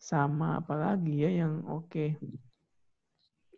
sama 0.00 0.60
apa 0.60 0.74
lagi 0.76 1.24
ya 1.24 1.44
yang 1.44 1.64
oke 1.68 2.16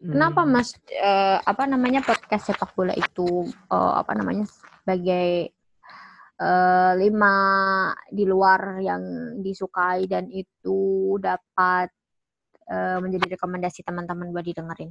Kenapa 0.02 0.42
Hmm. 0.42 0.50
Mas 0.50 0.74
eh, 0.90 1.38
apa 1.38 1.62
namanya 1.70 2.02
podcast 2.02 2.50
sepak 2.50 2.74
bola 2.74 2.90
itu 2.90 3.46
eh, 3.46 3.92
apa 4.02 4.18
namanya 4.18 4.50
sebagai 4.50 5.54
eh, 6.42 6.92
lima 6.98 7.34
di 8.10 8.26
luar 8.26 8.82
yang 8.82 9.02
disukai 9.38 10.10
dan 10.10 10.26
itu 10.26 11.14
dapat 11.22 11.86
eh, 12.66 12.98
menjadi 12.98 13.38
rekomendasi 13.38 13.86
teman-teman 13.86 14.34
buat 14.34 14.42
didengerin? 14.42 14.90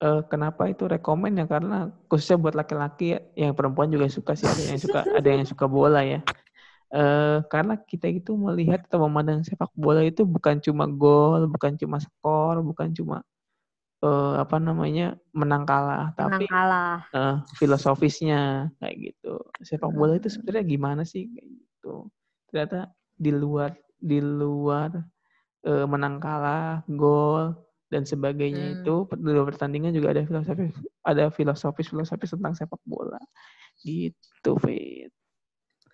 Eh, 0.00 0.22
kenapa 0.32 0.64
itu 0.64 0.88
rekomen 0.88 1.36
ya 1.36 1.44
karena 1.44 1.92
khususnya 2.08 2.40
buat 2.40 2.56
laki-laki 2.56 3.12
ya, 3.12 3.20
yang 3.36 3.52
perempuan 3.52 3.92
juga 3.92 4.08
suka 4.08 4.32
sih 4.32 4.48
ada 4.48 4.62
yang 4.72 4.80
suka 4.80 5.00
ada 5.04 5.28
yang 5.28 5.44
suka 5.44 5.68
bola 5.68 6.00
ya 6.00 6.24
uh, 6.96 7.44
karena 7.52 7.76
kita 7.76 8.08
itu 8.08 8.32
melihat 8.32 8.80
atau 8.88 9.04
memandang 9.04 9.44
sepak 9.44 9.68
bola 9.76 10.00
itu 10.00 10.24
bukan 10.24 10.56
cuma 10.64 10.88
gol, 10.88 11.44
bukan 11.52 11.76
cuma 11.76 12.00
skor, 12.00 12.64
bukan 12.64 12.96
cuma 12.96 13.20
uh, 14.00 14.40
apa 14.40 14.56
namanya 14.56 15.20
menang 15.36 15.68
kalah, 15.68 16.16
Menang 16.16 16.16
tapi 16.16 16.44
kalah. 16.48 16.98
uh, 17.12 17.36
filosofisnya 17.60 18.72
kayak 18.80 18.96
gitu. 19.12 19.36
Sepak 19.60 19.92
bola 19.92 20.16
itu 20.16 20.32
sebenarnya 20.32 20.64
gimana 20.64 21.02
sih 21.04 21.28
kayak 21.28 21.48
gitu. 21.60 22.08
Ternyata 22.48 22.88
di 23.20 23.36
luar 23.36 23.76
di 24.00 24.16
luar 24.24 24.96
uh, 25.68 25.84
menang 25.84 26.16
kalah, 26.16 26.88
gol 26.88 27.52
dan 27.90 28.06
sebagainya 28.06 28.70
Hmm. 28.70 28.76
itu 28.80 28.94
di 29.18 29.30
luar 29.34 29.50
pertandingan 29.50 29.90
juga 29.90 30.14
ada 30.14 30.22
filosofis 30.22 30.72
ada 31.02 31.24
filosofis 31.34 31.90
filosofis 31.90 32.30
tentang 32.38 32.54
sepak 32.54 32.80
bola 32.86 33.18
gitu 33.82 34.56
Fit. 34.62 35.10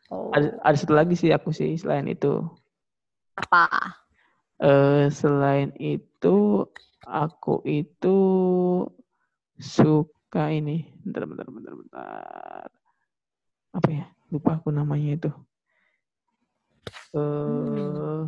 Oh. 0.07 0.31
Ada, 0.31 0.55
ada 0.63 0.77
satu 0.79 0.95
lagi 0.95 1.19
sih 1.19 1.35
aku 1.35 1.51
sih 1.51 1.75
selain 1.75 2.07
itu. 2.07 2.39
Apa? 3.35 3.67
Eh 4.63 5.11
selain 5.11 5.75
itu 5.83 6.63
aku 7.03 7.67
itu 7.67 8.19
suka 9.59 10.55
ini. 10.55 10.87
Bentar, 11.03 11.27
bentar, 11.27 11.47
bentar, 11.51 11.75
bentar. 11.75 12.69
Apa 13.75 13.89
ya? 13.91 14.07
Lupa 14.31 14.63
aku 14.63 14.71
namanya 14.71 15.19
itu. 15.19 15.31
Eh 17.19 18.21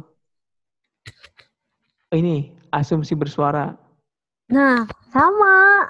ini 2.14 2.56
asumsi 2.72 3.12
bersuara. 3.16 3.76
Nah, 4.48 4.88
sama. 5.12 5.88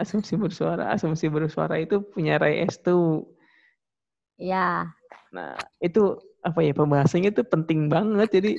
Asumsi 0.00 0.34
bersuara, 0.34 0.90
asumsi 0.90 1.30
bersuara 1.30 1.78
itu 1.78 2.02
punya 2.02 2.40
Ray 2.40 2.66
Estu. 2.66 3.22
Ya, 4.40 4.90
Nah, 5.32 5.56
itu 5.80 6.20
apa 6.44 6.60
ya 6.60 6.76
pembahasannya 6.76 7.32
itu 7.32 7.42
penting 7.48 7.88
banget 7.88 8.28
jadi 8.28 8.52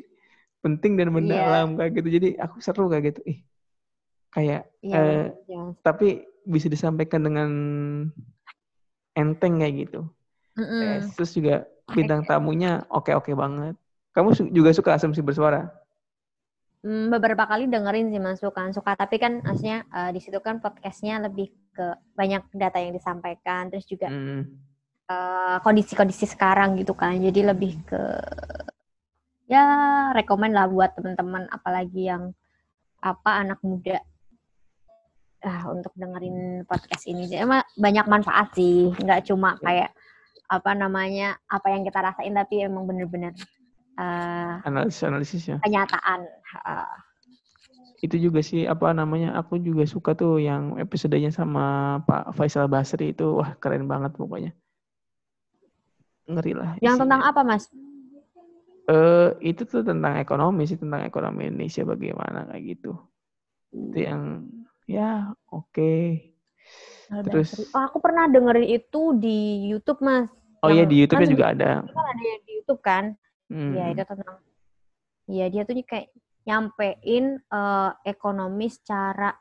penting 0.66 0.98
dan 0.98 1.14
mendalam 1.14 1.78
kayak 1.78 2.02
gitu. 2.02 2.10
Jadi 2.20 2.30
aku 2.42 2.58
seru 2.60 2.90
kayak 2.90 3.14
gitu. 3.14 3.22
Ih. 3.30 3.40
Kayak 4.34 4.62
iya. 4.82 4.98
eh, 4.98 5.24
benar. 5.46 5.78
tapi 5.86 6.26
bisa 6.44 6.68
disampaikan 6.68 7.22
dengan 7.22 7.50
enteng 9.14 9.62
kayak 9.62 9.88
gitu. 9.88 10.02
Mm-mm. 10.58 10.82
Eh, 10.82 11.00
Terus 11.14 11.32
juga 11.38 11.56
bintang 11.94 12.26
tamunya 12.26 12.82
oke-oke 12.90 13.38
banget. 13.38 13.78
Kamu 14.18 14.34
juga 14.50 14.74
suka 14.74 14.98
asumsi 14.98 15.22
bersuara? 15.22 15.70
Hmm, 16.84 17.08
beberapa 17.08 17.48
kali 17.48 17.72
dengerin 17.72 18.12
sih 18.12 18.20
masukan 18.20 18.76
suka 18.76 19.00
tapi 19.00 19.16
kan 19.16 19.40
maksudnya 19.40 19.88
eh, 19.88 20.12
di 20.12 20.20
situ 20.20 20.36
kan 20.44 20.60
podcastnya 20.60 21.16
lebih 21.24 21.48
ke 21.72 21.96
banyak 22.12 22.44
data 22.52 22.76
yang 22.76 22.92
disampaikan 22.92 23.72
terus 23.72 23.88
juga 23.88 24.12
Hmm. 24.12 24.44
eh, 25.08 25.58
kondisi-kondisi 25.64 26.28
sekarang 26.28 26.76
gitu 26.80 26.92
kan. 26.92 27.16
Jadi 27.24 27.40
lebih 27.44 27.80
ke 27.88 28.04
ya 29.48 29.64
rekomen 30.12 30.52
lah 30.52 30.68
buat 30.68 30.92
teman-teman 30.96 31.48
apalagi 31.52 32.12
yang 32.12 32.36
apa 33.00 33.32
anak 33.44 33.60
muda. 33.64 34.00
Ah 35.44 35.72
untuk 35.72 35.92
dengerin 35.96 36.68
podcast 36.68 37.04
ini. 37.08 37.28
Jadi 37.32 37.44
emang 37.48 37.64
banyak 37.80 38.06
manfaat 38.12 38.56
sih. 38.60 38.92
Nggak 38.96 39.28
cuma 39.32 39.56
kayak 39.60 39.92
apa 40.52 40.72
namanya 40.76 41.40
apa 41.48 41.68
yang 41.72 41.88
kita 41.88 42.00
rasain 42.04 42.36
tapi 42.36 42.64
emang 42.64 42.84
bener-bener 42.88 43.32
eh, 44.00 44.54
Analisis-analisisnya. 44.66 45.62
kenyataan 45.62 46.26
Ah, 46.64 46.90
Itu 48.04 48.20
juga 48.20 48.44
sih 48.44 48.68
apa 48.68 48.92
namanya? 48.92 49.34
Aku 49.40 49.58
juga 49.58 49.88
suka 49.88 50.12
tuh 50.14 50.38
yang 50.38 50.76
episodenya 50.78 51.32
sama 51.32 51.98
Pak 52.04 52.36
Faisal 52.36 52.68
Basri 52.68 53.16
itu 53.16 53.40
wah 53.40 53.56
keren 53.58 53.88
banget 53.88 54.14
pokoknya. 54.14 54.52
Ngeri 56.28 56.54
lah. 56.56 56.76
yang 56.80 56.96
isinya. 56.96 57.04
tentang 57.04 57.22
apa 57.28 57.42
mas 57.44 57.64
Eh 58.84 59.30
itu 59.40 59.64
tuh 59.64 59.80
tentang 59.88 60.20
ekonomi 60.20 60.68
sih 60.68 60.76
tentang 60.76 61.08
ekonomi 61.08 61.48
Indonesia 61.48 61.88
bagaimana 61.88 62.52
kayak 62.52 62.64
gitu. 62.76 62.92
Itu 63.72 63.98
yang 63.98 64.52
ya 64.84 65.32
oke. 65.48 66.20
Terus- 67.32 67.72
oh, 67.72 67.84
aku 67.88 68.04
pernah 68.04 68.28
dengerin 68.28 68.68
itu 68.68 69.16
di 69.16 69.68
YouTube 69.72 70.04
mas 70.04 70.28
Oh 70.64 70.72
iya 70.72 70.88
di 70.88 71.04
YouTube-nya 71.04 71.28
juga 71.28 71.46
ada. 71.52 71.72
kan 71.84 72.06
ada 72.08 72.24
di 72.48 72.52
YouTube 72.56 72.80
kan. 72.84 73.16
Ya 73.50 73.86
itu 73.92 74.04
tentang 74.04 74.38
ya 75.28 75.46
dia 75.48 75.62
tuh 75.64 75.76
kayak 75.84 76.12
nyampein 76.44 77.40
eh, 77.40 77.92
ekonomi 78.06 78.68
secara 78.68 79.34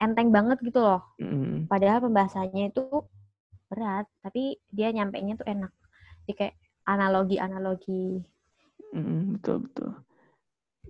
enteng 0.00 0.32
banget 0.32 0.58
gitu 0.64 0.80
loh 0.82 1.02
Hmm. 1.22 1.70
padahal 1.70 2.02
pembahasannya 2.02 2.74
itu 2.74 2.82
berat 3.70 4.10
tapi 4.26 4.58
dia 4.74 4.90
nyampeinnya 4.90 5.38
tuh 5.38 5.46
enak 5.46 5.72
jadi 6.26 6.34
kayak 6.34 6.54
analogi-analogi 6.82 8.26
Hmm, 8.92 9.40
betul 9.40 9.64
betul. 9.64 9.90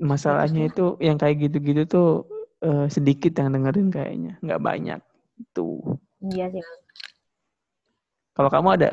Masalahnya 0.03 0.67
itu 0.67 0.99
yang 0.99 1.15
kayak 1.15 1.39
gitu-gitu 1.47 1.87
tuh 1.87 2.09
eh, 2.59 2.91
sedikit 2.91 3.39
yang 3.39 3.55
dengerin 3.55 3.95
kayaknya, 3.95 4.33
nggak 4.43 4.59
banyak. 4.59 5.01
Itu. 5.39 5.99
iya 6.27 6.51
sih. 6.51 6.63
Kalau 8.35 8.51
kamu 8.51 8.69
ada 8.75 8.91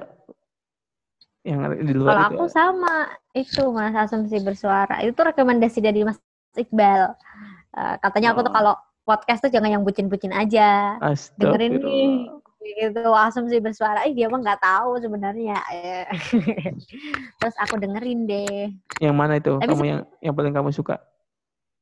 yang 1.49 1.65
di 1.81 1.93
luar 1.97 2.13
kalau 2.13 2.21
itu? 2.21 2.35
aku 2.37 2.45
sama 2.47 2.95
itu 3.33 3.63
mas 3.73 3.97
asumsi 3.97 4.37
bersuara. 4.39 5.01
Itu 5.01 5.17
rekomendasi 5.17 5.81
dari 5.81 6.05
Mas 6.05 6.21
Iqbal. 6.53 7.17
Eh, 7.73 7.95
katanya 7.99 8.37
aku 8.37 8.45
tuh 8.45 8.53
Oh. 8.53 8.55
kalau 8.55 8.73
podcast 9.01 9.41
tuh 9.41 9.49
jangan 9.49 9.73
yang 9.73 9.81
bucin-bucin 9.81 10.29
aja. 10.29 11.01
Dengerin 11.35 11.81
nih 11.81 12.29
gitu. 12.61 13.01
Asumsi 13.09 13.57
bersuara. 13.57 14.05
Ih 14.05 14.13
dia 14.13 14.29
mah 14.29 14.37
nggak 14.37 14.61
tahu 14.61 15.01
sebenarnya. 15.01 15.57
Terus 17.39 17.55
aku 17.57 17.81
dengerin 17.81 18.29
deh. 18.29 18.69
Yang 19.01 19.15
mana 19.17 19.33
itu? 19.39 19.57
Tapi 19.57 19.69
kamu 19.69 19.83
yang 19.85 20.01
yang 20.21 20.35
paling 20.35 20.53
kamu 20.53 20.69
suka? 20.69 21.01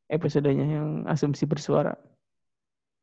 Episodenya 0.08 0.64
yang 0.64 0.88
asumsi 1.06 1.44
bersuara. 1.44 1.92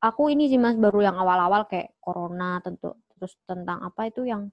aku 0.00 0.28
ini 0.28 0.52
sih 0.52 0.60
mas 0.60 0.76
baru 0.76 1.00
yang 1.00 1.16
awal-awal 1.16 1.64
kayak 1.64 1.96
corona 1.96 2.60
tentu 2.60 2.92
terus 3.16 3.40
tentang 3.48 3.80
apa 3.80 4.12
itu 4.12 4.28
yang 4.28 4.52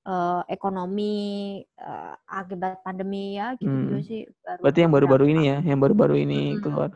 eh, 0.00 0.42
ekonomi 0.48 1.16
eh, 1.62 2.14
akibat 2.26 2.80
pandemi 2.80 3.36
ya 3.36 3.54
gitu 3.56 3.68
Hmm. 3.68 3.84
juga 3.88 3.98
sih 4.00 4.20
baru 4.40 4.60
Berarti 4.64 4.78
yang 4.80 4.92
baru-baru 4.92 5.24
ini 5.28 5.42
ya, 5.46 5.58
yang 5.60 5.78
baru-baru 5.78 6.14
ini 6.18 6.40
Mm-mm. 6.54 6.62
keluar. 6.62 6.90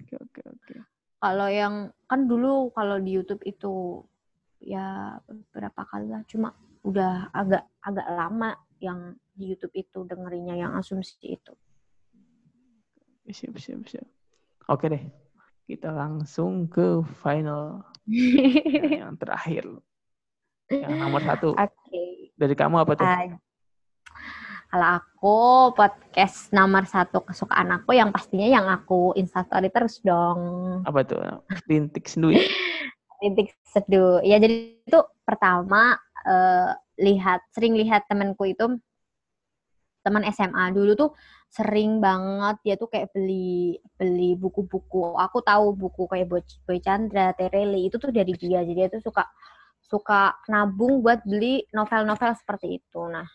Oke 0.00 0.14
oke 0.16 0.40
oke. 0.42 0.74
kalau 1.20 1.46
yang 1.46 1.74
kan 2.04 2.24
dulu 2.24 2.72
kalau 2.72 2.96
di 2.98 3.14
YouTube 3.14 3.44
itu 3.44 4.02
ya 4.58 5.16
beberapa 5.24 5.84
kali 5.86 6.08
lah 6.08 6.24
cuma 6.26 6.52
udah 6.82 7.28
agak 7.30 7.68
agak 7.80 8.08
lama 8.08 8.56
yang 8.80 9.12
di 9.30 9.52
YouTube 9.52 9.72
itu 9.72 10.04
dengerinnya 10.04 10.56
yang 10.56 10.72
asumsi 10.74 11.16
itu 11.22 11.52
Siap 13.30 13.54
siap 13.62 13.86
siap. 13.86 14.08
Oke 14.66 14.90
deh. 14.90 15.04
Kita 15.64 15.94
langsung 15.94 16.66
ke 16.66 16.98
final 17.22 17.86
yang 18.98 19.14
terakhir. 19.14 19.70
Yang 20.70 20.96
nomor 21.02 21.20
satu. 21.26 21.48
Oke. 21.58 22.30
Dari 22.38 22.54
kamu 22.54 22.86
apa 22.86 22.92
tuh? 22.94 23.06
Ah, 23.06 23.26
kalau 24.70 24.88
aku 25.02 25.36
podcast 25.74 26.54
nomor 26.54 26.86
satu 26.86 27.26
kesukaan 27.26 27.74
aku 27.74 27.98
yang 27.98 28.14
pastinya 28.14 28.46
yang 28.46 28.70
aku 28.70 29.10
instastory 29.18 29.66
terus 29.66 29.98
dong. 29.98 30.38
Apa 30.86 31.02
tuh? 31.02 31.42
Rintik 31.66 32.06
sendu 32.06 32.30
ya? 32.30 32.38
Titik 33.20 33.50
seduh. 33.66 34.22
Ya 34.22 34.38
jadi 34.38 34.78
itu 34.78 35.00
pertama 35.26 35.98
eh, 36.22 36.70
lihat 37.02 37.42
sering 37.50 37.74
lihat 37.74 38.06
temanku 38.06 38.46
itu 38.46 38.78
teman 40.00 40.24
SMA 40.32 40.72
dulu 40.72 40.96
tuh 40.96 41.10
sering 41.50 42.00
banget 42.00 42.56
dia 42.64 42.74
tuh 42.78 42.88
kayak 42.88 43.10
beli 43.10 43.74
beli 43.98 44.38
buku-buku. 44.38 45.18
Aku 45.18 45.42
tahu 45.42 45.74
buku 45.74 46.06
kayak 46.06 46.30
Boy 46.30 46.78
Chandra, 46.78 47.34
Tereli 47.34 47.90
itu 47.90 47.98
tuh 47.98 48.14
dari 48.14 48.32
dia. 48.38 48.62
Jadi 48.62 48.78
dia 48.78 48.88
tuh 48.88 49.02
suka 49.02 49.26
suka 49.90 50.38
nabung 50.46 51.02
buat 51.02 51.26
beli 51.26 51.66
novel-novel 51.74 52.32
seperti 52.38 52.78
itu. 52.78 53.00
Nah, 53.10 53.26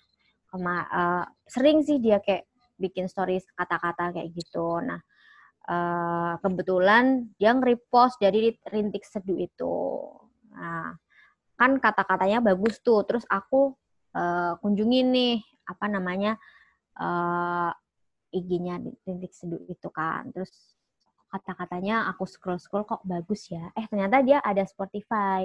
kema- 0.47 0.87
eh, 0.87 1.25
sering 1.51 1.83
sih 1.83 1.99
dia 1.99 2.23
kayak 2.23 2.47
bikin 2.79 3.11
stories 3.11 3.43
kata-kata 3.59 4.15
kayak 4.15 4.31
gitu. 4.31 4.79
Nah, 4.79 4.99
eh, 5.67 6.33
kebetulan 6.43 7.27
dia 7.35 7.51
nge-repost 7.55 8.19
dari 8.23 8.55
rintik 8.71 9.03
seduh 9.03 9.35
itu. 9.39 9.75
Nah, 10.55 10.95
kan 11.59 11.71
kata-katanya 11.79 12.39
bagus 12.43 12.79
tuh. 12.83 13.03
Terus 13.07 13.27
aku 13.27 13.75
eh, 14.15 14.53
kunjungin 14.63 15.07
nih 15.11 15.35
apa 15.67 15.85
namanya 15.91 16.39
eh 16.99 17.71
IG-nya 18.35 18.79
rintik 19.07 19.31
seduh 19.35 19.59
itu 19.67 19.87
kan. 19.91 20.31
Terus 20.35 20.74
kata-katanya 21.35 22.07
aku 22.07 22.23
scroll-scroll 22.23 22.87
kok 22.87 23.03
bagus 23.03 23.51
ya. 23.51 23.67
Eh 23.75 23.83
ternyata 23.91 24.23
dia 24.23 24.39
ada 24.39 24.63
Spotify. 24.63 25.43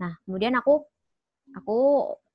Nah, 0.00 0.16
kemudian 0.24 0.56
aku 0.56 0.80
aku 1.52 1.78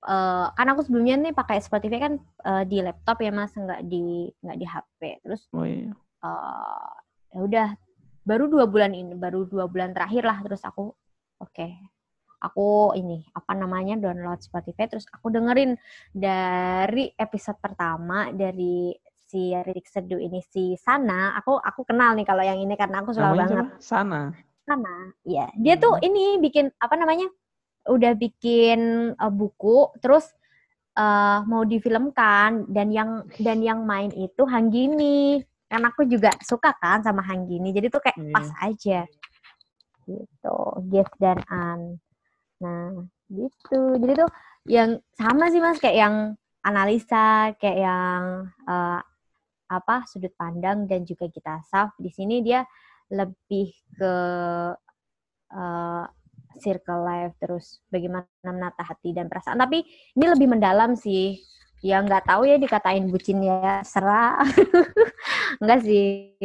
eh, 0.06 0.48
kan 0.54 0.68
aku 0.70 0.82
sebelumnya 0.86 1.18
nih 1.18 1.34
pakai 1.34 1.58
Spotify 1.66 1.98
kan 1.98 2.14
eh, 2.22 2.64
di 2.70 2.78
laptop 2.86 3.18
ya 3.26 3.32
Mas, 3.34 3.54
nggak 3.58 3.82
di 3.90 4.30
nggak 4.46 4.58
di 4.62 4.66
HP. 4.70 5.02
Terus 5.26 5.42
Oh 5.58 5.66
iya. 5.66 5.90
eh, 6.24 6.94
ya 7.34 7.40
udah 7.42 7.68
baru 8.22 8.46
dua 8.46 8.70
bulan 8.70 8.94
ini, 8.94 9.18
baru 9.18 9.50
dua 9.50 9.66
bulan 9.66 9.98
terakhir 9.98 10.22
lah 10.22 10.38
terus 10.46 10.62
aku 10.62 10.94
oke 11.42 11.68
aku 12.42 12.98
ini 12.98 13.22
apa 13.38 13.54
namanya 13.54 14.02
download 14.02 14.42
Spotify 14.42 14.90
terus 14.90 15.06
aku 15.14 15.30
dengerin 15.30 15.78
dari 16.10 17.14
episode 17.14 17.62
pertama 17.62 18.34
dari 18.34 18.90
si 19.32 19.56
Ririk 19.56 19.88
Seduh 19.88 20.20
ini 20.20 20.44
si 20.44 20.76
Sana 20.76 21.32
aku 21.34 21.56
aku 21.56 21.88
kenal 21.88 22.12
nih 22.20 22.28
kalau 22.28 22.44
yang 22.44 22.60
ini 22.60 22.76
karena 22.76 23.00
aku 23.00 23.16
suka 23.16 23.32
banget 23.32 23.64
siapa? 23.64 23.80
Sana. 23.80 24.22
Sana 24.68 24.96
ya 25.24 25.48
dia 25.56 25.80
tuh 25.80 25.96
Hmm. 25.96 26.04
ini 26.04 26.24
bikin 26.44 26.68
apa 26.76 27.00
namanya 27.00 27.32
udah 27.88 28.12
bikin 28.14 28.80
uh, 29.16 29.32
buku 29.32 29.90
terus 29.98 30.28
uh, 30.94 31.42
mau 31.48 31.64
difilmkan 31.64 32.68
dan 32.68 32.92
yang 32.92 33.24
dan 33.40 33.64
yang 33.64 33.88
main 33.88 34.12
itu 34.12 34.44
Hanggini. 34.44 35.40
Karena 35.66 35.88
aku 35.88 36.04
juga 36.04 36.36
suka 36.44 36.76
kan 36.76 37.00
sama 37.00 37.24
Hanggini 37.24 37.72
jadi 37.72 37.88
tuh 37.88 38.04
kayak 38.04 38.20
Iya. 38.20 38.34
pas 38.36 38.48
aja. 38.60 39.00
Gitu 40.04 40.58
Gift 40.92 41.16
dan 41.18 41.40
An. 41.48 41.80
Nah 42.60 43.08
gitu. 43.32 43.96
Jadi 43.96 44.14
tuh 44.20 44.30
yang 44.68 45.00
sama 45.16 45.48
sih 45.50 45.58
mas 45.58 45.80
kayak 45.80 45.98
yang 45.98 46.16
analisa 46.62 47.56
kayak 47.58 47.78
yang 47.82 48.22
uh, 48.68 49.00
apa 49.72 50.04
sudut 50.04 50.36
pandang 50.36 50.84
dan 50.84 51.08
juga 51.08 51.32
kita 51.32 51.64
saf 51.64 51.96
di 51.96 52.12
sini 52.12 52.44
dia 52.44 52.68
lebih 53.08 53.72
ke 53.96 54.14
uh, 55.56 56.06
circle 56.60 57.02
life 57.08 57.36
terus 57.40 57.80
bagaimana 57.88 58.28
menata 58.44 58.84
hati 58.84 59.16
dan 59.16 59.32
perasaan. 59.32 59.60
Tapi 59.60 59.84
ini 60.20 60.26
lebih 60.28 60.52
mendalam 60.52 61.00
sih. 61.00 61.40
Ya 61.82 61.98
nggak 62.04 62.30
tahu 62.30 62.46
ya 62.46 62.60
dikatain 62.62 63.10
bucin 63.10 63.42
ya 63.42 63.82
serah. 63.82 64.38
Enggak 65.64 65.82
sih. 65.88 66.36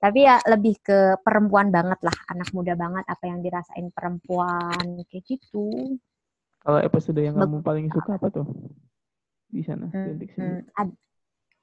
Tapi 0.00 0.18
ya 0.24 0.40
lebih 0.48 0.80
ke 0.80 1.16
perempuan 1.20 1.68
banget 1.72 2.00
lah 2.04 2.16
anak 2.32 2.48
muda 2.52 2.76
banget 2.76 3.04
apa 3.08 3.24
yang 3.28 3.40
dirasain 3.44 3.88
perempuan 3.92 5.04
kayak 5.08 5.24
gitu. 5.24 5.98
Kalau 6.64 6.80
episode 6.80 7.20
yang 7.20 7.36
kamu 7.36 7.60
paling 7.60 7.86
suka 7.92 8.16
apa 8.16 8.28
tuh? 8.32 8.46
Di 9.52 9.62
sana? 9.64 9.92
Hmm, 9.92 10.64
ad- 10.76 10.96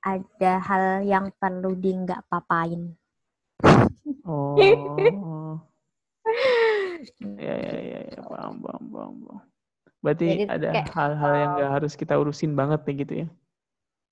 ada 0.02 0.54
hal 0.62 1.06
yang 1.06 1.30
perlu 1.38 1.78
di 1.78 1.92
nggak 1.94 2.26
papain 2.30 2.94
oh 4.26 4.58
ya 7.42 7.56
ya 7.58 7.76
ya 7.82 8.00
ya 8.14 8.20
paham 8.26 8.62
paham 8.62 8.84
paham 8.94 9.16
paham. 9.26 9.42
berarti 10.02 10.28
Jadi 10.28 10.44
ada 10.50 10.70
hal-hal 10.90 11.34
yang 11.38 11.52
nggak 11.58 11.72
harus 11.82 11.94
kita 11.94 12.14
urusin 12.18 12.54
banget 12.58 12.82
nih 12.86 12.96
gitu 13.06 13.14
ya 13.26 13.28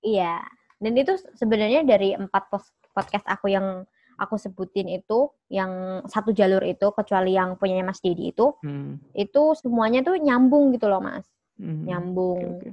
Iya, 0.00 0.40
dan 0.80 0.92
itu 0.96 1.12
sebenarnya 1.36 1.84
dari 1.84 2.16
empat 2.16 2.48
podcast 2.96 3.26
aku 3.28 3.52
yang 3.52 3.84
aku 4.16 4.36
sebutin 4.36 4.88
itu, 4.88 5.28
yang 5.52 6.04
satu 6.08 6.32
jalur 6.32 6.60
itu, 6.64 6.88
kecuali 6.92 7.36
yang 7.36 7.56
punyanya 7.56 7.92
Mas 7.92 8.00
Dedi 8.00 8.32
itu, 8.32 8.52
hmm. 8.64 9.16
itu 9.16 9.42
semuanya 9.56 10.04
tuh 10.04 10.16
nyambung 10.16 10.72
gitu 10.76 10.88
loh 10.88 11.00
Mas, 11.04 11.24
hmm. 11.60 11.84
nyambung 11.88 12.40
Oke, 12.60 12.72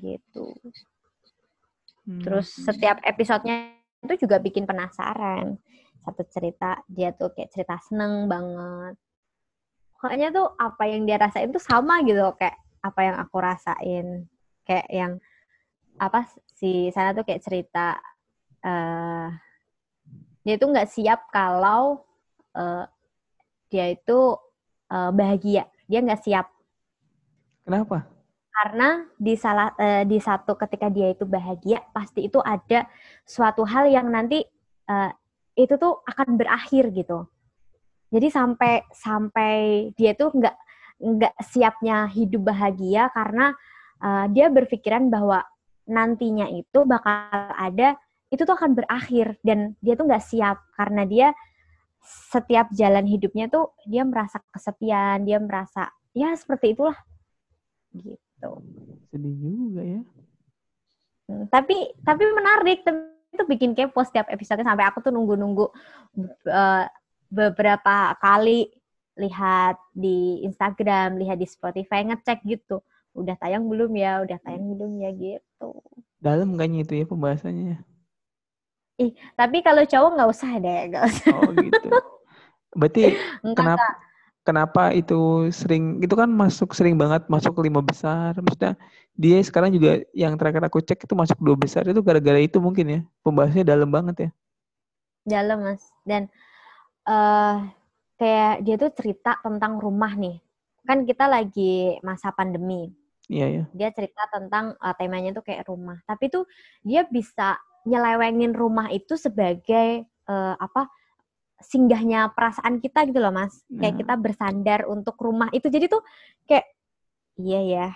gitu. 0.00 0.46
Hmm. 2.10 2.22
Terus 2.26 2.50
setiap 2.50 2.98
episodenya 3.06 3.70
itu 4.02 4.26
juga 4.26 4.42
bikin 4.42 4.66
penasaran. 4.66 5.54
Satu 6.02 6.26
cerita 6.26 6.82
dia 6.90 7.14
tuh 7.14 7.30
kayak 7.30 7.54
cerita 7.54 7.78
seneng 7.78 8.26
banget. 8.26 8.98
Pokoknya 9.94 10.34
tuh 10.34 10.50
apa 10.58 10.90
yang 10.90 11.06
dia 11.06 11.22
rasain 11.22 11.54
tuh 11.54 11.62
sama 11.62 12.02
gitu 12.02 12.34
kayak 12.34 12.58
apa 12.82 13.00
yang 13.06 13.16
aku 13.22 13.36
rasain. 13.38 14.26
Kayak 14.66 14.88
yang 14.90 15.12
apa 16.02 16.26
si 16.58 16.90
sana 16.90 17.14
tuh 17.14 17.22
kayak 17.22 17.44
cerita 17.46 17.94
eh 18.66 19.28
dia 20.40 20.56
tuh 20.56 20.72
nggak 20.72 20.88
siap 20.90 21.30
kalau 21.30 22.02
eh, 22.58 22.84
dia 23.70 23.86
itu 23.94 24.34
eh, 24.90 25.10
bahagia. 25.14 25.70
Dia 25.86 26.00
nggak 26.02 26.22
siap 26.26 26.50
kenapa 27.70 28.02
karena 28.50 29.06
di 29.14 29.34
salah 29.38 29.72
eh, 29.78 30.02
di 30.04 30.18
satu 30.18 30.58
ketika 30.58 30.90
dia 30.90 31.14
itu 31.14 31.22
bahagia 31.24 31.80
pasti 31.94 32.26
itu 32.26 32.42
ada 32.42 32.86
suatu 33.22 33.62
hal 33.62 33.86
yang 33.88 34.10
nanti 34.10 34.42
eh, 34.90 35.10
itu 35.54 35.74
tuh 35.78 36.02
akan 36.06 36.34
berakhir 36.38 36.90
gitu. 36.90 37.26
Jadi 38.10 38.26
sampai 38.28 38.82
sampai 38.90 39.54
dia 39.94 40.18
tuh 40.18 40.34
nggak 40.34 40.56
nggak 41.00 41.34
siapnya 41.46 42.10
hidup 42.10 42.50
bahagia 42.50 43.08
karena 43.14 43.54
eh, 44.02 44.26
dia 44.34 44.46
berpikiran 44.50 45.08
bahwa 45.08 45.46
nantinya 45.90 46.46
itu 46.50 46.86
bakal 46.86 47.54
ada 47.54 47.98
itu 48.30 48.42
tuh 48.46 48.54
akan 48.54 48.78
berakhir 48.78 49.38
dan 49.42 49.74
dia 49.82 49.98
tuh 49.98 50.06
nggak 50.06 50.22
siap 50.22 50.62
karena 50.78 51.02
dia 51.02 51.28
setiap 52.02 52.70
jalan 52.72 53.04
hidupnya 53.04 53.50
tuh 53.50 53.74
dia 53.84 54.06
merasa 54.06 54.38
kesepian 54.54 55.26
dia 55.26 55.42
merasa 55.42 55.90
ya 56.14 56.32
seperti 56.38 56.78
itulah 56.78 56.96
gitu 57.92 58.29
sedih 59.10 59.34
juga 59.36 59.82
ya 59.84 60.02
Hmm, 61.30 61.46
tapi 61.46 61.94
tapi 62.02 62.26
menarik 62.34 62.82
tapi 62.82 63.06
itu 63.30 63.44
bikin 63.46 63.70
kepo 63.78 64.02
setiap 64.02 64.26
episode 64.34 64.66
sampai 64.66 64.82
aku 64.82 64.98
tuh 64.98 65.14
nunggu-nunggu 65.14 65.70
eh, 66.50 66.84
beberapa 67.30 68.18
kali 68.18 68.66
lihat 69.14 69.78
di 69.94 70.42
Instagram, 70.42 71.14
lihat 71.22 71.38
di 71.38 71.46
Spotify 71.46 72.02
ngecek 72.02 72.42
gitu. 72.42 72.82
Udah 73.14 73.38
tayang 73.38 73.70
belum 73.70 73.94
ya? 73.94 74.26
Udah 74.26 74.42
tayang 74.42 74.74
belum 74.74 74.98
ya 74.98 75.10
gitu. 75.14 75.70
dalam 76.20 76.52
kayaknya 76.58 76.84
itu 76.84 76.94
ya 77.00 77.04
pembahasannya 77.06 77.76
Tapi 79.38 79.64
kalau 79.64 79.86
cowok 79.88 80.10
nggak 80.18 80.30
usah 80.34 80.52
deh, 80.60 80.80
nggak 80.92 81.04
usah. 81.08 81.32
oh 81.32 81.50
gitu 81.56 81.88
berarti 82.76 83.00
Enggak, 83.46 83.56
kenapa 83.56 83.86
kenapa 84.50 84.90
itu 84.90 85.46
sering 85.54 86.02
itu 86.02 86.14
kan 86.18 86.26
masuk 86.26 86.74
sering 86.74 86.98
banget 86.98 87.22
masuk 87.30 87.54
ke 87.54 87.62
lima 87.70 87.80
besar 87.80 88.34
maksudnya 88.42 88.74
dia 89.14 89.38
sekarang 89.46 89.70
juga 89.70 90.02
yang 90.10 90.34
terakhir 90.34 90.66
aku 90.66 90.82
cek 90.82 91.06
itu 91.06 91.14
masuk 91.14 91.38
dua 91.38 91.54
besar 91.54 91.86
itu 91.86 92.02
gara-gara 92.02 92.42
itu 92.42 92.58
mungkin 92.58 92.86
ya 92.90 93.00
pembahasannya 93.22 93.62
dalam 93.62 93.88
banget 93.88 94.16
ya 94.28 94.30
dalam 95.24 95.60
mas. 95.64 95.84
Dan 96.04 96.26
eh 97.08 97.56
kayak 98.20 98.56
dia 98.64 98.76
tuh 98.76 98.92
cerita 98.92 99.40
tentang 99.40 99.80
rumah 99.80 100.12
nih. 100.16 100.40
Kan 100.84 101.04
kita 101.04 101.28
lagi 101.28 101.96
masa 102.04 102.32
pandemi. 102.34 102.92
iya 103.30 103.46
ya 103.46 103.64
dia 103.70 103.94
cerita 103.94 104.26
tentang 104.26 104.74
uh, 104.82 104.90
temanya 104.98 105.30
tuh 105.30 105.46
kayak 105.46 105.70
rumah 105.70 106.02
tapi 106.02 106.26
tuh 106.26 106.50
dia 106.82 107.06
bisa 107.06 107.62
nyelewengin 107.86 108.50
rumah 108.58 108.90
itu 108.90 109.14
sebagai 109.14 110.02
uh, 110.26 110.58
apa 110.58 110.90
singgahnya 111.60 112.32
perasaan 112.32 112.78
kita 112.78 113.04
gitu 113.04 113.18
loh 113.18 113.30
mas. 113.30 113.60
Kayak 113.68 113.94
Nah. 113.94 114.00
kita 114.00 114.14
bersandar 114.16 114.80
untuk 114.84 115.16
rumah. 115.16 115.48
Itu 115.50 115.68
jadi 115.68 115.86
tuh 115.86 116.00
kayak 116.44 116.66
iya 117.36 117.60
ya. 117.62 117.88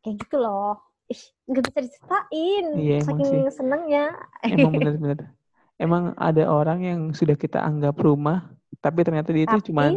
Kayak 0.00 0.26
gitu 0.26 0.36
loh. 0.38 0.78
Ih 1.06 1.18
nggak 1.46 1.62
bisa 1.68 1.78
diceritain. 1.80 2.66
Iya, 2.74 2.96
saking 3.02 3.26
sih. 3.26 3.42
senengnya. 3.52 4.04
Emang 4.42 4.72
benar-benar 4.72 5.18
emang 5.82 6.14
ada 6.14 6.44
orang 6.46 6.78
yang 6.80 7.00
sudah 7.10 7.34
kita 7.34 7.58
anggap 7.58 7.98
rumah 7.98 8.46
tapi 8.78 9.02
ternyata 9.02 9.30
dia 9.30 9.44
itu 9.44 9.58
Tapi- 9.58 9.66
cuman 9.70 9.90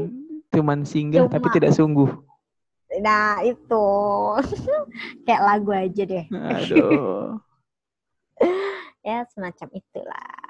cuman 0.49 0.79
singgah 0.81 1.25
tapi 1.27 1.45
Cuma- 1.47 1.55
tidak 1.57 1.71
sungguh. 1.73 2.09
Nah 3.01 3.41
itu. 3.41 3.87
Kayak 5.25 5.41
lagu 5.43 5.71
aja 5.73 6.03
deh. 6.03 6.25
Aduh. 6.29 7.37
Ya 9.01 9.21
semacam 9.29 9.69
itulah. 9.69 10.41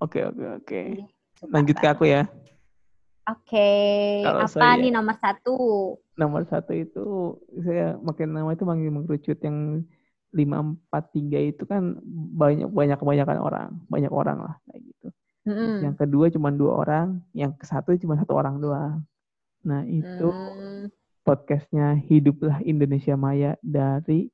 Oke 0.00 0.24
oke 0.24 0.44
oke 0.56 0.80
Suka 1.36 1.52
lanjut 1.52 1.76
ke 1.76 1.86
aku 1.86 2.04
ya. 2.04 2.22
Oke, 3.26 3.70
Kalau 4.22 4.46
apa 4.46 4.48
saya- 4.48 4.78
nih 4.78 4.92
nomor 4.94 5.16
satu? 5.18 5.56
nomor 6.16 6.48
satu 6.48 6.72
itu 6.72 7.36
saya 7.60 8.00
makin 8.00 8.32
nama 8.32 8.48
itu 8.50 8.64
makin 8.64 8.88
mengerucut 8.88 9.36
yang 9.44 9.84
lima 10.32 10.64
empat 10.64 11.12
tiga 11.12 11.36
itu 11.36 11.68
kan 11.68 12.00
banyak 12.32 12.72
banyak 12.72 12.96
kebanyakan 12.96 13.36
orang 13.36 13.68
banyak 13.86 14.08
orang 14.08 14.40
lah 14.40 14.56
kayak 14.64 14.80
gitu. 14.80 15.08
Mm-mm. 15.46 15.78
yang 15.84 15.94
kedua 15.94 16.26
cuma 16.32 16.48
dua 16.50 16.72
orang 16.82 17.20
yang 17.30 17.52
ke 17.52 17.62
satu 17.62 17.92
cuma 18.00 18.16
satu 18.16 18.32
orang 18.32 18.56
doang. 18.58 19.04
Nah 19.60 19.84
itu 19.84 20.32
Hmm, 20.32 20.88
podcastnya 21.20 22.00
hiduplah 22.00 22.64
Indonesia 22.64 23.12
Maya 23.12 23.54
dari 23.60 24.32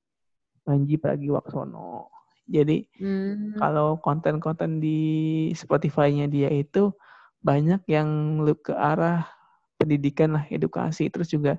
Panji 0.62 0.94
Pragiwaksono 0.96 2.06
jadi 2.46 2.84
hmm, 2.98 3.56
kalau 3.56 3.98
konten-konten 4.02 4.82
di 4.82 5.00
Spotify-nya 5.54 6.26
dia 6.26 6.50
itu 6.50 6.90
banyak 7.42 7.82
yang 7.90 8.38
ke 8.62 8.74
arah 8.74 9.26
pendidikan 9.78 10.38
lah, 10.38 10.44
edukasi, 10.50 11.10
terus 11.10 11.30
juga 11.30 11.58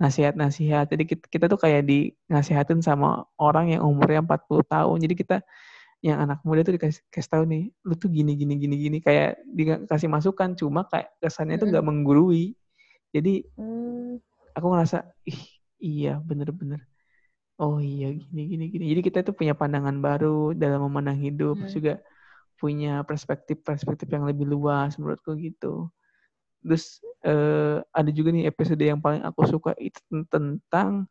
nasihat-nasihat. 0.00 0.88
Jadi 0.88 1.04
kita, 1.04 1.24
kita 1.28 1.44
tuh 1.52 1.60
kayak 1.60 1.84
di 1.84 2.12
nasihatin 2.32 2.80
sama 2.80 3.28
orang 3.36 3.76
yang 3.76 3.84
umurnya 3.84 4.24
40 4.24 4.64
tahun. 4.64 4.98
Jadi 5.04 5.14
kita 5.18 5.36
yang 6.00 6.22
anak 6.22 6.40
muda 6.46 6.62
tuh 6.62 6.78
dikasih 6.78 7.02
kasih 7.10 7.30
tahu 7.30 7.44
nih, 7.50 7.74
lu 7.82 7.94
tuh 7.98 8.08
gini 8.08 8.38
gini 8.38 8.54
gini 8.54 8.76
gini 8.78 8.98
kayak 9.02 9.42
dikasih 9.50 10.06
masukan 10.06 10.54
cuma 10.54 10.86
kayak 10.86 11.10
kesannya 11.18 11.58
tuh 11.58 11.68
nggak 11.68 11.84
menggurui. 11.84 12.54
Jadi 13.10 13.42
hmm, 13.58 14.22
aku 14.54 14.66
ngerasa 14.70 15.02
ih 15.26 15.42
iya 15.82 16.22
bener-bener 16.22 16.86
oh 17.58 17.78
iya 17.82 18.14
gini 18.14 18.42
gini 18.46 18.64
gini 18.70 18.84
jadi 18.94 19.00
kita 19.02 19.18
tuh 19.26 19.34
punya 19.34 19.54
pandangan 19.54 19.98
baru 19.98 20.54
dalam 20.54 20.86
memandang 20.86 21.18
hidup 21.18 21.58
Hmm. 21.58 21.70
juga 21.70 21.94
punya 22.58 23.06
perspektif 23.06 23.62
perspektif 23.62 24.10
yang 24.10 24.26
lebih 24.26 24.46
luas 24.46 24.98
menurutku 24.98 25.38
gitu 25.38 25.90
terus 26.62 26.98
uh, 27.22 27.78
ada 27.94 28.10
juga 28.10 28.34
nih 28.34 28.50
episode 28.50 28.82
yang 28.82 28.98
paling 28.98 29.22
aku 29.22 29.46
suka 29.46 29.78
itu 29.78 30.02
tentang 30.26 31.06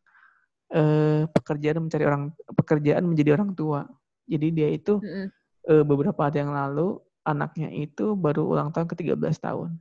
uh, 0.76 1.24
pekerjaan 1.32 1.80
mencari 1.80 2.04
orang 2.04 2.32
pekerjaan 2.52 3.04
menjadi 3.08 3.40
orang 3.40 3.56
tua 3.56 3.88
jadi 4.28 4.52
dia 4.52 4.68
itu 4.76 5.00
mm 5.00 5.08
-hmm. 5.08 5.26
uh, 5.72 5.84
beberapa 5.88 6.20
hari 6.28 6.44
yang 6.44 6.52
lalu 6.52 7.00
anaknya 7.24 7.72
itu 7.72 8.12
baru 8.12 8.44
ulang 8.44 8.72
tahun 8.72 8.88
ke 8.92 9.08
13 9.08 9.40
tahun 9.40 9.80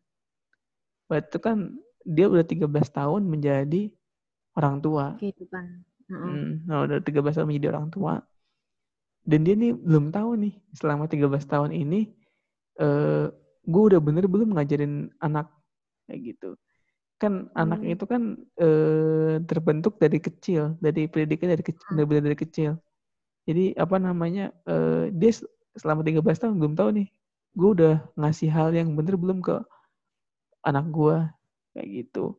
Berarti 1.07 1.39
kan 1.39 1.72
dia 2.03 2.28
udah 2.28 2.43
13 2.43 2.68
tahun 2.91 3.22
menjadi 3.28 3.91
orang 4.59 4.84
tua. 4.84 5.15
Kehidupan. 5.20 5.88
Hmm, 6.08 6.64
nah 6.64 6.88
udah 6.88 7.03
13 7.03 7.36
tahun 7.36 7.47
menjadi 7.51 7.68
orang 7.76 7.88
tua. 7.91 8.14
Dan 9.28 9.43
dia 9.43 9.60
nih 9.60 9.76
belum 9.76 10.16
tahu 10.16 10.39
nih 10.39 10.53
selama 10.72 11.12
13 11.12 11.28
tahun 11.43 11.72
ini 11.76 12.08
uh, 12.80 13.28
gue 13.68 13.84
udah 13.91 13.99
bener 13.99 14.24
belum 14.32 14.55
ngajarin 14.55 15.12
anak 15.20 15.51
kayak 16.08 16.36
gitu. 16.36 16.55
Kan 17.20 17.51
hmm. 17.51 17.60
anak 17.60 17.82
itu 17.84 18.05
kan 18.08 18.39
uh, 18.64 19.36
terbentuk 19.43 19.99
dari 19.99 20.24
kecil, 20.24 20.80
dari 20.80 21.12
pendidikan 21.12 21.51
dari 21.51 21.64
kecil, 21.64 21.88
hmm. 21.91 21.97
dari, 21.99 22.24
dari 22.24 22.38
kecil. 22.39 22.72
Jadi 23.47 23.76
apa 23.76 23.99
namanya 23.99 24.55
uh, 24.68 25.12
dia 25.12 25.36
selama 25.76 26.08
13 26.08 26.24
tahun 26.24 26.55
belum 26.55 26.74
tahu 26.80 26.89
nih 27.03 27.08
gue 27.58 27.70
udah 27.74 27.95
ngasih 28.14 28.49
hal 28.53 28.70
yang 28.70 28.93
bener 28.93 29.18
belum 29.18 29.41
ke 29.41 29.58
anak 30.62 30.86
gue 30.93 31.18
kayak 31.74 31.88
gitu 31.89 32.38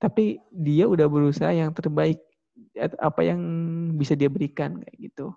tapi 0.00 0.40
dia 0.48 0.88
udah 0.88 1.04
berusaha 1.04 1.52
yang 1.52 1.74
terbaik 1.76 2.22
apa 2.78 3.20
yang 3.24 3.40
bisa 3.98 4.14
dia 4.14 4.30
berikan 4.30 4.78
kayak 4.82 4.96
gitu 4.98 5.34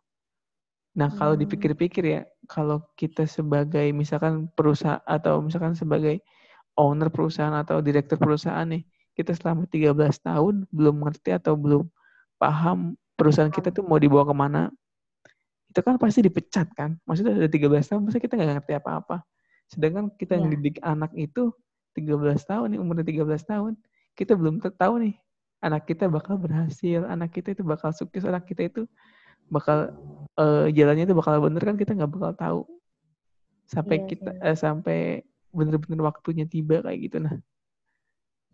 nah 0.91 1.07
kalau 1.07 1.39
hmm. 1.39 1.47
dipikir-pikir 1.47 2.03
ya 2.03 2.21
kalau 2.51 2.83
kita 2.99 3.23
sebagai 3.23 3.95
misalkan 3.95 4.51
perusahaan 4.51 4.99
atau 5.07 5.39
misalkan 5.39 5.71
sebagai 5.71 6.19
owner 6.75 7.07
perusahaan 7.07 7.55
atau 7.55 7.79
direktur 7.79 8.19
perusahaan 8.19 8.67
nih 8.67 8.83
kita 9.15 9.31
selama 9.35 9.67
13 9.71 9.95
tahun 10.19 10.67
belum 10.71 10.95
mengerti 11.03 11.31
atau 11.31 11.55
belum 11.55 11.87
paham 12.35 12.99
perusahaan 13.15 13.51
kita 13.51 13.71
tuh 13.71 13.87
mau 13.87 13.99
dibawa 13.99 14.27
ke 14.27 14.35
mana 14.35 14.61
itu 15.71 15.79
kan 15.79 15.95
pasti 15.95 16.19
dipecat 16.19 16.67
kan 16.75 16.99
maksudnya 17.07 17.47
udah 17.47 17.51
13 17.51 17.89
tahun 17.95 18.01
masa 18.03 18.19
kita 18.19 18.35
nggak 18.35 18.49
ngerti 18.59 18.73
apa-apa 18.75 19.23
sedangkan 19.71 20.11
kita 20.19 20.35
yang 20.35 20.51
iya. 20.51 20.53
didik 20.59 20.77
anak 20.83 21.11
itu 21.15 21.55
13 21.95 22.19
tahun 22.43 22.75
nih 22.75 22.79
umurnya 22.83 23.07
13 23.07 23.23
tahun 23.47 23.73
kita 24.19 24.35
belum 24.35 24.59
tahu 24.59 24.93
nih 25.07 25.15
anak 25.61 25.85
kita 25.85 26.09
bakal 26.09 26.41
berhasil 26.41 27.05
anak 27.05 27.29
kita 27.37 27.53
itu 27.53 27.61
bakal 27.61 27.93
sukses 27.93 28.25
anak 28.25 28.49
kita 28.49 28.67
itu 28.67 28.81
bakal 29.47 29.93
uh, 30.41 30.65
jalannya 30.73 31.05
itu 31.05 31.15
bakal 31.15 31.37
bener 31.43 31.61
kan? 31.61 31.77
Kita 31.77 31.93
nggak 31.93 32.11
bakal 32.11 32.31
tahu 32.33 32.61
sampai 33.69 34.03
iya, 34.03 34.07
kita 34.09 34.31
iya. 34.35 34.51
Eh, 34.51 34.57
sampai 34.57 34.99
bener-bener 35.53 36.01
waktunya 36.01 36.49
tiba 36.49 36.81
kayak 36.81 36.99
gitu. 37.07 37.17
Nah 37.21 37.37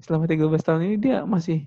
selama 0.03 0.30
13 0.30 0.62
tahun 0.62 0.82
ini 0.86 0.95
dia 1.01 1.18
masih 1.26 1.66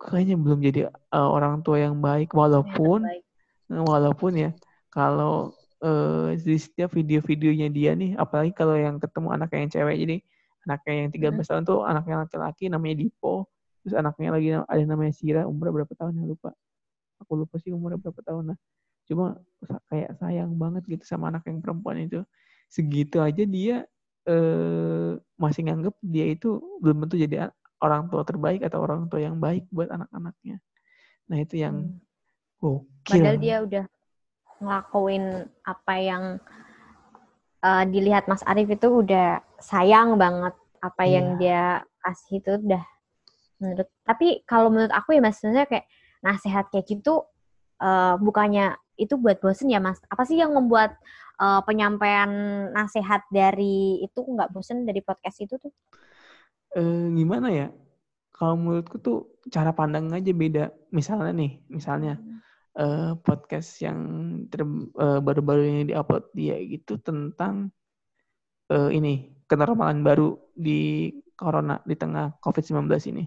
kayaknya 0.00 0.36
belum 0.40 0.58
jadi 0.64 0.80
uh, 1.12 1.28
orang 1.28 1.60
tua 1.66 1.82
yang 1.82 1.98
baik. 1.98 2.32
Walaupun 2.32 3.04
ya, 3.04 3.80
walaupun 3.82 4.32
ya 4.38 4.50
kalau 4.92 5.56
uh, 5.82 6.30
di 6.36 6.56
setiap 6.60 6.94
video-videonya 6.94 7.68
dia 7.72 7.92
nih 7.96 8.14
apalagi 8.14 8.52
kalau 8.54 8.78
yang 8.78 9.02
ketemu 9.02 9.28
anak 9.34 9.50
yang 9.56 9.68
cewek. 9.72 9.96
Jadi 9.98 10.16
anaknya 10.64 10.92
yang 10.94 11.10
13 11.12 11.20
hmm. 11.20 11.44
tahun 11.44 11.62
tuh 11.66 11.80
anaknya 11.84 12.16
laki-laki 12.24 12.64
namanya 12.72 13.04
Dipo 13.04 13.53
terus 13.84 13.94
anaknya 13.94 14.28
lagi 14.32 14.48
ada 14.56 14.82
namanya 14.88 15.12
Sira 15.12 15.44
umurnya 15.44 15.84
berapa 15.84 15.92
tahun 15.92 16.16
ya? 16.16 16.24
Lupa. 16.24 16.50
Aku 17.20 17.36
lupa 17.36 17.60
sih 17.60 17.70
umurnya 17.70 18.00
berapa 18.00 18.20
tahun 18.24 18.56
lah. 18.56 18.58
Cuma 19.04 19.36
kayak 19.92 20.16
sayang 20.16 20.56
banget 20.56 20.88
gitu 20.88 21.04
sama 21.04 21.28
anak 21.28 21.44
yang 21.44 21.60
perempuan 21.60 22.00
itu. 22.00 22.24
Segitu 22.72 23.20
aja 23.20 23.44
dia 23.44 23.84
eh, 24.24 25.12
masih 25.36 25.68
nganggep 25.68 25.94
dia 26.00 26.24
itu 26.32 26.56
belum 26.80 27.04
tentu 27.04 27.20
jadi 27.20 27.52
orang 27.84 28.08
tua 28.08 28.24
terbaik 28.24 28.64
atau 28.64 28.80
orang 28.80 29.04
tua 29.12 29.20
yang 29.20 29.36
baik 29.36 29.68
buat 29.68 29.92
anak-anaknya. 29.92 30.56
Nah 31.28 31.36
itu 31.36 31.60
yang 31.60 31.92
hmm. 31.92 32.00
gokil. 32.56 33.20
Padahal 33.20 33.36
dia 33.36 33.56
udah 33.60 33.84
ngelakuin 34.64 35.24
apa 35.68 35.94
yang 36.00 36.24
uh, 37.60 37.84
dilihat 37.84 38.24
Mas 38.24 38.40
Arief 38.48 38.72
itu 38.72 38.88
udah 39.04 39.44
sayang 39.60 40.16
banget 40.16 40.56
apa 40.80 41.02
yeah. 41.04 41.12
yang 41.12 41.26
dia 41.36 41.62
kasih 42.00 42.40
itu 42.40 42.50
udah 42.60 42.84
menurut 43.62 43.88
tapi 44.02 44.42
kalau 44.44 44.68
menurut 44.72 44.90
aku 44.90 45.14
ya 45.16 45.20
Mas 45.22 45.38
sebenarnya 45.38 45.68
kayak 45.70 45.86
nasihat 46.24 46.64
kayak 46.72 46.86
gitu 46.88 47.24
uh, 47.80 48.16
bukannya 48.18 48.74
itu 48.96 49.18
buat 49.18 49.42
bosen 49.42 49.70
ya 49.70 49.82
Mas? 49.82 49.98
Apa 50.06 50.22
sih 50.26 50.38
yang 50.38 50.54
membuat 50.54 50.94
uh, 51.42 51.60
penyampaian 51.66 52.30
nasihat 52.70 53.26
dari 53.30 54.02
itu 54.02 54.20
nggak 54.22 54.54
bosen 54.54 54.86
dari 54.86 55.02
podcast 55.02 55.42
itu 55.42 55.58
tuh? 55.58 55.72
Uh, 56.74 57.10
gimana 57.14 57.50
ya? 57.50 57.68
Kalau 58.34 58.58
menurutku 58.58 58.98
tuh 58.98 59.38
cara 59.50 59.70
pandang 59.74 60.10
aja 60.10 60.30
beda. 60.34 60.64
Misalnya 60.90 61.30
nih 61.34 61.62
misalnya 61.70 62.18
hmm. 62.18 62.38
uh, 62.78 63.12
podcast 63.22 63.78
yang 63.82 63.98
uh, 64.98 65.20
baru-baru 65.22 65.62
ini 65.70 65.82
diupload 65.90 66.34
dia 66.34 66.58
gitu 66.62 66.98
tentang 67.02 67.70
uh, 68.70 68.90
ini 68.90 69.34
kenormalan 69.46 70.02
baru 70.02 70.34
di 70.54 71.10
corona 71.34 71.82
di 71.82 71.94
tengah 71.98 72.38
COVID-19 72.42 72.86
ini. 73.10 73.24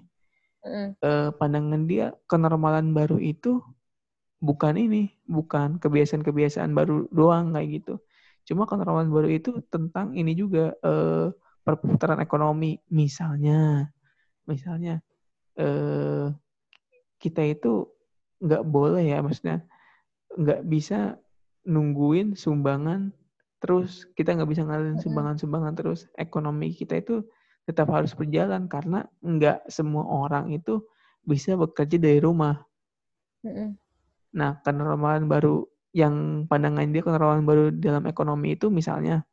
Mm. 0.66 0.97
Uh, 0.99 1.30
pandangan 1.38 1.84
dia 1.86 2.14
kenormalan 2.26 2.91
baru 2.91 3.22
itu 3.22 3.62
bukan 4.41 4.78
ini, 4.78 5.14
bukan 5.26 5.82
kebiasaan-kebiasaan 5.82 6.74
baru 6.74 7.10
doang 7.10 7.53
kayak 7.53 7.82
gitu. 7.82 7.93
Cuma 8.47 8.70
kenormalan 8.70 9.12
baru 9.12 9.30
itu 9.32 9.60
tentang 9.68 10.16
ini 10.16 10.38
juga 10.38 10.74
uh, 10.86 11.34
perputaran 11.66 12.22
ekonomi. 12.24 12.80
Misalnya, 12.93 13.91
misalnya 14.47 15.03
uh, 15.60 16.32
kita 17.18 17.43
itu 17.43 17.89
nggak 18.38 18.64
boleh 18.70 19.01
ya 19.01 19.20
maksudnya 19.26 19.66
nggak 20.38 20.62
bisa 20.70 21.18
nungguin 21.66 22.38
sumbangan 22.38 23.10
terus 23.58 24.05
kita 24.14 24.38
nggak 24.38 24.49
bisa 24.53 24.62
ngalihin 24.64 25.01
sumbangan-sumbangan 25.01 25.74
terus 25.74 26.05
ekonomi 26.14 26.78
kita 26.78 27.01
itu 27.01 27.26
tetap 27.68 27.91
harus 27.91 28.15
berjalan 28.15 28.72
karena 28.72 29.03
nggak 29.20 29.68
semua 29.68 30.07
orang 30.07 30.55
itu 30.55 30.80
bisa 31.28 31.59
bekerja 31.59 31.99
dari 31.99 32.24
rumah. 32.24 32.55
Nah, 34.32 34.63
kenormalan 34.63 35.28
baru 35.28 35.68
yang 35.91 36.47
pandangan 36.47 36.88
dia 36.88 37.03
kenormalan 37.03 37.43
baru 37.43 37.63
dalam 37.76 38.07
ekonomi 38.07 38.55
itu 38.55 38.72
misalnya 38.72 39.28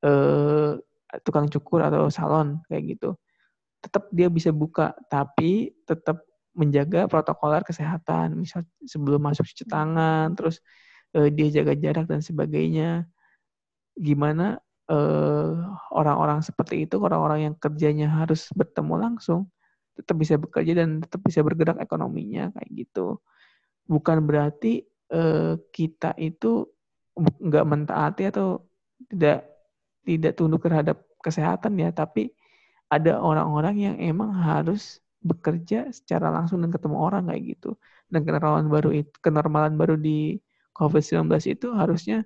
eh, 0.00 0.80
tukang 1.24 1.52
cukur 1.52 1.84
atau 1.84 2.08
salon 2.08 2.64
kayak 2.72 2.96
gitu. 2.96 3.10
Tetap 3.84 4.08
dia 4.10 4.32
bisa 4.32 4.50
buka, 4.50 4.96
tapi 5.12 5.70
tetap 5.84 6.24
menjaga 6.58 7.06
protokoler 7.06 7.62
kesehatan, 7.62 8.34
misal 8.34 8.66
sebelum 8.82 9.22
masuk 9.22 9.46
cuci 9.46 9.62
tangan, 9.70 10.34
terus 10.34 10.58
uh, 11.14 11.30
dia 11.30 11.62
jaga 11.62 11.78
jarak 11.78 12.10
dan 12.10 12.18
sebagainya. 12.18 13.06
Gimana 13.94 14.58
eh, 14.58 14.67
orang-orang 15.92 16.40
seperti 16.40 16.88
itu, 16.88 16.96
orang-orang 16.96 17.52
yang 17.52 17.54
kerjanya 17.60 18.08
harus 18.08 18.48
bertemu 18.56 18.94
langsung, 18.96 19.52
tetap 19.98 20.16
bisa 20.16 20.38
bekerja 20.38 20.72
dan 20.78 21.02
tetap 21.02 21.20
bisa 21.26 21.42
bergerak 21.44 21.76
ekonominya 21.82 22.54
kayak 22.56 22.70
gitu. 22.72 23.20
Bukan 23.84 24.24
berarti 24.24 24.86
uh, 25.12 25.58
kita 25.74 26.14
itu 26.16 26.64
nggak 27.18 27.66
mentaati 27.66 28.30
atau 28.30 28.62
tidak 29.10 29.44
tidak 30.06 30.32
tunduk 30.38 30.62
terhadap 30.64 31.02
kesehatan 31.20 31.76
ya, 31.76 31.90
tapi 31.90 32.32
ada 32.88 33.20
orang-orang 33.20 33.76
yang 33.76 33.96
emang 34.00 34.32
harus 34.32 35.02
bekerja 35.20 35.90
secara 35.90 36.30
langsung 36.30 36.62
dan 36.62 36.70
ketemu 36.72 36.96
orang 36.96 37.28
kayak 37.28 37.58
gitu. 37.58 37.76
Dan 38.08 38.24
kenormalan 38.24 38.70
baru 38.72 38.90
kenormalan 39.20 39.74
baru 39.76 40.00
di 40.00 40.40
COVID-19 40.78 41.28
itu 41.58 41.68
harusnya 41.74 42.24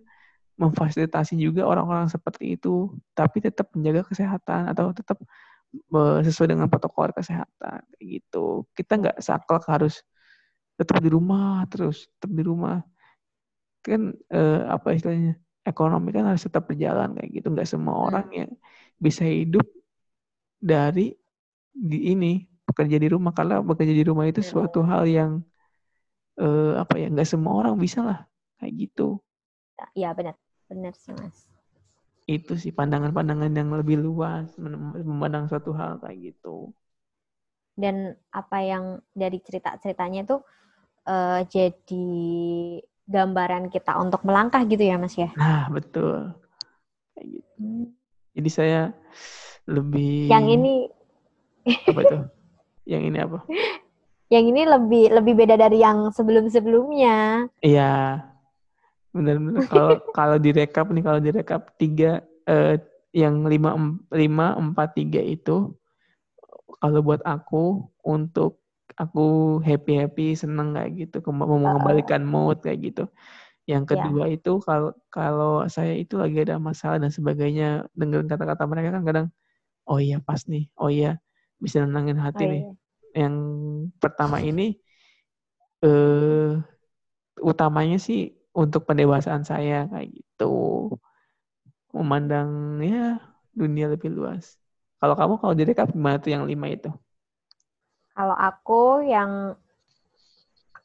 memfasilitasi 0.62 1.34
juga 1.36 1.66
orang-orang 1.66 2.06
seperti 2.06 2.54
itu, 2.54 2.94
tapi 3.18 3.42
tetap 3.42 3.66
menjaga 3.74 4.06
kesehatan 4.06 4.70
atau 4.70 4.94
tetap 4.94 5.18
sesuai 6.26 6.52
dengan 6.52 6.68
protokol 6.68 7.10
kesehatan 7.16 7.80
gitu. 7.98 8.68
Kita 8.76 9.00
nggak 9.00 9.16
saklek 9.24 9.64
harus 9.66 10.04
tetap 10.76 11.00
di 11.00 11.08
rumah 11.10 11.64
terus, 11.68 12.06
tetap 12.16 12.30
di 12.32 12.42
rumah. 12.44 12.84
Kan 13.82 14.14
eh, 14.30 14.60
apa 14.68 14.94
istilahnya? 14.94 15.34
Ekonomi 15.62 16.10
kan 16.10 16.26
harus 16.26 16.42
tetap 16.42 16.66
berjalan 16.66 17.14
kayak 17.14 17.30
gitu. 17.38 17.46
Nggak 17.54 17.68
semua 17.70 17.94
hmm. 17.94 18.06
orang 18.10 18.26
yang 18.34 18.50
bisa 18.98 19.22
hidup 19.22 19.62
dari 20.58 21.14
di 21.70 21.98
ini 22.12 22.42
bekerja 22.66 22.98
di 22.98 23.08
rumah 23.10 23.30
karena 23.30 23.62
bekerja 23.62 23.94
di 23.94 24.04
rumah 24.06 24.26
itu 24.26 24.42
iya. 24.42 24.50
suatu 24.50 24.82
hal 24.82 25.02
yang 25.06 25.32
uh, 26.42 26.82
apa 26.82 26.98
ya 26.98 27.06
nggak 27.10 27.28
semua 27.30 27.62
orang 27.62 27.78
bisa 27.78 28.02
lah 28.02 28.18
kayak 28.58 28.74
gitu. 28.90 29.22
Iya 29.94 30.14
benar 30.14 30.41
benar 30.72 30.96
sih 30.96 31.12
mas. 31.12 31.44
Itu 32.24 32.56
sih 32.56 32.72
pandangan-pandangan 32.72 33.52
yang 33.52 33.68
lebih 33.76 34.00
luas 34.00 34.48
memandang 34.56 35.52
suatu 35.52 35.76
hal 35.76 36.00
kayak 36.00 36.32
gitu. 36.32 36.72
Dan 37.76 38.16
apa 38.32 38.58
yang 38.64 38.84
dari 39.12 39.36
cerita-ceritanya 39.44 40.24
itu 40.24 40.36
uh, 41.08 41.40
jadi 41.44 42.08
gambaran 43.04 43.68
kita 43.68 44.00
untuk 44.00 44.24
melangkah 44.24 44.64
gitu 44.64 44.80
ya 44.80 44.96
mas 44.96 45.12
ya? 45.12 45.28
Nah 45.36 45.68
betul. 45.68 46.32
Kayak 47.12 47.26
gitu. 47.36 47.52
Hmm. 47.60 47.86
Jadi 48.32 48.48
saya 48.48 48.80
lebih 49.68 50.32
Yang 50.32 50.46
ini 50.56 50.74
apa 51.92 52.00
itu? 52.00 52.18
Yang 52.88 53.02
ini 53.12 53.18
apa? 53.20 53.38
yang 54.32 54.44
ini 54.48 54.62
lebih 54.64 55.04
lebih 55.12 55.34
beda 55.36 55.60
dari 55.60 55.84
yang 55.84 56.08
sebelum-sebelumnya. 56.08 57.50
Iya. 57.60 58.31
Benar-benar 59.12 59.64
kalau 59.68 59.94
kalau 60.16 60.36
direkap 60.40 60.86
nih 60.88 61.04
kalau 61.04 61.20
direkap 61.20 61.60
tiga 61.76 62.24
eh, 62.48 62.80
yang 63.12 63.44
lima 63.44 63.76
lima 64.08 64.56
empat 64.56 64.96
tiga 64.96 65.20
itu 65.20 65.76
kalau 66.80 67.00
buat 67.04 67.22
aku 67.24 67.88
untuk 68.04 68.60
aku 68.98 69.20
happy 69.64 69.92
happy 69.96 70.26
seneng 70.36 70.76
kayak 70.76 70.90
gitu 71.00 71.16
mau 71.32 71.48
mengembalikan 71.56 72.22
mood 72.26 72.60
kayak 72.64 72.80
gitu. 72.92 73.02
Yang 73.70 73.84
Ya. 73.90 73.92
kedua 73.98 74.24
itu 74.32 74.60
kalau 74.64 74.90
kalau 75.12 75.64
saya 75.70 75.94
itu 75.96 76.16
lagi 76.20 76.44
ada 76.46 76.56
masalah 76.60 76.98
dan 77.02 77.12
sebagainya 77.14 77.86
dengerin 77.98 78.28
kata-kata 78.32 78.64
mereka 78.70 78.90
kan 78.96 79.04
kadang 79.08 79.26
oh 79.90 79.98
iya 80.02 80.16
pas 80.26 80.42
nih 80.52 80.64
oh 80.80 80.90
iya 80.92 81.08
bisa 81.64 81.76
nenangin 81.84 82.18
Oh, 82.34 82.40
hati 82.40 82.42
nih. 82.52 82.62
iya. 82.62 82.76
Yang 83.16 83.34
pertama 84.02 84.38
ini 84.44 84.62
eh 85.82 86.50
utamanya 87.50 87.98
sih 88.06 88.20
untuk 88.60 88.82
pendewasaan 88.88 89.42
saya 89.50 89.88
kayak 89.92 90.08
gitu. 90.16 90.44
Memandang 91.96 92.50
ya 92.90 93.20
dunia 93.60 93.84
lebih 93.92 94.10
luas. 94.16 94.44
Kalau 95.00 95.14
kamu 95.18 95.34
kalau 95.40 95.54
direkap 95.60 95.86
gimana 95.94 96.16
tuh 96.22 96.30
yang 96.34 96.44
lima 96.50 96.66
itu? 96.72 96.88
Kalau 98.16 98.36
aku 98.48 98.80
yang 99.12 99.30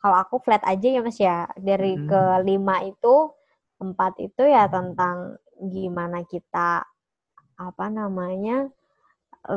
kalau 0.01 0.18
aku 0.24 0.36
flat 0.45 0.63
aja 0.72 0.88
ya 0.95 1.01
Mas 1.05 1.18
ya. 1.20 1.38
Dari 1.57 1.93
Mm-mm. 1.93 2.07
ke 2.09 2.41
lima 2.49 2.76
itu 2.86 3.15
empat 3.82 4.13
itu 4.28 4.43
ya 4.55 4.65
tentang 4.70 5.38
gimana 5.57 6.20
kita 6.26 6.82
apa 7.57 7.86
namanya 7.99 8.70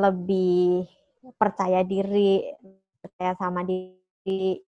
lebih 0.03 0.85
percaya 1.41 1.81
diri, 1.85 2.33
percaya 3.01 3.33
sama 3.41 3.61
diri, 3.65 4.61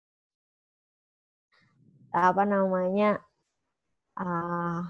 apa 2.12 2.44
namanya 2.54 3.20
ah 4.20 4.84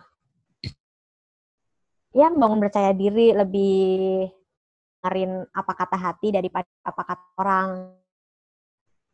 ya 2.11 2.27
bangun 2.31 2.59
percaya 2.59 2.91
diri 2.91 3.31
lebih 3.31 3.73
dengerin 5.01 5.47
apa 5.55 5.71
kata 5.73 5.97
hati 5.97 6.27
daripada 6.29 6.69
apa 6.85 7.01
kata 7.01 7.25
orang. 7.41 7.69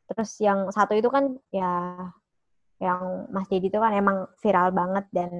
Terus 0.08 0.32
yang 0.40 0.72
satu 0.72 0.96
itu 0.96 1.10
kan 1.12 1.36
ya 1.52 1.72
yang 2.80 3.28
Mas 3.34 3.48
Dedi 3.50 3.68
itu 3.72 3.80
kan 3.80 3.92
emang 3.96 4.28
viral 4.40 4.70
banget 4.72 5.06
dan 5.12 5.32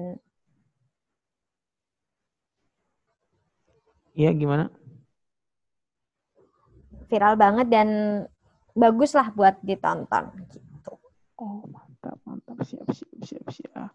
Iya 4.18 4.34
gimana? 4.34 4.66
viral 7.08 7.34
banget 7.40 7.66
dan 7.72 7.88
bagus 8.76 9.16
lah 9.16 9.32
buat 9.32 9.56
ditonton 9.64 10.28
gitu. 10.52 10.92
Oh 11.40 11.64
mantap 11.98 12.18
mantap 12.22 12.62
siap 12.62 12.86
siap 12.94 13.10
siap 13.26 13.46
siap. 13.50 13.90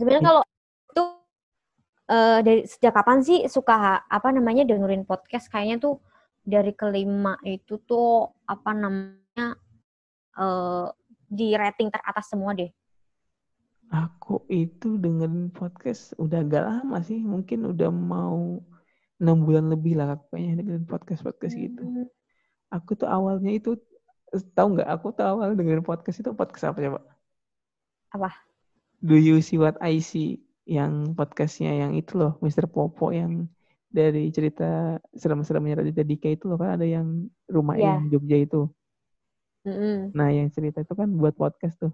Sebenarnya 0.00 0.24
kalau 0.24 0.42
itu 0.88 1.04
eh, 2.08 2.38
dari 2.40 2.60
sejak 2.64 2.92
kapan 2.96 3.18
sih 3.20 3.44
suka 3.44 4.08
apa 4.08 4.28
namanya 4.32 4.64
dengerin 4.64 5.04
podcast? 5.04 5.52
Kayaknya 5.52 5.76
tuh 5.84 6.00
dari 6.40 6.72
kelima 6.72 7.36
itu 7.44 7.76
tuh 7.84 8.32
apa 8.48 8.72
namanya 8.72 9.52
eh, 10.40 10.86
di 11.28 11.52
rating 11.52 11.92
teratas 11.92 12.32
semua 12.32 12.56
deh. 12.56 12.72
Aku 13.92 14.48
itu 14.48 14.96
dengerin 14.96 15.52
podcast 15.52 16.16
udah 16.16 16.40
agak 16.40 16.64
lama 16.64 17.04
sih, 17.04 17.20
mungkin 17.20 17.68
udah 17.68 17.92
mau 17.92 18.64
enam 19.20 19.44
bulan 19.44 19.68
lebih 19.68 20.00
lah 20.00 20.16
kayaknya 20.32 20.64
dengerin 20.64 20.88
podcast 20.88 21.20
podcast 21.20 21.52
gitu. 21.52 21.84
Hmm. 21.84 22.08
Aku 22.72 22.96
tuh 22.96 23.04
awalnya 23.04 23.52
itu 23.52 23.76
tahu 24.56 24.80
nggak? 24.80 24.88
Aku 24.88 25.12
tuh 25.12 25.28
awal 25.28 25.52
dengerin 25.52 25.84
podcast 25.84 26.24
itu 26.24 26.32
podcast 26.32 26.72
apa 26.72 26.80
coba? 26.80 27.11
Apa? 28.12 28.30
Do 29.02 29.16
you 29.16 29.40
see 29.40 29.58
what 29.58 29.76
I 29.80 29.98
see? 29.98 30.38
Yang 30.62 31.18
podcastnya 31.18 31.74
yang 31.74 31.98
itu 31.98 32.14
loh, 32.14 32.38
Mr. 32.38 32.70
Popo 32.70 33.10
yang 33.10 33.50
dari 33.90 34.30
cerita 34.30 34.96
serem-seremnya 35.12 35.82
Raditya 35.82 36.06
Dika 36.06 36.28
itu 36.30 36.46
loh 36.46 36.56
kan 36.56 36.78
ada 36.78 36.86
yang 36.86 37.28
rumah 37.44 37.76
Iya. 37.76 37.98
yang 37.98 38.08
Jogja 38.08 38.38
itu. 38.38 38.62
Mm-mm. 39.62 40.10
Nah 40.14 40.28
yang 40.30 40.48
cerita 40.48 40.80
itu 40.80 40.94
kan 40.94 41.10
buat 41.12 41.34
podcast 41.34 41.76
tuh. 41.76 41.92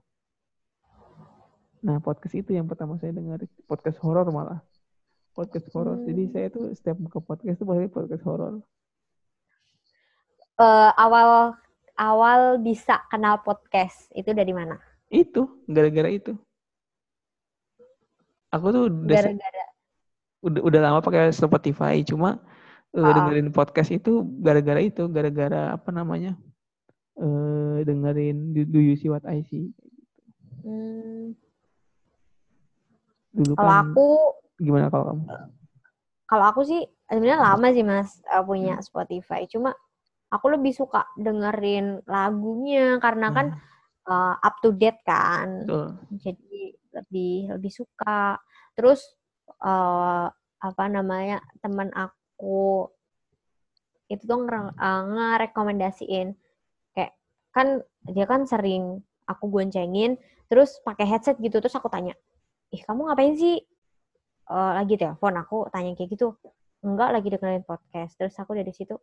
Nah 1.81 1.99
podcast 1.99 2.35
itu 2.35 2.55
yang 2.55 2.69
pertama 2.69 2.99
saya 2.99 3.11
dengar 3.11 3.41
podcast 3.67 3.99
horor 3.99 4.29
malah 4.31 4.61
podcast 5.33 5.67
horor. 5.73 5.99
Jadi 6.05 6.23
Hmm. 6.29 6.33
saya 6.35 6.47
tuh 6.51 6.65
setiap 6.75 6.97
buka 6.99 7.19
podcast 7.19 7.57
tuh 7.57 7.67
pasti 7.67 7.89
podcast 7.89 8.23
horor. 8.27 8.53
Eh, 10.59 10.91
awal 10.99 11.55
awal 11.95 12.59
bisa 12.59 12.99
kenal 13.11 13.39
podcast 13.43 14.11
itu 14.13 14.31
dari 14.35 14.51
mana? 14.51 14.75
Itu 15.09 15.65
gara-gara 15.65 16.09
itu. 16.09 16.37
Aku 18.49 18.73
tuh 18.73 18.89
udah 18.89 19.17
Gara-gara. 19.17 19.65
udah, 20.41 20.61
udah 20.65 20.81
lama 20.81 21.01
pakai 21.01 21.29
Spotify 21.31 22.01
cuma 22.01 22.41
Ah. 22.89 23.13
dengerin 23.13 23.53
podcast 23.53 23.93
itu 23.93 24.25
gara-gara 24.41 24.81
itu 24.81 25.05
gara-gara 25.13 25.77
apa 25.77 25.93
namanya 25.93 26.33
eh 27.21 27.85
dengerin 27.85 28.57
Do, 28.57 28.65
Do 28.65 28.81
You 28.81 28.97
See 28.97 29.13
What 29.13 29.29
I 29.29 29.45
See? 29.45 29.77
Hmm, 30.65 31.37
dulu 33.29 33.53
kalau 33.55 33.69
kan 33.69 33.93
aku 33.93 34.07
gimana 34.57 34.89
kalau 34.89 35.05
kamu? 35.13 35.23
Kalau 36.25 36.45
aku 36.49 36.61
sih 36.65 36.81
sebenarnya 37.05 37.41
lama 37.45 37.67
sih 37.77 37.85
mas 37.85 38.25
eh, 38.25 38.41
punya 38.41 38.81
Spotify. 38.81 39.45
Cuma 39.45 39.77
aku 40.29 40.49
lebih 40.49 40.73
suka 40.73 41.05
dengerin 41.13 42.01
lagunya 42.09 42.97
karena 43.05 43.29
kan 43.33 43.47
Nah, 43.53 43.61
eh, 44.09 44.35
up 44.41 44.55
to 44.65 44.73
date 44.73 45.01
kan. 45.05 45.69
Betul. 45.69 45.89
jadi 46.25 46.63
lebih 46.97 47.35
lebih 47.61 47.73
suka. 47.73 48.41
Terus 48.75 49.01
eh, 49.63 50.27
apa 50.59 50.85
namanya 50.91 51.39
teman 51.63 51.93
aku 51.95 52.91
itu 54.09 54.25
tuh 54.25 54.41
ngere- 54.41 54.75
eh, 54.75 55.03
ngerekomendasiin 55.13 56.29
kayak 56.97 57.13
kan 57.53 57.85
dia 58.09 58.25
kan 58.25 58.49
sering 58.49 59.05
aku 59.29 59.45
goncengin 59.53 60.17
terus 60.49 60.81
pakai 60.81 61.05
headset 61.05 61.37
gitu 61.45 61.61
terus 61.61 61.77
aku 61.77 61.93
tanya 61.93 62.17
ih 62.73 62.81
kamu 62.85 63.09
ngapain 63.09 63.37
sih? 63.37 63.61
Eh, 64.49 64.73
lagi 64.79 64.97
telepon 64.97 65.37
aku 65.37 65.69
tanya 65.69 65.93
kayak 65.93 66.09
gitu 66.17 66.37
enggak 66.85 67.11
lagi 67.13 67.29
dengerin 67.29 67.65
podcast. 67.69 68.17
Terus 68.17 68.33
aku 68.41 68.57
dari 68.57 68.73
situ 68.73 68.97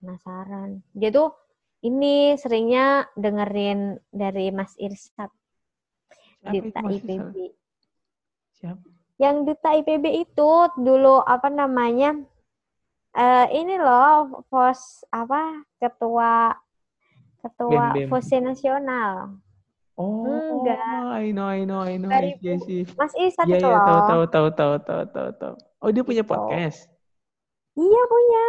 penasaran. 0.00 0.84
Dia 0.92 1.08
tuh 1.08 1.32
ini 1.84 2.34
seringnya 2.34 3.06
dengerin 3.14 4.02
dari 4.10 4.50
Mas 4.50 4.74
Irsat 4.78 5.30
Mas 6.42 6.98
IPB? 7.02 7.34
Siapa? 8.58 8.86
yang 9.18 9.42
Duta 9.42 9.74
IPB 9.74 10.04
itu 10.22 10.50
dulu 10.78 11.18
apa 11.26 11.50
namanya 11.50 12.14
eh 13.18 13.46
ini 13.50 13.74
loh 13.74 14.46
pos 14.46 15.02
apa 15.10 15.66
ketua 15.82 16.54
ketua 17.42 17.84
Bem, 17.94 18.10
Nasional 18.46 19.42
Oh, 19.98 20.30
Enggak. 20.30 20.78
I 21.10 21.34
know, 21.34 21.50
I 21.50 21.66
know, 21.66 21.82
I 21.82 21.98
know. 21.98 22.14
I 22.14 22.38
see, 22.38 22.54
I 22.54 22.58
2000. 22.62 22.62
see. 22.62 22.82
Mas 22.94 23.12
Irsat 23.18 23.46
Iya, 23.50 23.58
itu 23.58 23.66
iya, 23.66 23.78
tahu, 23.82 23.98
loh 23.98 24.06
tahu, 24.06 24.22
tahu, 24.30 24.46
tahu, 24.54 24.74
tahu, 24.86 25.02
tahu, 25.10 25.28
tahu. 25.42 25.54
Oh, 25.82 25.90
dia 25.90 26.02
punya 26.06 26.22
Gitu. 26.22 26.30
podcast. 26.30 26.78
iya 27.74 28.02
punya 28.06 28.44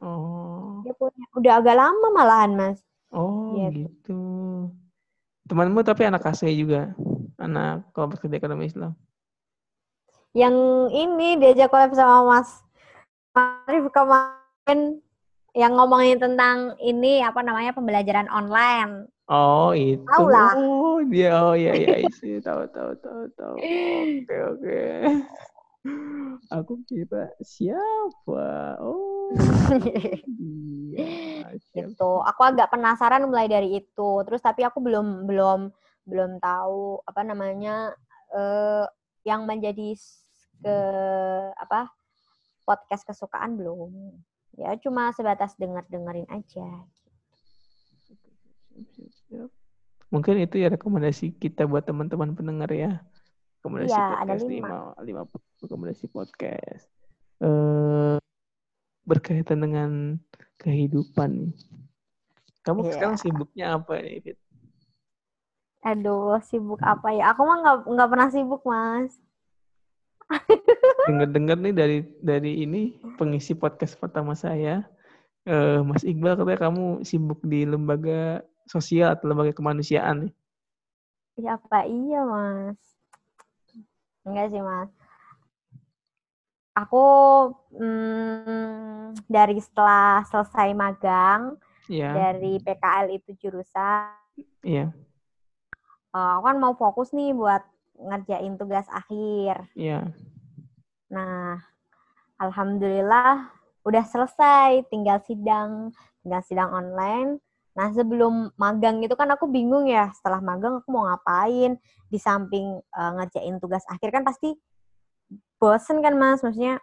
Oh, 0.00 0.55
dia 0.86 0.94
punya 0.94 1.26
udah 1.34 1.52
agak 1.58 1.74
lama 1.74 2.08
malahan 2.14 2.50
mas 2.54 2.78
oh, 3.10 3.58
Gitu. 3.58 3.90
gitu. 3.90 4.22
Temanmu 5.46 5.82
tapi 5.82 6.06
anak 6.06 6.26
KSE 6.26 6.50
juga, 6.54 6.90
anak 7.38 7.90
kelompok 7.94 8.22
kerja 8.26 8.38
ekonomi 8.38 8.70
Islam. 8.70 8.94
yang 10.36 10.52
ini 10.92 11.40
diajak 11.40 11.72
collab 11.72 11.96
sama 11.96 12.20
Mas 12.28 12.60
Arif 13.32 13.88
kemarin 13.88 15.00
yang 15.56 15.72
ngomongin 15.72 16.20
tentang 16.20 16.76
ini 16.84 17.24
apa 17.24 17.40
namanya 17.40 17.72
pembelajaran 17.72 18.28
online. 18.28 19.08
Oh, 19.32 19.72
itu. 19.72 20.04
Tahu 20.04 20.28
lah. 20.28 20.52
Oh, 20.52 21.00
dia. 21.08 21.32
Oh, 21.40 21.56
iya, 21.56 21.72
iya, 21.72 21.88
I 22.04 22.12
see. 22.12 22.36
Tahu, 22.44 22.68
tahu, 22.68 22.92
tahu, 23.00 23.22
tahu. 23.32 23.56
Oke, 23.56 24.36
oke. 24.52 24.80
Aku 26.60 26.84
kira 26.84 27.32
siapa? 27.40 28.76
Oh, 28.84 29.15
iya. 30.96 31.52
Gitu. 31.56 32.10
Aku 32.22 32.40
agak 32.42 32.70
penasaran 32.72 33.26
mulai 33.26 33.48
dari 33.50 33.80
itu. 33.80 34.10
Terus 34.26 34.40
tapi 34.42 34.62
aku 34.62 34.80
belum 34.80 35.26
belum 35.28 35.60
belum 36.06 36.38
tahu 36.38 37.02
apa 37.02 37.20
namanya 37.26 37.90
eh 38.34 38.86
yang 39.26 39.42
menjadi 39.42 39.98
ke 40.62 40.76
apa 41.58 41.90
podcast 42.62 43.02
kesukaan 43.06 43.58
belum. 43.58 43.92
Ya 44.56 44.72
cuma 44.80 45.12
sebatas 45.12 45.52
denger-dengerin 45.60 46.30
aja. 46.32 46.86
Mungkin 50.08 50.34
itu 50.38 50.62
ya 50.62 50.70
rekomendasi 50.70 51.34
kita 51.36 51.66
buat 51.66 51.84
teman-teman 51.84 52.32
pendengar 52.32 52.70
ya. 52.72 53.02
Rekomendasi 53.60 53.92
ada 53.92 54.32
podcast 54.32 54.46
lima. 54.46 54.68
lima, 54.70 54.78
lima 55.02 55.22
rekomendasi 55.60 56.04
podcast. 56.08 56.86
Eh 57.42 58.25
berkaitan 59.06 59.62
dengan 59.62 59.90
kehidupan. 60.58 61.54
Kamu 62.66 62.82
Iya. 62.82 62.90
sekarang 62.92 63.16
sibuknya 63.16 63.66
apa 63.78 64.02
nih, 64.02 64.18
Fit? 64.20 64.38
Aduh, 65.86 66.42
sibuk 66.42 66.82
apa 66.82 67.14
ya? 67.14 67.30
Aku 67.30 67.46
mah 67.46 67.62
nggak 67.62 67.76
nggak 67.86 68.10
pernah 68.10 68.28
sibuk, 68.28 68.62
Mas. 68.66 69.14
Dengar-dengar 71.06 71.56
nih 71.62 71.70
dari 71.70 71.98
dari 72.18 72.66
ini 72.66 72.98
pengisi 73.14 73.54
podcast 73.54 73.94
pertama 73.94 74.34
saya, 74.34 74.82
eh, 75.46 75.78
Mas 75.86 76.02
Iqbal 76.02 76.34
katanya 76.34 76.66
kamu 76.66 77.06
sibuk 77.06 77.38
di 77.46 77.62
lembaga 77.62 78.42
sosial 78.66 79.14
atau 79.14 79.30
lembaga 79.30 79.54
kemanusiaan 79.54 80.26
nih. 80.26 80.32
Ya 81.38 81.54
apa 81.54 81.86
iya, 81.86 82.26
Mas? 82.26 82.80
Enggak 84.26 84.50
sih, 84.50 84.58
Mas. 84.58 84.90
Aku 86.76 87.04
hmm, 87.72 89.16
dari 89.32 89.56
setelah 89.64 90.20
selesai 90.28 90.76
magang 90.76 91.56
Iya, 91.86 92.18
dari 92.18 92.58
PKL 92.60 93.06
itu 93.14 93.30
jurusan, 93.40 94.10
iya, 94.66 94.90
eh, 96.14 96.30
aku 96.36 96.42
kan 96.50 96.56
mau 96.58 96.74
fokus 96.74 97.14
nih 97.14 97.30
buat 97.32 97.62
ngerjain 97.96 98.58
tugas 98.60 98.84
akhir. 98.90 99.70
iya. 99.78 100.10
Nah, 101.08 101.62
alhamdulillah 102.42 103.48
udah 103.86 104.04
selesai, 104.04 104.84
tinggal 104.90 105.22
sidang, 105.22 105.94
tinggal 106.20 106.42
sidang 106.42 106.70
online. 106.74 107.38
Nah, 107.76 107.92
sebelum 107.92 108.50
magang 108.58 109.04
itu 109.04 109.14
kan 109.14 109.30
aku 109.30 109.46
bingung 109.46 109.86
ya, 109.86 110.10
setelah 110.12 110.40
magang 110.42 110.80
aku 110.82 110.88
mau 110.90 111.06
ngapain? 111.06 111.78
Di 112.10 112.18
samping 112.18 112.82
eh, 112.82 113.12
ngerjain 113.16 113.56
tugas 113.62 113.84
akhir 113.88 114.10
kan 114.12 114.26
pasti 114.26 114.52
bosen 115.60 115.98
kan, 116.04 116.14
Mas? 116.18 116.40
Maksudnya 116.44 116.80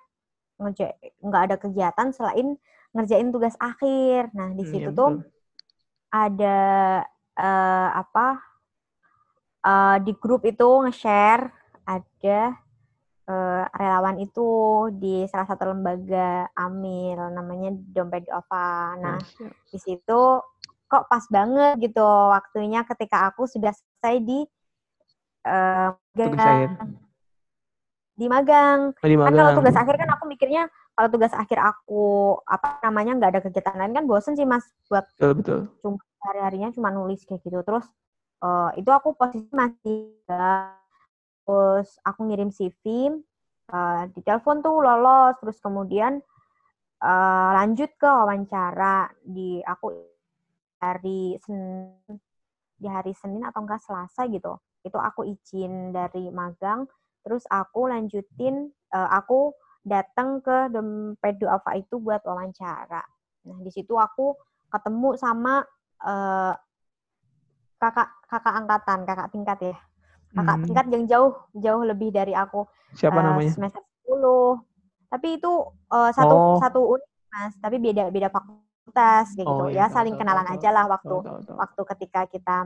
ngerja 0.62 0.86
nggak 1.24 1.44
ada 1.52 1.56
kegiatan 1.60 2.08
selain 2.16 2.48
ngerjain 2.96 3.30
tugas 3.34 3.56
akhir. 3.62 4.32
Nah, 4.38 4.54
di 4.56 4.64
Hmm, 4.64 4.70
situ 4.72 4.90
iya, 4.90 4.90
tuh 4.94 5.12
betul. 5.14 5.34
ada 6.14 6.58
eh, 7.38 7.90
apa? 8.02 8.28
eh, 9.66 9.98
di 10.06 10.12
grup 10.22 10.42
itu 10.48 10.68
nge-share 10.84 11.44
ada 11.88 12.40
eh, 13.30 13.64
relawan 13.80 14.18
itu 14.22 14.48
di 15.02 15.26
salah 15.32 15.48
satu 15.50 15.64
lembaga 15.72 16.48
amil 16.58 17.20
namanya 17.38 17.70
Dompet 17.96 18.28
Ova. 18.34 18.96
Nah, 19.00 19.20
siap. 19.22 19.54
di 19.72 19.80
situ 19.82 20.22
kok 20.92 21.06
pas 21.12 21.26
banget 21.36 21.76
gitu 21.82 22.06
waktunya 22.36 22.86
ketika 22.86 23.18
aku 23.34 23.50
sudah 23.50 23.74
selesai 23.74 24.16
di 24.24 24.40
Tugas 26.18 26.46
akhir. 26.46 27.03
Di 28.14 28.26
magang. 28.30 28.94
Oh, 28.94 29.08
di 29.10 29.18
Kan 29.18 29.34
kalau 29.34 29.36
magang. 29.36 29.58
tugas 29.62 29.76
akhir 29.78 29.96
kan 29.98 30.10
aku 30.14 30.24
mikirnya 30.30 30.64
kalau 30.94 31.10
tugas 31.10 31.34
akhir 31.34 31.58
aku 31.58 32.04
apa 32.46 32.78
namanya 32.86 33.18
nggak 33.18 33.32
ada 33.34 33.42
kegiatan 33.42 33.76
lain 33.78 33.94
kan 33.98 34.06
bosen 34.06 34.38
sih 34.38 34.46
mas 34.46 34.66
buat 34.86 35.06
Betul, 35.18 35.32
betul. 35.42 35.60
cuma 35.82 35.98
hari-harinya 36.24 36.70
cuma 36.72 36.90
nulis 36.94 37.26
kayak 37.26 37.42
gitu. 37.42 37.60
Terus 37.66 37.86
eh, 38.46 38.70
itu 38.80 38.90
aku 38.94 39.18
posisi 39.18 39.50
masih 39.50 40.14
terus 41.44 41.90
aku 42.06 42.20
ngirim 42.30 42.54
CV 42.54 42.84
eh, 43.74 44.02
di 44.14 44.22
telepon 44.22 44.62
tuh 44.64 44.80
lolos 44.80 45.36
terus 45.42 45.58
kemudian 45.60 46.22
eh, 47.04 47.50
lanjut 47.58 47.90
ke 47.98 48.08
wawancara 48.08 49.10
di 49.26 49.60
aku 49.66 49.92
hari 50.80 51.40
Senin 51.42 51.98
di 52.76 52.88
hari 52.92 53.16
Senin 53.16 53.48
atau 53.48 53.64
enggak 53.64 53.80
Selasa 53.80 54.28
gitu 54.28 54.60
itu 54.84 55.00
aku 55.00 55.24
izin 55.24 55.96
dari 55.96 56.28
magang 56.28 56.84
terus 57.24 57.44
aku 57.50 57.88
lanjutin 57.88 58.70
eh, 58.92 59.10
aku 59.16 59.56
datang 59.84 60.40
ke 60.40 60.72
dompet 60.72 61.40
Duafa 61.40 61.76
itu 61.76 62.00
buat 62.00 62.22
wawancara 62.24 63.02
nah 63.44 63.58
di 63.60 63.72
situ 63.72 63.96
aku 63.96 64.36
ketemu 64.70 65.10
sama 65.18 65.64
eh, 66.04 66.54
kakak 67.80 68.10
kakak 68.32 68.54
angkatan 68.56 69.00
kakak 69.04 69.28
tingkat 69.32 69.58
ya 69.60 69.76
kakak 70.34 70.56
Hmm. 70.58 70.64
tingkat 70.66 70.86
yang 70.90 71.04
jauh 71.06 71.32
jauh 71.54 71.84
lebih 71.86 72.10
dari 72.10 72.34
aku 72.34 72.66
Siapa 72.96 73.20
eh, 73.20 73.24
namanya? 73.24 73.52
semester 73.54 73.82
10 74.08 74.66
tapi 75.12 75.38
itu 75.38 75.52
eh, 75.94 76.12
satu 76.16 76.36
Oh. 76.36 76.58
satu 76.58 76.80
unit 76.98 77.10
mas 77.34 77.54
tapi 77.60 77.78
beda 77.78 78.10
beda 78.10 78.30
fakultas 78.34 79.34
kayak 79.36 79.46
Oh, 79.46 79.58
gitu 79.58 79.64
iya, 79.74 79.86
ya 79.86 79.86
tahu, 79.90 79.96
saling 80.00 80.16
tahu, 80.16 80.22
kenalan 80.22 80.48
tahu, 80.48 80.54
aja 80.58 80.70
lah 80.74 80.86
waktu 80.90 81.16
Tahu, 81.18 81.26
tahu, 81.28 81.40
tahu. 81.46 81.58
waktu 81.60 81.82
ketika 81.94 82.22
kita 82.30 82.58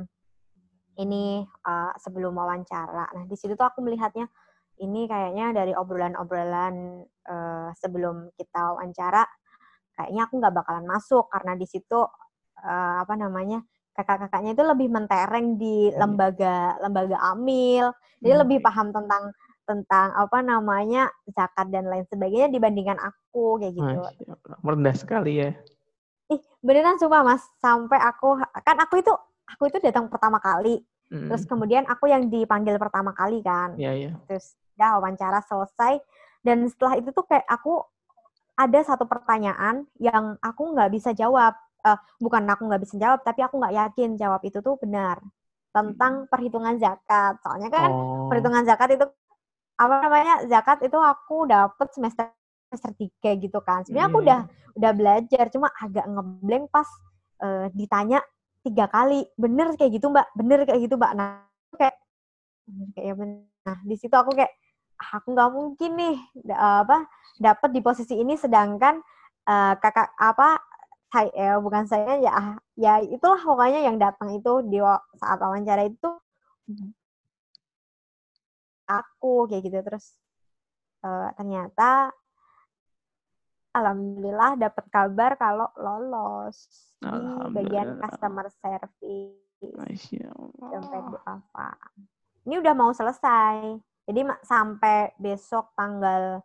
ini 0.97 1.43
eh, 1.43 1.91
sebelum 1.99 2.33
wawancara 2.37 3.05
nah 3.11 3.23
di 3.25 3.35
situ 3.35 3.53
tuh 3.57 3.67
aku 3.67 3.83
melihatnya 3.83 4.29
ini 4.77 5.05
kayaknya 5.05 5.53
dari 5.53 5.73
obrolan-obrolan 5.73 6.75
eh, 7.05 7.69
sebelum 7.75 8.29
kita 8.33 8.77
wawancara 8.77 9.25
kayaknya 9.93 10.21
aku 10.29 10.33
nggak 10.37 10.55
bakalan 10.55 10.85
masuk 10.85 11.25
karena 11.29 11.57
di 11.57 11.65
situ 11.65 11.99
eh, 12.61 12.95
apa 13.01 13.13
namanya 13.17 13.61
kakak-kakaknya 13.97 14.53
itu 14.53 14.63
lebih 14.63 14.87
mentereng 14.93 15.57
di 15.57 15.89
Iya. 15.89 15.97
lembaga 15.97 16.77
lembaga 16.79 17.17
amil 17.33 17.89
jadi 18.21 18.33
Hmm. 18.37 18.43
lebih 18.45 18.59
paham 18.61 18.93
tentang 18.93 19.33
tentang 19.67 20.07
apa 20.15 20.39
namanya 20.39 21.11
zakat 21.27 21.67
dan 21.67 21.89
lain 21.89 22.05
sebagainya 22.07 22.47
dibandingkan 22.47 22.95
aku 22.97 23.59
kayak 23.59 23.73
gitu 23.75 23.99
Masya. 23.99 24.57
Merendah 24.63 24.95
sekali 24.95 25.33
ya. 25.37 25.51
ih 26.27 26.43
beneran 26.59 26.99
sumpah 26.99 27.23
mas 27.23 27.39
sampai 27.57 28.03
aku 28.03 28.35
kan 28.61 28.75
aku 28.77 28.99
itu 28.99 29.11
aku 29.47 29.71
itu 29.71 29.79
datang 29.79 30.11
pertama 30.11 30.37
kali 30.37 30.83
Hmm. 31.07 31.31
terus 31.31 31.47
kemudian 31.47 31.87
aku 31.87 32.11
yang 32.11 32.27
dipanggil 32.27 32.75
pertama 32.75 33.15
kali 33.15 33.39
kan 33.39 33.79
Iya, 33.79 33.91
iya. 33.95 34.11
terus 34.27 34.59
udah 34.77 35.01
wawancara 35.01 35.41
selesai. 35.43 35.97
Dan 36.45 36.69
setelah 36.69 36.95
itu 37.01 37.09
tuh 37.11 37.25
kayak 37.25 37.43
aku 37.49 37.81
ada 38.57 38.79
satu 38.85 39.05
pertanyaan 39.09 39.85
yang 39.97 40.37
aku 40.39 40.73
nggak 40.77 40.93
bisa 40.93 41.11
jawab. 41.17 41.57
Eh, 41.81 41.97
bukan 42.21 42.45
aku 42.45 42.69
nggak 42.69 42.81
bisa 42.85 42.95
jawab 43.01 43.21
tapi 43.25 43.41
aku 43.41 43.57
nggak 43.61 43.73
yakin 43.75 44.09
jawab 44.15 44.41
itu 44.45 44.61
tuh 44.61 44.77
benar. 44.77 45.17
Tentang 45.73 46.29
perhitungan 46.29 46.77
zakat. 46.77 47.41
Soalnya 47.41 47.69
kan 47.73 47.89
Oh. 47.91 48.29
perhitungan 48.29 48.63
zakat 48.65 48.93
itu 48.97 49.05
apa 49.77 49.93
namanya 50.01 50.41
zakat 50.49 50.81
itu 50.81 50.97
aku 50.97 51.45
dapet 51.49 51.89
semester 51.93 52.33
semester 52.69 52.91
tiga 52.97 53.31
gitu 53.37 53.59
kan. 53.61 53.81
Sebenarnya 53.85 54.09
aku 54.09 54.19
udah 54.25 54.39
udah 54.77 54.91
belajar 54.93 55.45
cuma 55.53 55.69
agak 55.73 56.05
ngeblank 56.05 56.65
pas 56.69 56.87
eh, 57.41 57.67
ditanya 57.73 58.21
tiga 58.65 58.85
kali. 58.89 59.25
Bener 59.37 59.73
kayak 59.77 59.91
gitu 60.01 60.09
mbak. 60.09 60.27
Bener 60.37 60.65
kayak 60.65 60.81
gitu 60.85 60.97
mbak. 60.97 61.13
Nah 61.13 61.45
kayak 61.77 61.95
kayak 62.97 63.15
bener. 63.15 63.45
Nah 63.67 63.77
di 63.85 63.95
situ 63.95 64.15
aku 64.17 64.33
kayak 64.33 64.49
"Ah, 64.49 64.66
aku 64.97 65.33
nggak 65.33 65.51
mungkin 65.53 65.91
nih 65.97 66.17
apa 66.57 67.05
dapat 67.37 67.69
di 67.73 67.81
posisi 67.85 68.17
ini 68.17 68.33
sedangkan 68.33 68.97
eh, 69.45 69.73
kakak 69.77 70.13
apa 70.17 70.57
saya 71.07 71.31
eh, 71.33 71.57
bukan 71.61 71.85
saya 71.87 72.19
ya 72.19 72.31
ah, 72.35 72.49
ya 72.75 72.99
itulah 72.99 73.39
pokoknya 73.39 73.85
yang 73.85 73.95
datang 73.95 74.35
itu 74.35 74.65
di 74.67 74.81
saat 75.15 75.39
wawancara 75.39 75.87
itu 75.87 76.09
aku 78.87 79.47
kayak 79.47 79.63
gitu 79.63 79.79
terus 79.85 80.17
eh, 81.05 81.29
ternyata 81.37 82.11
alhamdulillah 83.71 84.57
dapat 84.57 84.85
kabar 84.89 85.31
kalau 85.37 85.69
lolos 85.77 86.89
di 86.99 87.53
bagian 87.53 88.01
customer 88.01 88.49
service 88.57 89.37
Masya 89.61 90.29
dompet 90.57 91.03
duafa. 91.09 91.69
Ini 92.45 92.61
udah 92.61 92.73
mau 92.77 92.93
selesai. 92.93 93.81
Jadi 94.07 94.23
sampai 94.47 95.11
besok 95.19 95.75
tanggal 95.75 96.39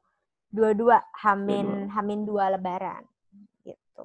22 0.51 0.99
Hamin 1.23 1.89
Hamin 1.95 2.27
2 2.27 2.59
lebaran 2.59 3.07
gitu. 3.63 4.05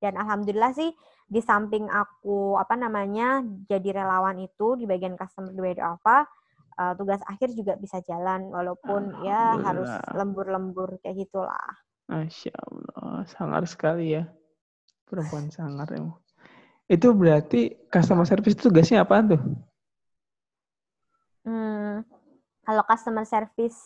Dan 0.00 0.16
alhamdulillah 0.16 0.72
sih 0.72 0.90
di 1.28 1.44
samping 1.44 1.92
aku 1.92 2.56
apa 2.56 2.72
namanya 2.74 3.44
jadi 3.68 4.02
relawan 4.02 4.40
itu 4.40 4.80
di 4.80 4.88
bagian 4.88 5.18
customer 5.18 5.52
duet 5.52 5.76
apa 5.76 6.24
eh, 6.78 6.94
tugas 6.96 7.20
akhir 7.28 7.52
juga 7.52 7.76
bisa 7.76 8.00
jalan 8.00 8.48
walaupun 8.48 9.12
ya 9.26 9.60
harus 9.60 9.90
lembur-lembur 10.16 10.96
kayak 11.04 11.28
gitulah. 11.28 11.84
Masya 12.08 12.54
Allah. 12.54 13.26
Sangar 13.28 13.62
sekali 13.68 14.16
ya. 14.16 14.24
Perempuan 15.06 15.50
sangar 15.50 15.86
emang. 15.94 16.18
Itu 16.86 17.14
berarti 17.14 17.90
customer 17.90 18.26
service 18.26 18.54
itu 18.54 18.70
tugasnya 18.70 19.02
apaan 19.02 19.34
tuh? 19.34 19.42
Hmm, 21.46 22.02
kalau 22.66 22.82
customer 22.82 23.22
service 23.24 23.78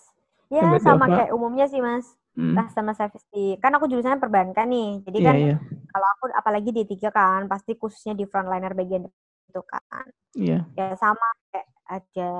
ya 0.49 0.65
Dompet 0.65 0.83
sama 0.83 1.05
kayak 1.07 1.31
umumnya 1.31 1.69
sih 1.69 1.79
Mas. 1.79 2.17
Hmm. 2.31 2.55
customer 2.55 2.95
service 2.95 3.27
di 3.35 3.59
kan 3.59 3.75
aku 3.75 3.91
jurusannya 3.91 4.17
perbankan 4.17 4.71
nih 4.71 5.03
jadi 5.03 5.19
Iya, 5.19 5.27
kan 5.27 5.35
iya. 5.37 5.57
kalau 5.91 6.07
aku 6.15 6.25
apalagi 6.31 6.71
di 6.71 6.87
tiga 6.87 7.11
kan 7.11 7.45
pasti 7.47 7.75
khususnya 7.75 8.15
di 8.15 8.23
frontliner 8.23 8.71
bagian 8.73 9.03
itu 9.51 9.61
kan 9.67 10.07
Iya. 10.39 10.63
ya 10.73 10.95
sama 10.95 11.27
kayak 11.51 11.67
ada 11.91 12.31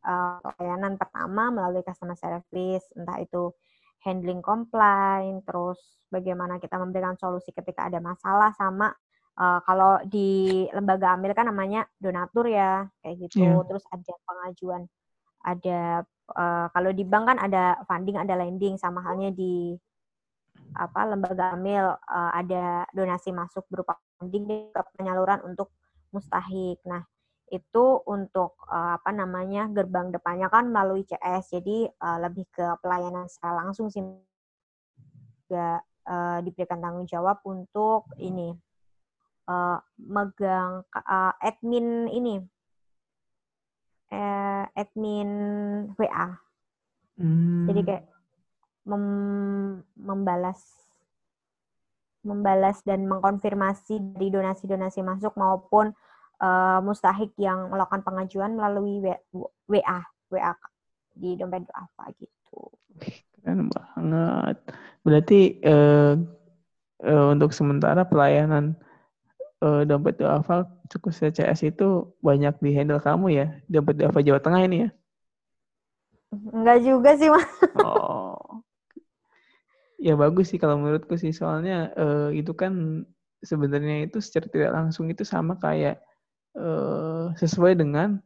eh, 0.00 0.36
layanan 0.56 0.96
pertama 0.96 1.52
melalui 1.52 1.84
customer 1.84 2.16
service 2.16 2.88
entah 2.96 3.20
itu 3.20 3.52
handling 4.00 4.40
complaint 4.40 5.44
terus 5.44 5.76
bagaimana 6.08 6.56
kita 6.56 6.80
memberikan 6.80 7.14
solusi 7.20 7.52
ketika 7.52 7.92
ada 7.92 8.00
masalah 8.00 8.56
sama 8.56 8.88
eh, 9.36 9.60
kalau 9.68 10.00
di 10.08 10.64
lembaga 10.72 11.12
amil 11.12 11.36
kan 11.36 11.44
namanya 11.44 11.84
donatur 12.00 12.48
ya 12.48 12.88
kayak 13.04 13.28
gitu 13.28 13.44
Iya. 13.44 13.60
terus 13.68 13.84
ada 13.92 14.12
pengajuan 14.24 14.88
ada 15.44 16.04
eh, 16.36 16.66
kalau 16.72 16.90
di 16.92 17.04
bank 17.04 17.24
kan 17.34 17.38
ada 17.40 17.80
funding 17.88 18.16
ada 18.20 18.34
lending 18.36 18.76
sama 18.76 19.00
halnya 19.04 19.32
di 19.32 19.76
apa 20.74 21.02
lembaga 21.02 21.58
amil 21.58 21.98
uh, 21.98 22.30
ada 22.30 22.86
donasi 22.94 23.34
masuk 23.34 23.66
berupa 23.66 23.98
funding 24.18 24.46
ke 24.70 24.80
penyaluran 24.94 25.42
untuk 25.42 25.74
mustahik. 26.14 26.78
Nah, 26.86 27.02
itu 27.50 27.84
untuk 28.06 28.54
uh, 28.70 28.94
apa 28.98 29.10
namanya 29.10 29.66
gerbang 29.66 30.14
depannya 30.14 30.46
kan 30.46 30.70
melalui 30.70 31.02
CS 31.02 31.58
jadi 31.58 31.90
uh, 31.98 32.18
lebih 32.22 32.46
ke 32.54 32.66
pelayanan 32.78 33.26
secara 33.26 33.66
langsung 33.66 33.90
sih 33.90 34.02
juga 35.50 35.82
uh, 36.06 36.38
diberikan 36.46 36.78
tanggung 36.78 37.10
jawab 37.10 37.42
untuk 37.42 38.06
ini 38.22 38.54
uh, 39.50 39.82
megang 39.98 40.86
uh, 40.94 41.34
admin 41.42 42.06
ini 42.06 42.38
uh, 44.10 44.64
admin 44.74 45.30
WA 45.94 46.28
hmm. 47.18 47.66
jadi 47.70 47.80
kayak 47.86 48.04
mem 48.86 49.04
membalas 49.94 50.60
membalas 52.20 52.84
dan 52.84 53.08
mengkonfirmasi 53.08 53.96
dari 54.12 54.28
donasi-donasi 54.28 55.00
masuk 55.00 55.32
maupun 55.40 55.96
uh, 56.40 56.78
mustahik 56.84 57.32
yang 57.40 57.72
melakukan 57.72 58.04
pengajuan 58.04 58.52
melalui 58.52 59.00
WA, 59.68 60.00
WA 60.28 60.52
di 61.16 61.36
dompet 61.36 61.64
apa 61.72 62.12
gitu. 62.20 62.60
Keren 63.40 63.72
banget. 63.72 64.56
Berarti 65.00 65.40
uh, 65.64 66.14
uh, 67.04 67.26
untuk 67.32 67.56
sementara 67.56 68.04
pelayanan 68.04 68.76
uh, 69.60 69.82
dompet 69.84 70.18
duafa 70.20 70.66
cukup 70.90 71.12
CCS 71.14 71.70
itu 71.70 72.10
banyak 72.24 72.56
di 72.60 72.70
handle 72.74 73.00
kamu 73.00 73.26
ya, 73.32 73.46
dompet 73.68 74.00
duafa 74.00 74.20
Jawa 74.24 74.40
Tengah 74.42 74.62
ini 74.66 74.76
ya? 74.88 74.90
Enggak 76.30 76.78
juga 76.86 77.10
sih, 77.18 77.28
Mas. 77.28 77.46
Oh. 77.82 78.62
Ya 80.00 80.16
bagus 80.16 80.48
sih 80.48 80.56
kalau 80.56 80.80
menurutku 80.80 81.20
sih, 81.20 81.34
soalnya 81.34 81.92
uh, 81.92 82.32
itu 82.32 82.56
kan 82.56 83.04
sebenarnya 83.44 84.08
itu 84.08 84.16
secara 84.24 84.48
tidak 84.48 84.72
langsung 84.72 85.12
itu 85.12 85.28
sama 85.28 85.60
kayak 85.60 86.00
uh, 86.56 87.32
sesuai 87.36 87.76
dengan 87.76 88.16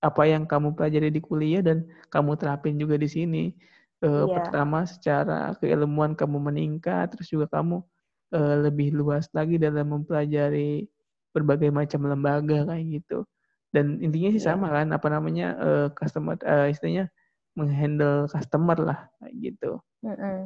apa 0.00 0.22
yang 0.24 0.46
kamu 0.48 0.72
pelajari 0.78 1.10
di 1.12 1.20
kuliah 1.20 1.60
dan 1.60 1.84
kamu 2.08 2.38
terapin 2.38 2.78
juga 2.78 2.94
di 2.96 3.10
sini. 3.10 3.44
Uh, 4.00 4.24
yeah. 4.24 4.36
Pertama, 4.40 4.86
secara 4.86 5.52
keilmuan 5.58 6.14
kamu 6.14 6.38
meningkat, 6.38 7.12
terus 7.12 7.28
juga 7.28 7.50
kamu 7.50 7.82
uh, 7.82 7.84
lebih 8.38 8.94
luas 8.94 9.26
lagi 9.34 9.58
dalam 9.58 9.90
mempelajari 9.90 10.86
berbagai 11.34 11.70
macam 11.70 12.06
lembaga 12.06 12.66
kayak 12.66 13.02
gitu. 13.02 13.26
Dan 13.70 14.02
intinya 14.02 14.34
sih 14.34 14.42
yeah. 14.42 14.54
sama 14.54 14.66
kan, 14.70 14.90
apa 14.90 15.06
namanya 15.10 15.46
uh, 15.58 15.86
customer, 15.94 16.34
uh, 16.42 16.66
istilahnya 16.66 17.06
menghandle 17.54 18.26
customer 18.26 18.78
lah 18.78 18.98
kayak 19.22 19.34
gitu. 19.38 19.78
Mm 20.02 20.14
-hmm. 20.14 20.38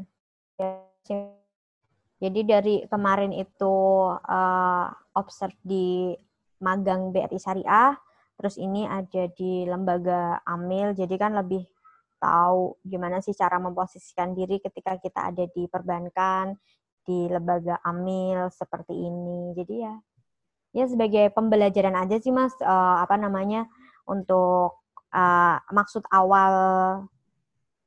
Jadi 2.24 2.41
dari 2.47 2.74
kemarin 2.89 3.32
itu 3.37 3.76
uh, 4.16 4.87
observe 5.12 5.57
di 5.61 6.16
magang 6.61 7.12
BRI 7.12 7.37
Syariah, 7.37 7.93
terus 8.41 8.57
ini 8.57 8.89
ada 8.89 9.28
di 9.28 9.68
lembaga 9.68 10.41
Amil, 10.49 10.97
jadi 10.97 11.14
kan 11.20 11.37
lebih 11.37 11.68
tahu 12.16 12.80
gimana 12.80 13.20
sih 13.20 13.37
cara 13.37 13.61
memposisikan 13.61 14.32
diri 14.32 14.57
ketika 14.57 14.97
kita 14.97 15.28
ada 15.28 15.45
di 15.45 15.68
perbankan, 15.68 16.57
di 17.05 17.28
lembaga 17.28 17.78
Amil 17.84 18.48
seperti 18.50 18.92
ini. 18.92 19.52
Jadi 19.57 19.74
ya, 19.84 19.94
ya 20.74 20.84
sebagai 20.88 21.30
pembelajaran 21.32 21.94
aja 21.94 22.16
sih 22.18 22.32
mas, 22.32 22.52
uh, 22.61 23.00
apa 23.05 23.14
namanya 23.20 23.68
untuk 24.09 24.80
uh, 25.14 25.57
maksud 25.70 26.05
awal 26.11 26.52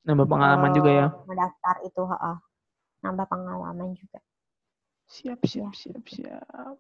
nambah 0.08 0.26
pengalaman 0.30 0.72
uh, 0.72 0.76
juga 0.76 0.92
ya. 0.94 1.08
mendaftar 1.28 1.76
itu 1.84 2.02
uh, 2.08 2.40
nambah 3.04 3.28
pengalaman 3.28 3.92
juga. 3.98 4.24
Siap 5.08 5.44
siap 5.44 5.74
siap 5.76 6.04
siap. 6.08 6.76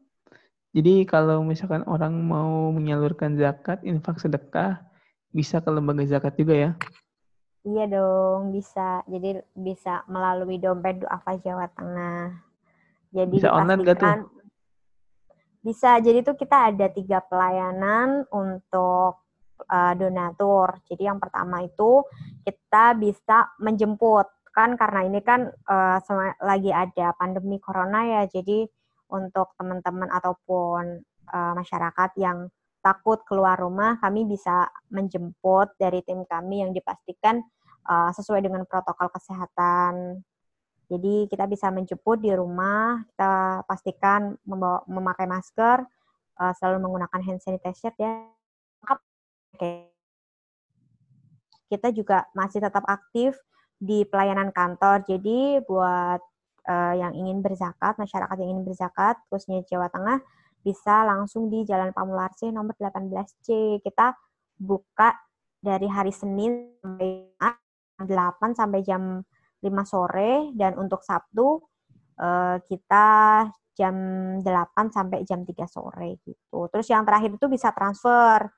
Jadi 0.76 1.08
kalau 1.10 1.42
misalkan 1.42 1.82
orang 1.88 2.14
mau 2.22 2.70
menyalurkan 2.70 3.40
zakat, 3.40 3.82
infak 3.88 4.20
sedekah, 4.20 4.84
bisa 5.32 5.64
ke 5.64 5.70
lembaga 5.72 6.06
zakat 6.06 6.36
juga 6.38 6.54
ya? 6.54 6.72
Iya 7.68 7.84
dong, 7.92 8.56
bisa. 8.56 9.04
Jadi 9.12 9.44
bisa 9.52 10.00
melalui 10.08 10.56
dompet 10.56 11.04
Duafa 11.04 11.36
Jawa 11.44 11.68
Tengah. 11.76 12.32
Jadi 13.12 13.36
bisa 13.44 13.52
online 13.52 13.84
gak 13.84 13.98
tuh? 14.00 14.16
Bisa. 15.60 16.00
Jadi 16.00 16.24
tuh 16.24 16.40
kita 16.40 16.72
ada 16.72 16.88
tiga 16.88 17.20
pelayanan 17.20 18.24
untuk 18.32 19.20
uh, 19.68 19.94
donatur. 20.00 20.80
Jadi 20.88 21.12
yang 21.12 21.20
pertama 21.20 21.60
itu 21.68 22.08
kita 22.48 22.96
bisa 22.96 23.52
menjemput 23.60 24.32
kan 24.56 24.74
karena 24.74 25.06
ini 25.06 25.20
kan 25.22 25.52
uh, 25.70 26.00
lagi 26.40 26.72
ada 26.72 27.12
pandemi 27.20 27.60
corona 27.60 28.08
ya. 28.08 28.22
Jadi 28.32 28.64
untuk 29.12 29.60
teman-teman 29.60 30.08
ataupun 30.08 31.04
uh, 31.36 31.52
masyarakat 31.52 32.16
yang 32.16 32.48
takut 32.80 33.20
keluar 33.28 33.60
rumah, 33.60 34.00
kami 34.00 34.24
bisa 34.24 34.72
menjemput 34.88 35.76
dari 35.76 36.00
tim 36.08 36.24
kami 36.24 36.64
yang 36.64 36.72
dipastikan 36.72 37.44
uh, 37.88 38.12
sesuai 38.14 38.44
dengan 38.44 38.68
protokol 38.68 39.10
kesehatan. 39.10 40.22
Jadi 40.88 41.28
kita 41.28 41.44
bisa 41.52 41.68
menjemput 41.68 42.24
di 42.24 42.32
rumah, 42.32 43.04
kita 43.12 43.64
pastikan 43.68 44.40
membawa, 44.48 44.84
memakai 44.88 45.28
masker, 45.28 45.84
uh, 46.40 46.54
selalu 46.56 46.88
menggunakan 46.88 47.20
hand 47.24 47.42
sanitizer 47.44 47.92
ya. 48.00 48.28
Kita 51.68 51.92
juga 51.92 52.24
masih 52.32 52.64
tetap 52.64 52.88
aktif 52.88 53.36
di 53.76 54.08
pelayanan 54.08 54.56
kantor. 54.56 55.04
Jadi 55.04 55.60
buat 55.68 56.24
uh, 56.68 56.94
yang 56.96 57.12
ingin 57.16 57.44
berzakat, 57.44 58.00
masyarakat 58.00 58.36
yang 58.40 58.56
ingin 58.56 58.64
berzakat, 58.64 59.20
khususnya 59.28 59.68
Jawa 59.68 59.92
Tengah, 59.92 60.24
bisa 60.64 61.04
langsung 61.04 61.48
di 61.52 61.68
Jalan 61.68 61.92
Pamularse 61.92 62.48
nomor 62.52 62.76
18C. 62.80 63.80
Kita 63.84 64.16
buka 64.56 65.16
dari 65.60 65.88
hari 65.92 66.16
Senin 66.16 66.80
sampai 66.80 67.34
8 68.00 68.54
sampai 68.54 68.86
jam 68.86 69.22
5 69.62 69.70
sore 69.90 70.54
dan 70.54 70.78
untuk 70.78 71.02
Sabtu 71.02 71.58
uh, 72.22 72.58
kita 72.62 73.08
jam 73.78 73.96
8 74.42 74.90
sampai 74.90 75.22
jam 75.22 75.46
3 75.46 75.54
sore 75.70 76.18
gitu. 76.26 76.66
Terus 76.74 76.88
yang 76.90 77.06
terakhir 77.06 77.38
itu 77.38 77.46
bisa 77.46 77.70
transfer. 77.70 78.50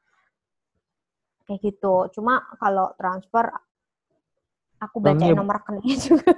Kayak 1.44 1.60
gitu. 1.60 2.08
Cuma 2.16 2.40
kalau 2.56 2.96
transfer 2.96 3.52
aku 4.80 5.04
baca 5.04 5.26
nomor 5.36 5.60
rekeningnya 5.60 5.98
juga. 6.00 6.32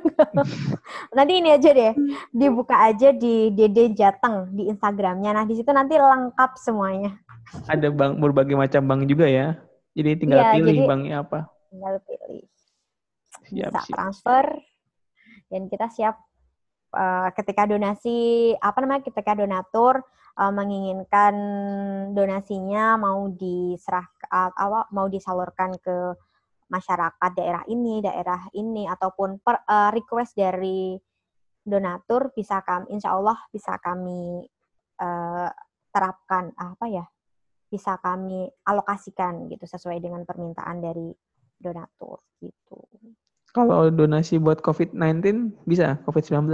nanti 1.16 1.34
ini 1.38 1.54
aja 1.54 1.70
deh, 1.70 1.94
dibuka 2.34 2.74
aja 2.90 3.14
di 3.14 3.54
Dede 3.54 3.94
Jateng 3.94 4.50
di 4.50 4.66
Instagramnya. 4.66 5.30
Nah 5.38 5.46
di 5.46 5.54
situ 5.54 5.70
nanti 5.70 5.94
lengkap 5.94 6.58
semuanya. 6.58 7.14
Ada 7.70 7.94
bank 7.94 8.18
berbagai 8.18 8.58
macam 8.58 8.82
bank 8.90 9.02
juga 9.06 9.30
ya. 9.30 9.62
Jadi 9.94 10.26
tinggal 10.26 10.42
ya, 10.42 10.52
pilih 10.58 10.74
jadi, 10.74 10.88
banknya 10.90 11.16
apa. 11.22 11.40
Tinggal 11.70 11.96
pilih. 12.08 12.44
Siap, 13.52 13.72
Bisa 13.76 13.82
siap. 13.84 13.96
transfer 14.00 14.46
dan 15.52 15.68
kita 15.68 15.92
siap 15.92 16.16
uh, 16.96 17.30
ketika 17.36 17.68
donasi 17.68 18.52
apa 18.56 18.80
namanya 18.80 19.04
ketika 19.04 19.36
donatur 19.36 20.00
uh, 20.40 20.54
menginginkan 20.56 21.36
donasinya 22.16 22.96
mau 22.96 23.28
diserah 23.36 24.08
uh, 24.32 24.88
mau 24.96 25.12
disalurkan 25.12 25.76
ke 25.84 26.16
masyarakat 26.72 27.32
daerah 27.36 27.64
ini, 27.68 28.00
daerah 28.00 28.48
ini, 28.56 28.88
ataupun 28.88 29.44
per, 29.44 29.68
uh, 29.68 29.92
request 29.92 30.40
dari 30.40 30.96
donatur 31.62 32.32
bisa 32.32 32.64
kami, 32.64 32.96
insya 32.96 33.12
Allah 33.12 33.36
bisa 33.52 33.76
kami 33.84 34.48
uh, 35.04 35.52
terapkan 35.92 36.56
apa 36.56 36.86
ya, 36.88 37.06
bisa 37.68 38.00
kami 38.00 38.48
alokasikan 38.64 39.52
gitu 39.52 39.68
sesuai 39.68 40.00
dengan 40.00 40.24
permintaan 40.24 40.80
dari 40.80 41.12
donatur 41.60 42.24
gitu. 42.40 42.80
Kalau 43.52 43.92
donasi 43.92 44.40
buat 44.40 44.64
COVID-19 44.64 45.52
bisa 45.68 46.00
COVID-19? 46.08 46.48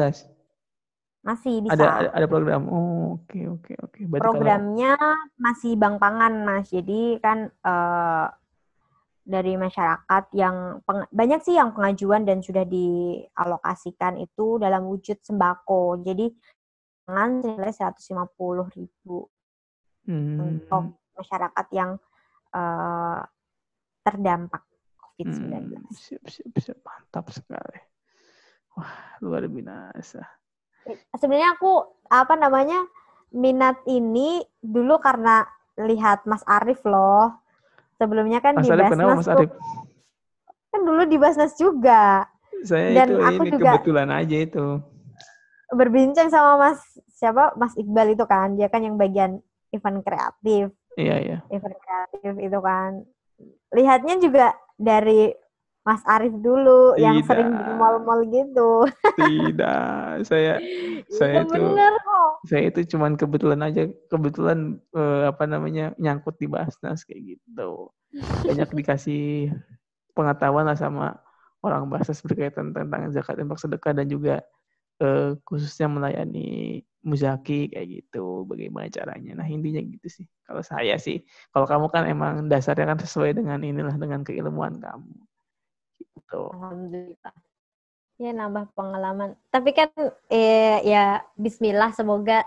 Masih 1.27 1.59
bisa. 1.59 1.75
Ada 1.75 2.09
ada 2.15 2.25
program. 2.25 2.71
Oh, 2.71 3.19
oke 3.19 3.29
okay, 3.29 3.45
oke 3.45 3.73
okay, 3.75 3.75
oke. 3.83 3.99
Okay. 4.07 4.21
Programnya 4.23 4.95
kalau... 4.95 5.43
masih 5.43 5.71
Bank 5.75 5.99
Pangan, 5.99 6.33
Mas. 6.47 6.71
Jadi 6.71 7.19
kan 7.19 7.51
uh, 7.67 8.31
dari 9.27 9.59
masyarakat 9.59 10.23
yang 10.31 10.79
peng, 10.87 11.03
banyak 11.11 11.43
sih 11.43 11.59
yang 11.59 11.75
pengajuan 11.75 12.23
dan 12.23 12.39
sudah 12.39 12.63
dialokasikan 12.63 14.23
itu 14.23 14.55
dalam 14.55 14.87
wujud 14.87 15.19
sembako. 15.19 15.99
Jadi 16.01 16.31
dengan 17.03 17.43
senilai 17.43 17.71
150 17.75 18.75
ribu 18.75 19.27
hmm. 20.07 20.37
untuk 20.39 20.95
masyarakat 21.15 21.67
yang 21.75 21.99
uh, 22.55 23.19
terdampak 24.03 24.66
COVID-19. 25.17 25.73
Hmm, 25.73 25.89
siap, 25.89 26.23
siap, 26.29 26.53
siap. 26.61 26.77
Mantap 26.85 27.33
sekali. 27.33 27.79
Wah, 28.77 29.17
luar 29.19 29.49
biasa. 29.49 30.21
Sebenarnya 31.17 31.57
aku, 31.57 31.81
apa 32.07 32.37
namanya, 32.37 32.85
minat 33.33 33.81
ini 33.89 34.39
dulu 34.61 35.01
karena 35.01 35.43
lihat 35.77 36.23
Mas 36.23 36.41
Arif 36.47 36.81
loh 36.87 37.43
Sebelumnya 37.97 38.39
kan 38.39 38.55
Mas 38.55 38.65
di 38.65 38.71
Arif, 38.71 38.93
Basnas 38.93 39.17
Mas 39.17 39.29
Arif? 39.29 39.49
kan 40.69 40.81
dulu 40.85 41.01
di 41.09 41.17
Basnas 41.17 41.57
juga. 41.57 42.29
Saya 42.61 42.93
Dan 42.93 43.07
itu 43.09 43.15
aku 43.17 43.41
ini 43.43 43.49
juga- 43.57 43.73
kebetulan 43.73 44.09
aja 44.13 44.37
itu. 44.37 44.67
berbincang 45.67 46.29
sama 46.31 46.55
Mas 46.55 46.79
siapa 47.11 47.51
Mas 47.59 47.75
Iqbal 47.75 48.15
itu 48.15 48.23
kan 48.23 48.55
dia 48.55 48.71
kan 48.71 48.79
yang 48.79 48.95
bagian 48.95 49.43
event 49.67 49.99
kreatif 49.99 50.71
Iya, 50.95 51.15
iya. 51.19 51.37
event 51.51 51.75
kreatif 51.75 52.33
itu 52.39 52.59
kan 52.63 53.03
lihatnya 53.75 54.15
juga 54.15 54.55
dari 54.77 55.33
Mas 55.87 56.03
Arif 56.03 56.35
dulu 56.39 56.99
yang 56.99 57.23
Tidak. 57.23 57.27
sering 57.31 57.49
di 57.51 57.71
mall-mall 57.79 58.21
gitu 58.27 58.85
Tidak, 59.15 60.23
saya 60.27 60.59
saya 61.17 61.41
Iya, 61.41 61.47
itu 61.47 61.53
bener 61.55 61.93
kok 62.03 62.17
saya 62.47 62.69
itu 62.69 62.95
cuman 62.95 63.19
kebetulan 63.19 63.61
aja 63.65 63.89
kebetulan 64.07 64.77
eh, 64.93 65.23
apa 65.27 65.43
namanya 65.49 65.91
nyangkut 65.97 66.37
di 66.37 66.47
Basnas 66.47 67.03
kayak 67.03 67.35
gitu. 67.35 67.91
Banyak 68.45 68.71
dikasih 68.71 69.51
pengetahuan 70.13 70.69
lah 70.69 70.77
sama 70.77 71.17
orang 71.65 71.89
Basnas 71.89 72.21
berkaitan 72.21 72.71
tentang 72.71 73.09
zakat 73.11 73.41
infak 73.41 73.59
sedekah 73.59 73.93
dan 73.97 74.07
juga 74.07 74.35
eh, 75.01 75.35
khususnya 75.43 75.89
melayani 75.89 76.81
muzaki 77.07 77.71
kayak 77.71 77.87
gitu. 77.87 78.43
Bagaimana 78.43 78.91
caranya? 78.91 79.39
Nah, 79.39 79.47
intinya 79.47 79.79
gitu 79.79 80.07
sih. 80.11 80.25
Kalau 80.43 80.59
saya 80.59 80.99
sih, 80.99 81.23
kalau 81.55 81.63
kamu 81.63 81.87
kan 81.87 82.03
emang 82.05 82.33
dasarnya 82.51 82.91
kan 82.91 82.99
sesuai 82.99 83.39
dengan 83.39 83.63
inilah 83.63 83.95
dengan 83.95 84.27
keilmuan 84.27 84.75
kamu. 84.77 85.15
Gitu. 85.97 86.41
Alhamdulillah 86.51 87.35
ya 88.17 88.33
nambah 88.33 88.73
pengalaman 88.73 89.37
tapi 89.53 89.77
kan 89.77 89.93
eh, 90.33 90.81
ya 90.81 91.21
Bismillah 91.37 91.93
semoga 91.93 92.41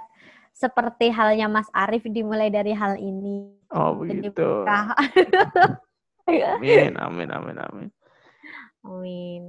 seperti 0.50 1.14
halnya 1.14 1.46
Mas 1.46 1.70
Arif 1.70 2.02
dimulai 2.10 2.50
dari 2.50 2.74
hal 2.74 2.98
ini 2.98 3.54
Oh, 3.70 3.94
begitu. 4.02 4.66
Amin, 6.26 6.98
amin, 6.98 7.28
amin, 7.30 7.56
amin. 7.62 7.88
Amin 8.82 9.42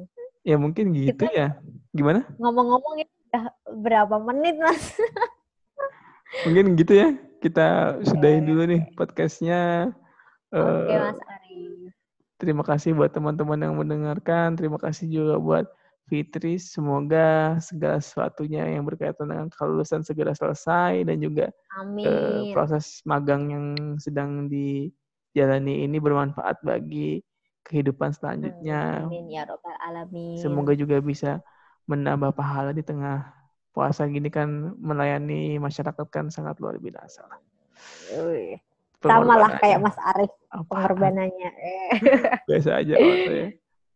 Ya 0.46 0.62
mungkin 0.62 0.94
gitu 0.94 1.26
ya. 1.34 1.58
Gimana? 1.90 2.22
ngomong-ngomong 2.38 3.02
ini 3.02 3.14
udah 3.32 3.46
berapa 3.80 4.16
menit 4.28 4.60
Mas 4.60 4.92
Mungkin 6.48 6.76
gitu 6.80 6.94
ya. 6.96 7.10
Kita 7.42 8.00
sudahin 8.08 8.48
dulu 8.48 8.64
nih 8.68 8.92
podcastnya. 8.96 9.92
Oke 10.52 10.92
Eh, 10.92 11.00
Mas 11.00 11.20
Arif 11.28 11.92
terima 12.42 12.66
kasih 12.66 12.98
buat 12.98 13.14
teman-teman 13.14 13.62
yang 13.62 13.78
mendengarkan. 13.78 14.58
Terima 14.58 14.82
kasih 14.82 15.06
juga 15.06 15.38
buat 15.38 15.70
Fitri. 16.10 16.58
Semoga 16.58 17.62
segala 17.62 18.02
sesuatunya 18.02 18.66
yang 18.66 18.90
berkaitan 18.90 19.30
dengan 19.30 19.48
kelulusan 19.54 20.02
segera 20.02 20.34
selesai 20.34 21.06
dan 21.06 21.22
juga 21.22 21.54
eh, 21.54 21.78
Amin 21.78 22.50
proses 22.50 23.06
magang 23.06 23.54
yang 23.54 23.66
sedang 24.02 24.50
dijalani 24.50 25.86
ini 25.86 26.02
bermanfaat 26.02 26.58
bagi 26.66 27.22
kehidupan 27.70 28.10
selanjutnya. 28.18 29.06
Amin 29.06 29.30
ya 29.30 29.46
robbal 29.46 29.78
alamin. 29.86 30.42
Semoga 30.42 30.74
juga 30.74 30.98
bisa 30.98 31.38
menambah 31.90 32.34
pahala 32.36 32.72
di 32.76 32.84
tengah 32.86 33.32
puasa 33.72 34.04
gini 34.08 34.28
kan 34.28 34.76
melayani 34.78 35.56
masyarakat 35.58 36.08
kan 36.12 36.28
sangat 36.28 36.60
luar 36.60 36.76
biasa. 36.78 37.24
lah. 37.26 37.40
Sama 39.02 39.34
lah 39.34 39.58
kayak. 39.58 39.82
Mas 39.82 39.98
Arif 39.98 40.30
Apa? 40.54 40.68
pengorbanannya. 40.70 41.52
Biasa 42.48 42.70
aja 42.86 42.94
kalau 42.94 43.18
saya. 43.26 43.48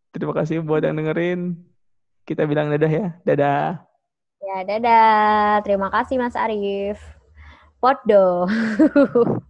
Terima 0.10 0.34
kasih 0.34 0.56
buat 0.66 0.82
yang 0.82 0.98
dengerin. 0.98 1.62
Kita 2.26 2.49
bilang 2.49 2.74
dadah 2.74 2.90
ya. 2.90 3.07
Dadah. 3.22 3.86
Ya 4.41 4.57
dadah. 4.66 5.62
Terima 5.62 5.94
kasih 5.94 6.18
Mas 6.18 6.34
Arif. 6.34 6.98
Podo. 7.78 8.49